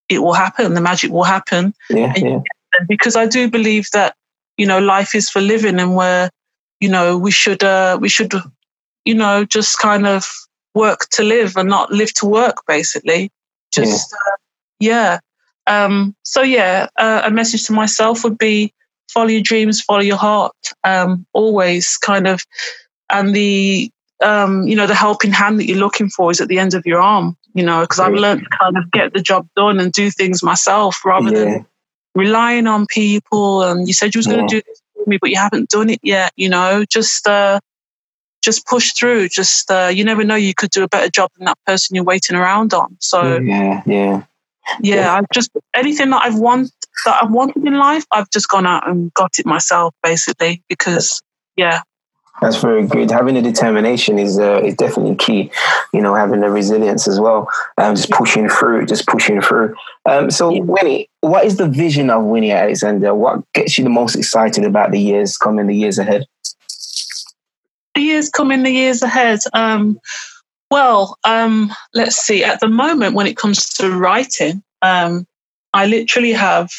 it 0.08 0.18
will 0.18 0.34
happen. 0.34 0.74
The 0.74 0.80
magic 0.80 1.10
will 1.10 1.24
happen. 1.24 1.72
Yeah, 1.88 2.12
yeah. 2.16 2.40
Because 2.88 3.16
I 3.16 3.26
do 3.26 3.50
believe 3.50 3.88
that 3.92 4.14
you 4.56 4.66
know 4.66 4.78
life 4.78 5.14
is 5.14 5.30
for 5.30 5.40
living, 5.40 5.78
and 5.80 5.94
where 5.94 6.30
you 6.80 6.88
know 6.88 7.16
we 7.16 7.30
should 7.30 7.64
uh, 7.64 7.98
we 8.00 8.08
should 8.08 8.32
you 9.04 9.14
know 9.14 9.44
just 9.44 9.78
kind 9.78 10.06
of 10.06 10.26
work 10.74 11.08
to 11.12 11.22
live 11.22 11.56
and 11.56 11.68
not 11.68 11.90
live 11.90 12.12
to 12.14 12.26
work. 12.26 12.58
Basically, 12.66 13.30
just 13.72 14.12
yeah. 14.12 14.18
Uh, 14.18 14.36
yeah. 14.78 15.18
Um, 15.68 16.14
so 16.22 16.42
yeah, 16.42 16.88
uh, 16.96 17.22
a 17.24 17.30
message 17.30 17.64
to 17.64 17.72
myself 17.72 18.22
would 18.24 18.38
be 18.38 18.72
follow 19.10 19.28
your 19.28 19.42
dreams, 19.42 19.80
follow 19.80 20.00
your 20.00 20.16
heart. 20.16 20.54
Um, 20.84 21.26
always 21.32 21.96
kind 21.96 22.26
of, 22.26 22.44
and 23.10 23.34
the 23.34 23.90
um, 24.22 24.62
you 24.62 24.76
know, 24.76 24.86
the 24.86 24.94
helping 24.94 25.32
hand 25.32 25.58
that 25.58 25.66
you're 25.66 25.78
looking 25.78 26.08
for 26.08 26.30
is 26.30 26.40
at 26.40 26.48
the 26.48 26.58
end 26.58 26.74
of 26.74 26.86
your 26.86 27.00
arm, 27.00 27.36
you 27.54 27.64
know, 27.64 27.82
because 27.82 28.00
I've 28.00 28.14
learned 28.14 28.44
to 28.44 28.58
kind 28.58 28.76
of 28.76 28.90
get 28.90 29.12
the 29.12 29.20
job 29.20 29.48
done 29.56 29.78
and 29.78 29.92
do 29.92 30.10
things 30.10 30.42
myself 30.42 31.04
rather 31.04 31.30
yeah. 31.30 31.44
than 31.44 31.66
relying 32.14 32.66
on 32.66 32.86
people. 32.86 33.62
And 33.62 33.86
you 33.86 33.94
said 33.94 34.14
you 34.14 34.18
was 34.18 34.26
going 34.26 34.46
to 34.46 34.54
do 34.56 34.62
this 34.66 34.82
for 34.94 35.08
me, 35.08 35.18
but 35.20 35.30
you 35.30 35.36
haven't 35.36 35.70
done 35.70 35.90
it 35.90 36.00
yet, 36.02 36.32
you 36.36 36.48
know, 36.48 36.84
just, 36.84 37.26
uh, 37.26 37.60
just 38.42 38.66
push 38.66 38.92
through. 38.92 39.28
Just, 39.28 39.70
uh, 39.70 39.90
you 39.92 40.04
never 40.04 40.24
know, 40.24 40.36
you 40.36 40.54
could 40.54 40.70
do 40.70 40.82
a 40.82 40.88
better 40.88 41.10
job 41.10 41.30
than 41.36 41.46
that 41.46 41.58
person 41.66 41.94
you're 41.94 42.04
waiting 42.04 42.36
around 42.36 42.72
on. 42.72 42.96
So, 43.00 43.38
yeah, 43.38 43.82
yeah. 43.86 44.22
Yeah, 44.80 44.96
yeah. 44.96 45.14
I've 45.14 45.28
just 45.32 45.50
anything 45.74 46.10
that 46.10 46.22
I've 46.24 46.38
want 46.38 46.72
that 47.04 47.22
I've 47.22 47.30
wanted 47.30 47.64
in 47.64 47.74
life, 47.74 48.04
I've 48.10 48.28
just 48.30 48.48
gone 48.48 48.66
out 48.66 48.88
and 48.88 49.14
got 49.14 49.38
it 49.38 49.46
myself, 49.46 49.94
basically. 50.02 50.64
Because 50.68 51.22
yeah, 51.54 51.82
that's 52.40 52.56
very 52.56 52.86
good. 52.86 53.10
Having 53.10 53.36
the 53.36 53.42
determination 53.42 54.18
is 54.18 54.38
uh, 54.38 54.60
is 54.62 54.74
definitely 54.74 55.16
key. 55.16 55.50
You 55.92 56.02
know, 56.02 56.14
having 56.14 56.40
the 56.40 56.50
resilience 56.50 57.08
as 57.08 57.18
well. 57.18 57.48
Um, 57.78 57.94
just 57.94 58.10
pushing 58.10 58.48
through, 58.48 58.86
just 58.86 59.06
pushing 59.06 59.40
through. 59.40 59.74
Um, 60.04 60.30
so, 60.30 60.50
Wynnie, 60.50 61.08
what 61.20 61.44
is 61.46 61.56
the 61.56 61.68
vision 61.68 62.10
of 62.10 62.22
Wynnie 62.22 62.54
Alexander? 62.54 63.14
What 63.14 63.40
gets 63.52 63.78
you 63.78 63.84
the 63.84 63.90
most 63.90 64.16
excited 64.16 64.64
about 64.64 64.90
the 64.90 65.00
years 65.00 65.36
coming, 65.36 65.66
the 65.66 65.76
years 65.76 65.98
ahead? 65.98 66.26
The 67.94 68.02
years 68.02 68.28
coming, 68.28 68.62
the 68.62 68.70
years 68.70 69.02
ahead. 69.02 69.40
Um, 69.54 69.98
well, 70.70 71.18
um, 71.24 71.72
let's 71.94 72.16
see. 72.16 72.44
At 72.44 72.60
the 72.60 72.68
moment, 72.68 73.14
when 73.14 73.26
it 73.26 73.36
comes 73.36 73.66
to 73.74 73.90
writing, 73.90 74.62
um, 74.82 75.26
I 75.72 75.86
literally 75.86 76.32
have 76.32 76.70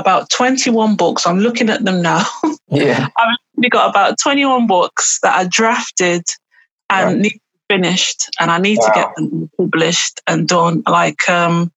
about 0.00 0.30
21 0.30 0.96
books. 0.96 1.26
I'm 1.26 1.38
looking 1.38 1.70
at 1.70 1.84
them 1.84 2.02
now. 2.02 2.24
Yeah. 2.72 3.08
I've 3.18 3.36
we 3.56 3.68
got 3.68 3.90
about 3.90 4.16
21 4.20 4.68
books 4.68 5.18
that 5.24 5.44
are 5.44 5.48
drafted 5.48 6.22
and 6.88 7.06
right. 7.06 7.18
need 7.18 7.40
finished 7.68 8.30
and 8.38 8.48
I 8.48 8.58
need 8.58 8.78
wow. 8.78 8.86
to 8.86 8.92
get 8.94 9.14
them 9.16 9.50
published 9.56 10.20
and 10.28 10.46
done. 10.46 10.84
Like 10.86 11.28
um 11.28 11.72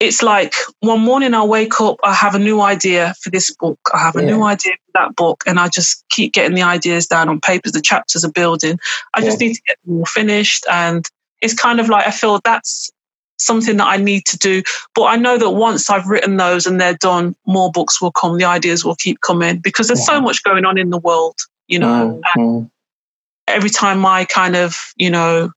it's 0.00 0.22
like 0.22 0.54
one 0.80 1.00
morning 1.00 1.34
I 1.34 1.44
wake 1.44 1.80
up, 1.80 1.98
I 2.02 2.12
have 2.12 2.34
a 2.34 2.38
new 2.38 2.60
idea 2.60 3.14
for 3.22 3.30
this 3.30 3.54
book. 3.54 3.78
I 3.92 3.98
have 3.98 4.16
a 4.16 4.22
yeah. 4.22 4.36
new 4.36 4.42
idea 4.42 4.72
for 4.72 4.92
that 4.94 5.16
book, 5.16 5.44
and 5.46 5.58
I 5.58 5.68
just 5.68 6.04
keep 6.10 6.32
getting 6.32 6.54
the 6.54 6.62
ideas 6.62 7.06
down 7.06 7.28
on 7.28 7.40
papers. 7.40 7.72
The 7.72 7.80
chapters 7.80 8.24
are 8.24 8.32
building. 8.32 8.78
I 9.14 9.20
yeah. 9.20 9.26
just 9.26 9.40
need 9.40 9.54
to 9.54 9.62
get 9.66 9.78
them 9.84 9.98
all 9.98 10.04
finished. 10.04 10.66
And 10.70 11.08
it's 11.40 11.54
kind 11.54 11.80
of 11.80 11.88
like 11.88 12.06
I 12.06 12.10
feel 12.10 12.40
that's 12.44 12.90
something 13.44 13.76
that 13.76 13.86
I 13.86 13.96
need 13.96 14.26
to 14.26 14.38
do. 14.38 14.62
But 14.94 15.04
I 15.04 15.16
know 15.16 15.38
that 15.38 15.50
once 15.50 15.90
I've 15.90 16.06
written 16.06 16.36
those 16.36 16.66
and 16.66 16.80
they're 16.80 16.96
done, 16.96 17.34
more 17.46 17.70
books 17.70 18.00
will 18.00 18.12
come. 18.12 18.38
The 18.38 18.44
ideas 18.44 18.84
will 18.84 18.96
keep 18.96 19.20
coming 19.20 19.58
because 19.58 19.88
there's 19.88 20.04
so 20.04 20.20
much 20.20 20.42
going 20.42 20.64
on 20.64 20.78
in 20.78 20.90
the 20.90 20.98
world, 20.98 21.36
you 21.68 21.78
know. 21.78 22.20
Mm-hmm. 22.36 22.66
Every 23.46 23.70
time 23.70 24.06
I 24.06 24.24
kind 24.24 24.56
of, 24.56 24.92
you 24.96 25.10
know, 25.10 25.52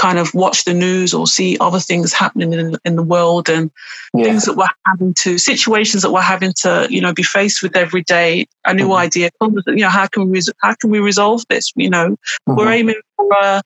kind 0.00 0.18
of 0.18 0.32
watch 0.32 0.64
the 0.64 0.72
news 0.72 1.12
or 1.12 1.26
see 1.26 1.58
other 1.60 1.78
things 1.78 2.12
happening 2.12 2.54
in, 2.54 2.74
in 2.86 2.96
the 2.96 3.02
world 3.02 3.50
and 3.50 3.70
yeah. 4.14 4.24
things 4.24 4.46
that 4.46 4.56
we're 4.56 4.66
having 4.86 5.12
to 5.12 5.36
situations 5.36 6.02
that 6.02 6.10
we're 6.10 6.22
having 6.22 6.54
to 6.54 6.86
you 6.88 7.02
know 7.02 7.12
be 7.12 7.22
faced 7.22 7.62
with 7.62 7.76
every 7.76 8.02
day 8.04 8.46
a 8.64 8.72
new 8.72 8.84
mm-hmm. 8.84 8.92
idea 8.92 9.30
comes 9.38 9.62
you 9.66 9.76
know 9.76 9.90
how 9.90 10.06
can 10.06 10.30
we 10.30 10.40
how 10.62 10.74
can 10.74 10.88
we 10.88 11.00
resolve 11.00 11.42
this 11.50 11.70
you 11.76 11.90
know 11.90 12.08
mm-hmm. 12.08 12.56
we're 12.56 12.72
aiming 12.72 13.00
for 13.16 13.28
a 13.42 13.62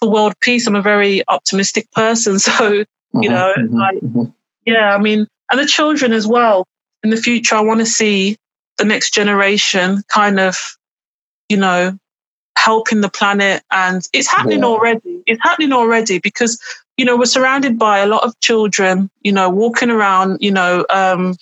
for 0.00 0.10
world 0.10 0.34
peace. 0.40 0.66
I'm 0.66 0.76
a 0.76 0.82
very 0.82 1.22
optimistic 1.28 1.90
person. 1.92 2.38
So, 2.46 2.72
you 2.72 2.84
mm-hmm, 3.14 3.20
know, 3.22 3.54
mm-hmm, 3.56 3.76
like, 3.76 3.96
mm-hmm. 3.96 4.24
yeah, 4.66 4.94
I 4.94 4.98
mean, 4.98 5.26
and 5.50 5.60
the 5.60 5.66
children 5.66 6.12
as 6.12 6.26
well. 6.26 6.66
In 7.02 7.10
the 7.10 7.16
future, 7.16 7.54
I 7.54 7.60
want 7.60 7.80
to 7.80 7.86
see 7.86 8.36
the 8.78 8.84
next 8.84 9.14
generation 9.14 10.02
kind 10.08 10.40
of, 10.40 10.56
you 11.48 11.56
know, 11.56 11.96
helping 12.58 13.00
the 13.00 13.08
planet. 13.08 13.62
And 13.70 14.02
it's 14.12 14.30
happening 14.30 14.60
yeah. 14.60 14.66
already. 14.66 15.22
It's 15.26 15.40
happening 15.42 15.72
already 15.72 16.18
because, 16.18 16.60
you 16.96 17.04
know, 17.04 17.16
we're 17.16 17.26
surrounded 17.26 17.78
by 17.78 17.98
a 17.98 18.06
lot 18.06 18.24
of 18.24 18.38
children, 18.40 19.08
you 19.22 19.32
know, 19.32 19.48
walking 19.48 19.90
around, 19.90 20.38
you 20.40 20.50
know, 20.50 20.84
um, 20.90 21.36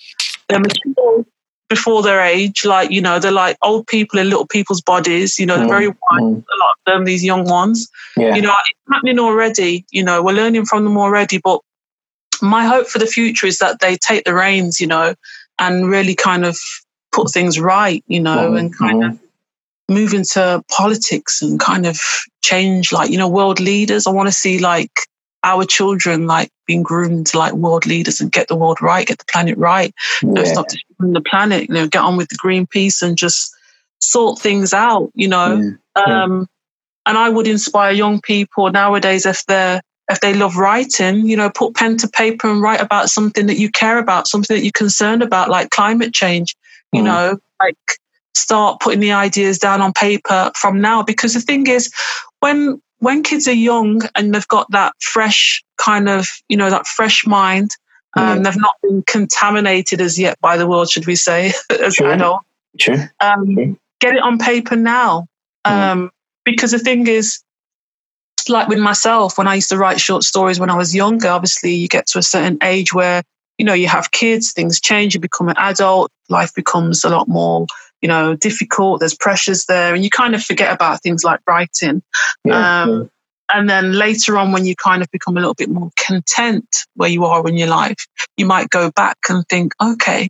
they're 0.47 0.59
mature 0.59 1.25
before 1.69 2.03
their 2.03 2.21
age. 2.21 2.65
Like, 2.65 2.91
you 2.91 3.01
know, 3.01 3.19
they're 3.19 3.31
like 3.31 3.57
old 3.61 3.87
people 3.87 4.19
in 4.19 4.29
little 4.29 4.47
people's 4.47 4.81
bodies, 4.81 5.39
you 5.39 5.45
know, 5.45 5.57
they're 5.57 5.67
very 5.67 5.87
wise, 5.87 5.97
mm. 6.21 6.37
a 6.37 6.59
lot 6.59 6.75
of 6.77 6.85
them, 6.85 7.05
these 7.05 7.23
young 7.23 7.45
ones. 7.45 7.89
Yeah. 8.17 8.35
You 8.35 8.41
know, 8.41 8.53
it's 8.69 8.79
happening 8.91 9.19
already. 9.19 9.85
You 9.91 10.03
know, 10.03 10.21
we're 10.23 10.33
learning 10.33 10.65
from 10.65 10.83
them 10.83 10.97
already. 10.97 11.39
But 11.39 11.61
my 12.41 12.65
hope 12.65 12.87
for 12.87 12.99
the 12.99 13.07
future 13.07 13.47
is 13.47 13.59
that 13.59 13.79
they 13.79 13.97
take 13.97 14.25
the 14.25 14.33
reins, 14.33 14.79
you 14.79 14.87
know, 14.87 15.15
and 15.59 15.89
really 15.89 16.15
kind 16.15 16.45
of 16.45 16.57
put 17.11 17.31
things 17.31 17.59
right, 17.59 18.03
you 18.07 18.19
know, 18.19 18.51
mm. 18.51 18.59
and 18.59 18.77
kind 18.77 19.03
mm. 19.03 19.11
of 19.11 19.19
move 19.87 20.13
into 20.13 20.63
politics 20.69 21.41
and 21.41 21.59
kind 21.59 21.85
of 21.85 21.99
change 22.43 22.91
like, 22.91 23.09
you 23.09 23.17
know, 23.17 23.29
world 23.29 23.59
leaders. 23.59 24.07
I 24.07 24.11
want 24.11 24.27
to 24.27 24.33
see 24.33 24.59
like 24.59 24.91
our 25.43 25.63
children 25.63 26.25
like 26.25 26.49
being 26.65 26.81
groomed 26.81 27.27
to 27.27 27.37
like 27.37 27.53
world 27.53 27.85
leaders 27.85 28.19
and 28.19 28.31
get 28.31 28.47
the 28.47 28.55
world 28.55 28.81
right, 28.81 29.07
get 29.07 29.19
the 29.19 29.25
planet 29.25 29.57
right. 29.57 29.93
Yeah. 30.21 30.27
You 30.27 30.33
know, 30.33 30.43
stop 30.43 30.65
the 30.99 31.21
planet, 31.21 31.69
you 31.69 31.75
know, 31.75 31.87
get 31.87 32.03
on 32.03 32.17
with 32.17 32.29
the 32.29 32.37
Greenpeace 32.37 33.01
and 33.01 33.17
just 33.17 33.55
sort 33.99 34.39
things 34.39 34.73
out, 34.73 35.11
you 35.15 35.27
know. 35.27 35.75
Yeah. 35.97 36.03
Um, 36.03 36.47
and 37.05 37.17
I 37.17 37.29
would 37.29 37.47
inspire 37.47 37.91
young 37.91 38.19
people 38.21 38.71
nowadays 38.71 39.25
if 39.25 39.45
they're 39.45 39.81
if 40.09 40.19
they 40.19 40.33
love 40.33 40.57
writing, 40.57 41.25
you 41.25 41.35
know, 41.35 41.49
put 41.49 41.75
pen 41.75 41.97
to 41.97 42.07
paper 42.07 42.49
and 42.49 42.61
write 42.61 42.81
about 42.81 43.09
something 43.09 43.47
that 43.47 43.57
you 43.57 43.71
care 43.71 43.97
about, 43.97 44.27
something 44.27 44.55
that 44.55 44.63
you're 44.63 44.71
concerned 44.71 45.23
about, 45.23 45.49
like 45.49 45.71
climate 45.71 46.13
change, 46.13 46.55
you 46.93 47.01
mm. 47.01 47.05
know, 47.05 47.39
like 47.59 47.77
start 48.35 48.79
putting 48.81 48.99
the 48.99 49.13
ideas 49.13 49.57
down 49.57 49.81
on 49.81 49.93
paper 49.93 50.51
from 50.55 50.79
now. 50.79 51.01
Because 51.01 51.33
the 51.33 51.39
thing 51.39 51.67
is, 51.67 51.91
when 52.39 52.81
when 52.99 53.23
kids 53.23 53.47
are 53.47 53.53
young 53.53 54.01
and 54.15 54.33
they've 54.33 54.47
got 54.47 54.69
that 54.71 54.93
fresh 55.01 55.63
kind 55.77 56.07
of, 56.07 56.27
you 56.49 56.57
know, 56.57 56.69
that 56.69 56.87
fresh 56.87 57.25
mind, 57.25 57.71
um, 58.15 58.43
they've 58.43 58.57
not 58.57 58.75
been 58.81 59.03
contaminated 59.05 60.01
as 60.01 60.17
yet 60.17 60.39
by 60.41 60.57
the 60.57 60.67
world, 60.67 60.89
should 60.89 61.05
we 61.05 61.15
say, 61.15 61.51
as 61.69 61.95
sure. 61.95 62.11
adults. 62.11 62.45
Sure. 62.77 63.11
Um, 63.19 63.55
sure. 63.55 63.75
Get 63.99 64.15
it 64.15 64.21
on 64.21 64.37
paper 64.37 64.75
now. 64.75 65.27
Mm. 65.65 65.71
Um, 65.71 66.11
because 66.43 66.71
the 66.71 66.79
thing 66.79 67.07
is, 67.07 67.41
like 68.47 68.67
with 68.67 68.79
myself, 68.79 69.37
when 69.37 69.47
I 69.47 69.55
used 69.55 69.69
to 69.69 69.77
write 69.77 69.99
short 69.99 70.23
stories 70.23 70.59
when 70.59 70.69
I 70.69 70.75
was 70.75 70.93
younger, 70.93 71.29
obviously 71.29 71.73
you 71.73 71.87
get 71.87 72.05
to 72.07 72.19
a 72.19 72.23
certain 72.23 72.59
age 72.61 72.93
where, 72.93 73.23
you 73.57 73.65
know, 73.65 73.73
you 73.73 73.87
have 73.87 74.11
kids, 74.11 74.53
things 74.53 74.79
change, 74.79 75.15
you 75.15 75.19
become 75.19 75.49
an 75.49 75.55
adult, 75.57 76.11
life 76.29 76.53
becomes 76.53 77.03
a 77.03 77.09
lot 77.09 77.27
more 77.27 77.65
you 78.05 78.07
know, 78.07 78.35
difficult. 78.35 78.99
There's 78.99 79.15
pressures 79.15 79.65
there, 79.65 79.95
and 79.95 80.03
you 80.03 80.11
kind 80.11 80.35
of 80.35 80.43
forget 80.43 80.71
about 80.71 81.01
things 81.01 81.23
like 81.23 81.39
writing. 81.47 82.03
Yeah, 82.43 82.83
um, 82.83 82.89
yeah. 82.89 83.07
And 83.53 83.69
then 83.69 83.93
later 83.93 84.37
on, 84.37 84.51
when 84.51 84.65
you 84.65 84.75
kind 84.75 85.01
of 85.01 85.11
become 85.11 85.37
a 85.37 85.39
little 85.39 85.53
bit 85.53 85.69
more 85.69 85.91
content 85.97 86.85
where 86.95 87.09
you 87.09 87.25
are 87.25 87.47
in 87.47 87.57
your 87.57 87.67
life, 87.67 88.07
you 88.37 88.45
might 88.45 88.69
go 88.69 88.91
back 88.91 89.17
and 89.29 89.47
think, 89.47 89.73
okay, 89.81 90.29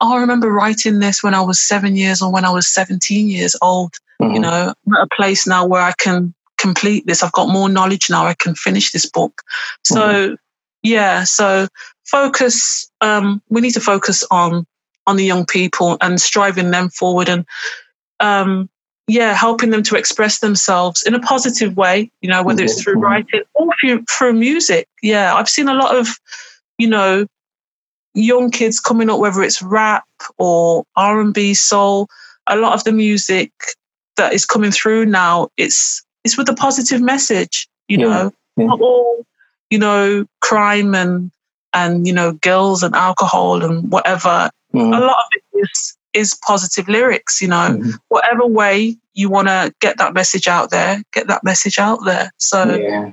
oh, 0.00 0.14
I 0.14 0.20
remember 0.20 0.50
writing 0.50 1.00
this 1.00 1.22
when 1.22 1.34
I 1.34 1.40
was 1.40 1.60
seven 1.60 1.96
years 1.96 2.22
or 2.22 2.32
when 2.32 2.44
I 2.44 2.50
was 2.50 2.68
17 2.68 3.28
years 3.28 3.56
old. 3.60 3.94
Mm-hmm. 4.20 4.34
You 4.34 4.40
know, 4.40 4.74
I'm 4.86 4.94
at 4.94 5.02
a 5.02 5.14
place 5.14 5.46
now 5.46 5.66
where 5.66 5.82
I 5.82 5.92
can 5.98 6.34
complete 6.58 7.06
this. 7.06 7.22
I've 7.22 7.32
got 7.32 7.48
more 7.48 7.68
knowledge 7.68 8.08
now. 8.08 8.26
I 8.26 8.34
can 8.34 8.54
finish 8.54 8.92
this 8.92 9.10
book. 9.10 9.42
So, 9.84 10.00
mm-hmm. 10.00 10.34
yeah, 10.82 11.24
so 11.24 11.66
focus, 12.04 12.90
um, 13.00 13.42
we 13.48 13.60
need 13.60 13.74
to 13.74 13.80
focus 13.80 14.24
on 14.30 14.66
on 15.04 15.16
the 15.16 15.24
young 15.24 15.44
people 15.44 15.96
and 16.00 16.20
striving 16.20 16.70
them 16.70 16.88
forward 16.88 17.28
and 17.28 17.44
um, 18.20 18.70
yeah, 19.12 19.34
helping 19.34 19.68
them 19.68 19.82
to 19.82 19.96
express 19.96 20.38
themselves 20.38 21.02
in 21.02 21.14
a 21.14 21.20
positive 21.20 21.76
way, 21.76 22.10
you 22.22 22.30
know, 22.30 22.42
whether 22.42 22.64
it's 22.64 22.82
through 22.82 22.94
writing 22.94 23.42
or 23.52 23.68
through, 23.78 24.02
through 24.04 24.32
music. 24.32 24.88
Yeah, 25.02 25.34
I've 25.34 25.50
seen 25.50 25.68
a 25.68 25.74
lot 25.74 25.94
of, 25.94 26.08
you 26.78 26.88
know, 26.88 27.26
young 28.14 28.50
kids 28.50 28.80
coming 28.80 29.10
up, 29.10 29.18
whether 29.18 29.42
it's 29.42 29.60
rap 29.60 30.06
or 30.38 30.84
R&B, 30.96 31.52
soul, 31.52 32.08
a 32.46 32.56
lot 32.56 32.72
of 32.72 32.84
the 32.84 32.92
music 32.92 33.52
that 34.16 34.32
is 34.32 34.46
coming 34.46 34.70
through 34.70 35.04
now, 35.04 35.48
it's, 35.58 36.02
it's 36.24 36.38
with 36.38 36.48
a 36.48 36.54
positive 36.54 37.02
message, 37.02 37.68
you 37.88 37.98
yeah. 37.98 38.06
know, 38.06 38.32
yeah. 38.56 38.64
not 38.64 38.80
all, 38.80 39.26
you 39.68 39.78
know, 39.78 40.24
crime 40.40 40.94
and, 40.94 41.30
and, 41.74 42.06
you 42.06 42.14
know, 42.14 42.32
girls 42.32 42.82
and 42.82 42.94
alcohol 42.94 43.62
and 43.62 43.92
whatever. 43.92 44.50
Mm-hmm. 44.72 44.94
A 44.94 45.00
lot 45.00 45.18
of 45.18 45.26
it 45.34 45.58
is 45.58 45.98
is 46.14 46.34
positive 46.34 46.88
lyrics, 46.88 47.40
you 47.40 47.48
know. 47.48 47.70
Mm-hmm. 47.70 47.90
Whatever 48.08 48.46
way 48.46 48.96
you 49.14 49.28
want 49.28 49.48
to 49.48 49.72
get 49.80 49.98
that 49.98 50.14
message 50.14 50.48
out 50.48 50.70
there, 50.70 51.02
get 51.12 51.26
that 51.28 51.44
message 51.44 51.78
out 51.78 52.00
there. 52.04 52.30
So 52.38 52.76
yeah. 52.76 53.12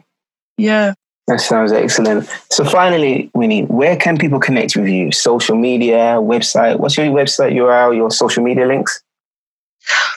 yeah. 0.57 0.93
That 1.27 1.41
sounds 1.41 1.71
excellent. 1.71 2.27
So 2.49 2.65
finally, 2.65 3.29
Wynnie, 3.35 3.67
where 3.67 3.95
can 3.95 4.17
people 4.17 4.39
connect 4.39 4.75
with 4.75 4.87
you? 4.87 5.11
Social 5.11 5.55
media, 5.55 6.17
website? 6.19 6.79
What's 6.79 6.97
your 6.97 7.05
website 7.07 7.53
URL, 7.53 7.95
your 7.95 8.09
social 8.09 8.43
media 8.43 8.65
links? 8.65 9.03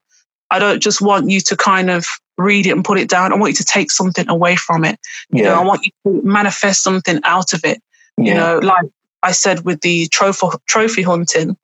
I 0.51 0.59
don't 0.59 0.81
just 0.81 1.01
want 1.01 1.31
you 1.31 1.41
to 1.41 1.57
kind 1.57 1.91
of 1.91 2.07
read 2.39 2.67
it 2.67 2.73
and 2.73 2.85
put 2.85 2.99
it 2.99 3.09
down. 3.09 3.33
I 3.33 3.37
want 3.37 3.51
you 3.51 3.57
to 3.57 3.65
take 3.65 3.91
something 3.91 4.29
away 4.29 4.57
from 4.57 4.85
it. 4.85 4.99
You 5.31 5.45
yeah. 5.45 5.51
know, 5.51 5.61
I 5.61 5.65
want 5.65 5.87
you 5.87 5.93
to 6.05 6.23
manifest 6.23 6.83
something 6.83 7.21
out 7.25 7.53
of 7.53 7.65
it. 7.65 7.83
Yeah. 8.19 8.25
You 8.25 8.35
know, 8.35 8.59
like 8.59 8.87
I 9.23 9.33
said 9.33 9.65
with 9.65 9.81
the 9.81 10.07
trophy 10.09 10.47
trophy 10.67 11.03
hunting, 11.03 11.57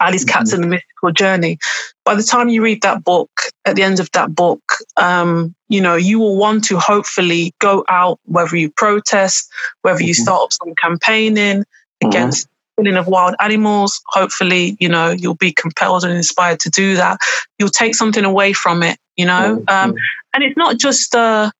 Ali's 0.00 0.24
mm-hmm. 0.24 0.38
Cats 0.38 0.52
and 0.52 0.64
the 0.64 0.68
Mystical 0.68 1.12
Journey. 1.12 1.58
By 2.04 2.14
the 2.14 2.22
time 2.22 2.48
you 2.48 2.62
read 2.62 2.82
that 2.82 3.04
book, 3.04 3.30
at 3.64 3.76
the 3.76 3.82
end 3.82 4.00
of 4.00 4.10
that 4.12 4.34
book, 4.34 4.60
um, 4.96 5.54
you 5.68 5.80
know, 5.80 5.96
you 5.96 6.18
will 6.18 6.36
want 6.36 6.64
to 6.64 6.78
hopefully 6.78 7.54
go 7.58 7.84
out, 7.88 8.18
whether 8.24 8.56
you 8.56 8.70
protest, 8.70 9.50
whether 9.82 10.02
you 10.02 10.14
mm-hmm. 10.14 10.22
start 10.22 10.42
up 10.42 10.52
some 10.52 10.74
campaigning 10.80 11.60
mm-hmm. 11.60 12.08
against 12.08 12.48
killing 12.76 12.96
of 12.96 13.06
wild 13.06 13.34
animals. 13.40 14.00
Hopefully, 14.08 14.76
you 14.80 14.88
know, 14.88 15.10
you'll 15.10 15.34
be 15.34 15.52
compelled 15.52 16.04
and 16.04 16.12
inspired 16.12 16.60
to 16.60 16.70
do 16.70 16.96
that. 16.96 17.18
You'll 17.58 17.68
take 17.68 17.94
something 17.94 18.24
away 18.24 18.52
from 18.52 18.82
it, 18.82 18.98
you 19.20 19.26
know. 19.26 19.62
Um, 19.68 19.94
and 20.32 20.42
it's 20.42 20.56
not 20.56 20.78
just 20.78 21.14
uh, 21.14 21.50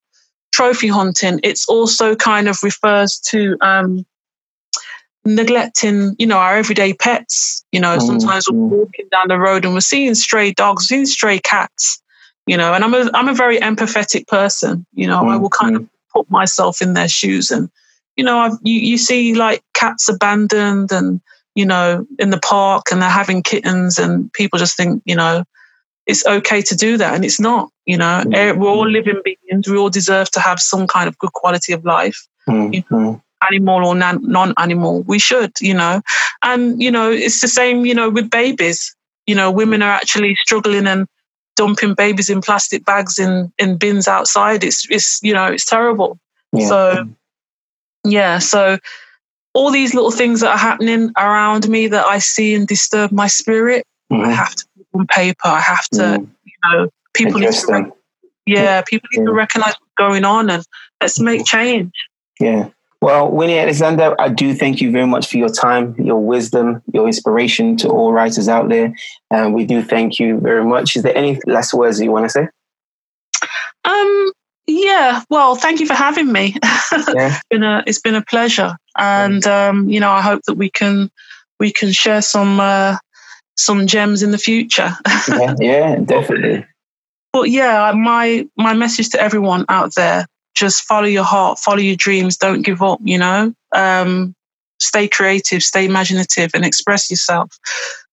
trophy 0.53 0.89
hunting, 0.89 1.41
it's 1.43 1.69
also 1.69 2.17
kind 2.17 2.49
of 2.49 2.57
refers 2.63 3.21
to 3.29 3.59
um, 3.61 4.07
neglecting, 5.27 6.17
you 6.19 6.27
know, 6.27 6.39
our 6.39 6.57
everyday 6.57 6.95
pets. 6.95 7.63
You 7.71 7.81
know, 7.81 7.99
mm-hmm. 7.99 8.07
sometimes 8.07 8.47
we're 8.51 8.57
mm-hmm. 8.57 8.77
walking 8.77 9.09
down 9.13 9.29
the 9.29 9.39
road 9.39 9.67
and 9.67 9.75
we're 9.75 9.81
seeing 9.81 10.15
stray 10.15 10.53
dogs, 10.53 10.89
seeing 10.89 11.05
stray 11.05 11.39
cats, 11.39 12.03
you 12.47 12.57
know, 12.57 12.73
and 12.73 12.83
I'm 12.83 12.95
a, 12.95 13.11
I'm 13.13 13.29
a 13.29 13.35
very 13.35 13.59
empathetic 13.59 14.27
person, 14.27 14.87
you 14.95 15.07
know. 15.07 15.29
I 15.29 15.37
will 15.37 15.51
kind 15.51 15.77
of 15.77 15.87
put 16.15 16.31
myself 16.31 16.81
in 16.81 16.95
their 16.95 17.09
shoes 17.09 17.51
and 17.51 17.71
you 18.17 18.25
know, 18.25 18.39
I've, 18.39 18.59
you, 18.63 18.79
you 18.79 18.99
see 18.99 19.35
like 19.35 19.63
cats 19.73 20.09
abandoned 20.09 20.93
and, 20.93 21.23
you 21.55 21.65
know, 21.65 22.07
in 22.19 22.29
the 22.29 22.39
park 22.39 22.87
and 22.91 23.01
they're 23.01 23.09
having 23.09 23.43
kittens 23.43 23.99
and 23.99 24.31
people 24.35 24.59
just 24.59 24.77
think, 24.77 25.03
you 25.07 25.17
know, 25.17 25.45
it's 26.11 26.27
okay 26.27 26.61
to 26.63 26.77
do 26.77 26.97
that. 26.99 27.15
And 27.15 27.25
it's 27.25 27.41
not, 27.41 27.71
you 27.87 27.97
know, 27.97 28.23
mm-hmm. 28.27 28.59
we're 28.59 28.69
all 28.69 28.89
living 28.89 29.21
beings. 29.25 29.69
We 29.69 29.77
all 29.77 29.91
deserve 29.91 30.31
to 30.33 30.41
have 30.41 30.61
some 30.61 30.87
kind 30.87 31.09
of 31.09 31.17
good 31.19 31.33
quality 31.33 31.73
of 31.73 31.85
life. 31.85 32.27
Mm-hmm. 32.49 32.75
You 32.75 32.85
know, 32.91 33.23
animal 33.49 33.87
or 33.87 33.95
non 33.95 34.55
animal. 34.59 35.03
We 35.03 35.19
should, 35.19 35.53
you 35.61 35.75
know. 35.75 36.03
And, 36.43 36.83
you 36.83 36.91
know, 36.91 37.11
it's 37.11 37.41
the 37.41 37.49
same, 37.49 37.87
you 37.87 37.95
know, 37.95 38.11
with 38.11 38.31
babies. 38.31 38.95
You 39.27 39.35
know, 39.35 39.51
women 39.51 39.83
are 39.83 39.93
actually 39.93 40.35
struggling 40.37 40.87
and 40.87 41.07
dumping 41.57 41.95
babies 41.95 42.31
in 42.31 42.41
plastic 42.41 42.85
bags 42.85 43.19
in, 43.19 43.53
in 43.59 43.77
bins 43.77 44.09
outside. 44.09 44.65
It's, 44.65 44.87
it's, 44.91 45.21
you 45.23 45.33
know, 45.33 45.47
it's 45.47 45.65
terrible. 45.65 46.19
Yeah. 46.53 46.67
So, 46.67 47.09
yeah. 48.05 48.39
So, 48.39 48.79
all 49.53 49.71
these 49.71 49.95
little 49.95 50.13
things 50.13 50.41
that 50.41 50.51
are 50.51 50.59
happening 50.59 51.13
around 51.17 51.69
me 51.69 51.89
that 51.89 52.07
I 52.07 52.19
see 52.19 52.55
and 52.55 52.67
disturb 52.67 53.11
my 53.11 53.27
spirit, 53.27 53.85
mm-hmm. 54.13 54.25
I 54.25 54.31
have 54.31 54.55
to 54.55 54.65
on 54.95 55.07
paper. 55.07 55.49
I 55.49 55.61
have 55.61 55.89
to, 55.91 56.03
mm. 56.03 56.29
you 56.45 56.53
know, 56.65 56.89
people 57.15 57.41
need 57.41 57.53
to, 57.53 57.93
yeah, 58.47 58.83
people 58.83 59.09
need 59.13 59.21
yeah. 59.21 59.27
to 59.27 59.33
recognize 59.33 59.75
what's 59.75 59.93
going 59.97 60.25
on 60.25 60.51
and 60.51 60.65
let's 61.01 61.21
make 61.21 61.45
change. 61.45 61.93
Yeah. 62.39 62.71
Well, 63.03 63.31
Wynnie 63.31 63.61
Alexander, 63.61 64.15
I 64.21 64.29
do 64.29 64.55
thank 64.55 64.83
you 64.83 64.91
very 64.91 65.07
much 65.07 65.31
for 65.31 65.39
your 65.39 65.49
time, 65.49 65.95
your 65.99 66.19
wisdom, 66.19 66.83
your 66.93 67.07
inspiration 67.07 67.79
to 67.79 67.89
all 67.89 68.13
writers 68.13 68.47
out 68.47 68.69
there. 68.69 68.95
And 69.31 69.55
we 69.55 69.65
do 69.65 69.83
thank 69.83 70.19
you 70.19 70.39
very 70.39 70.65
much. 70.65 70.97
Is 70.97 71.03
there 71.03 71.17
any 71.17 71.41
last 71.47 71.73
words 71.73 71.99
that 71.99 72.05
you 72.05 72.13
want 72.13 72.27
to 72.27 72.29
say? 72.29 72.49
Um, 73.87 74.33
yeah, 74.67 75.23
well, 75.31 75.55
thank 75.55 75.81
you 75.81 75.87
for 75.87 75.95
having 75.95 76.31
me. 76.31 76.57
Yeah. 77.15 77.37
it's 77.37 77.45
been 77.49 77.63
a 77.63 77.85
it's 77.87 78.01
been 78.01 78.15
a 78.17 78.25
pleasure, 78.25 78.77
and 78.99 79.47
um, 79.47 79.89
you 79.89 80.01
know, 80.01 80.11
I 80.11 80.21
hope 80.23 80.43
that 80.49 80.55
we 80.55 80.71
can 80.71 81.09
we 81.61 81.73
can 81.73 81.93
share 81.93 82.21
some 82.21 82.59
uh, 82.59 82.97
some 83.61 83.87
gems 83.87 84.23
in 84.23 84.31
the 84.31 84.39
future. 84.39 84.97
yeah, 85.29 85.55
yeah, 85.59 85.97
definitely. 85.97 86.67
But 87.33 87.51
yeah, 87.51 87.93
my 87.93 88.49
my 88.57 88.75
message 88.75 89.11
to 89.11 89.23
everyone 89.23 89.65
out 89.69 89.95
there: 89.95 90.27
just 90.55 90.83
follow 90.85 91.07
your 91.07 91.25
heart, 91.25 91.59
follow 91.59 91.79
your 91.79 91.97
dreams, 91.97 92.37
don't 92.37 92.63
give 92.63 92.83
up. 92.83 93.01
You 93.03 93.19
know, 93.19 93.55
um, 93.75 94.35
stay 94.81 95.09
creative, 95.09 95.63
stay 95.63 95.85
imaginative, 95.85 96.51
and 96.55 96.65
express 96.65 97.11
yourself. 97.11 97.57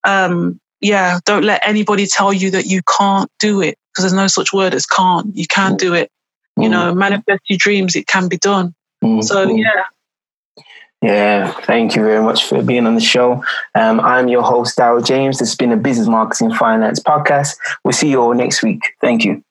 Um, 0.03 0.59
yeah, 0.81 1.19
don't 1.25 1.43
let 1.43 1.65
anybody 1.65 2.05
tell 2.05 2.31
you 2.31 2.51
that 2.51 2.67
you 2.67 2.81
can't 2.83 3.31
do 3.39 3.61
it 3.61 3.77
because 3.91 4.03
there's 4.03 4.13
no 4.13 4.27
such 4.27 4.53
word 4.53 4.75
as 4.75 4.85
can't. 4.85 5.35
You 5.35 5.47
can 5.47 5.73
mm. 5.73 5.77
do 5.79 5.93
it. 5.93 6.11
You 6.59 6.69
know, 6.69 6.93
mm. 6.93 6.97
manifest 6.97 7.41
your 7.49 7.57
dreams. 7.57 7.95
It 7.95 8.07
can 8.07 8.27
be 8.27 8.37
done. 8.37 8.73
Mm-hmm. 9.03 9.21
So 9.21 9.55
yeah. 9.55 9.85
Yeah, 11.01 11.51
thank 11.51 11.95
you 11.95 12.01
very 12.01 12.23
much 12.23 12.45
for 12.45 12.63
being 12.63 12.87
on 12.87 12.95
the 12.95 13.01
show. 13.01 13.43
Um, 13.75 13.99
I'm 13.99 14.27
your 14.27 14.41
host, 14.41 14.77
Daryl 14.77 15.05
James. 15.05 15.37
This 15.37 15.49
has 15.49 15.55
been 15.55 15.71
a 15.71 15.77
Business 15.77 16.07
Marketing 16.07 16.51
Finance 16.53 16.99
podcast. 16.99 17.55
We'll 17.83 17.91
see 17.91 18.09
you 18.09 18.19
all 18.21 18.33
next 18.33 18.63
week. 18.63 18.81
Thank 18.99 19.23
you. 19.23 19.43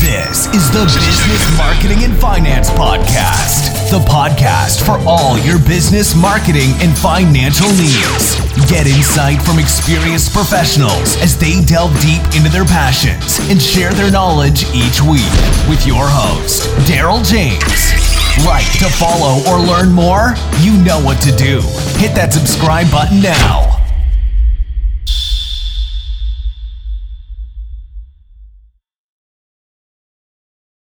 This 0.00 0.46
is 0.52 0.68
the 0.72 0.84
Business 0.84 1.56
Marketing 1.56 2.02
and 2.02 2.12
Finance 2.18 2.70
Podcast, 2.70 3.70
the 3.90 4.00
podcast 4.10 4.84
for 4.84 4.98
all 5.08 5.38
your 5.38 5.60
business 5.60 6.16
marketing 6.16 6.74
and 6.80 6.96
financial 6.98 7.68
needs. 7.78 8.34
Get 8.68 8.88
insight 8.88 9.40
from 9.40 9.60
experienced 9.60 10.32
professionals 10.34 11.16
as 11.22 11.38
they 11.38 11.62
delve 11.64 11.94
deep 12.00 12.22
into 12.36 12.50
their 12.50 12.64
passions 12.64 13.38
and 13.48 13.62
share 13.62 13.92
their 13.92 14.10
knowledge 14.10 14.64
each 14.74 15.00
week 15.00 15.30
with 15.68 15.86
your 15.86 16.04
host, 16.04 16.62
Daryl 16.90 17.24
James. 17.24 18.09
Like 18.44 18.70
to 18.78 18.88
follow 18.88 19.42
or 19.50 19.58
learn 19.58 19.92
more? 19.92 20.34
You 20.60 20.82
know 20.82 21.00
what 21.02 21.20
to 21.22 21.32
do. 21.32 21.60
Hit 21.98 22.14
that 22.14 22.32
subscribe 22.32 22.90
button 22.90 23.20
now 23.20 23.79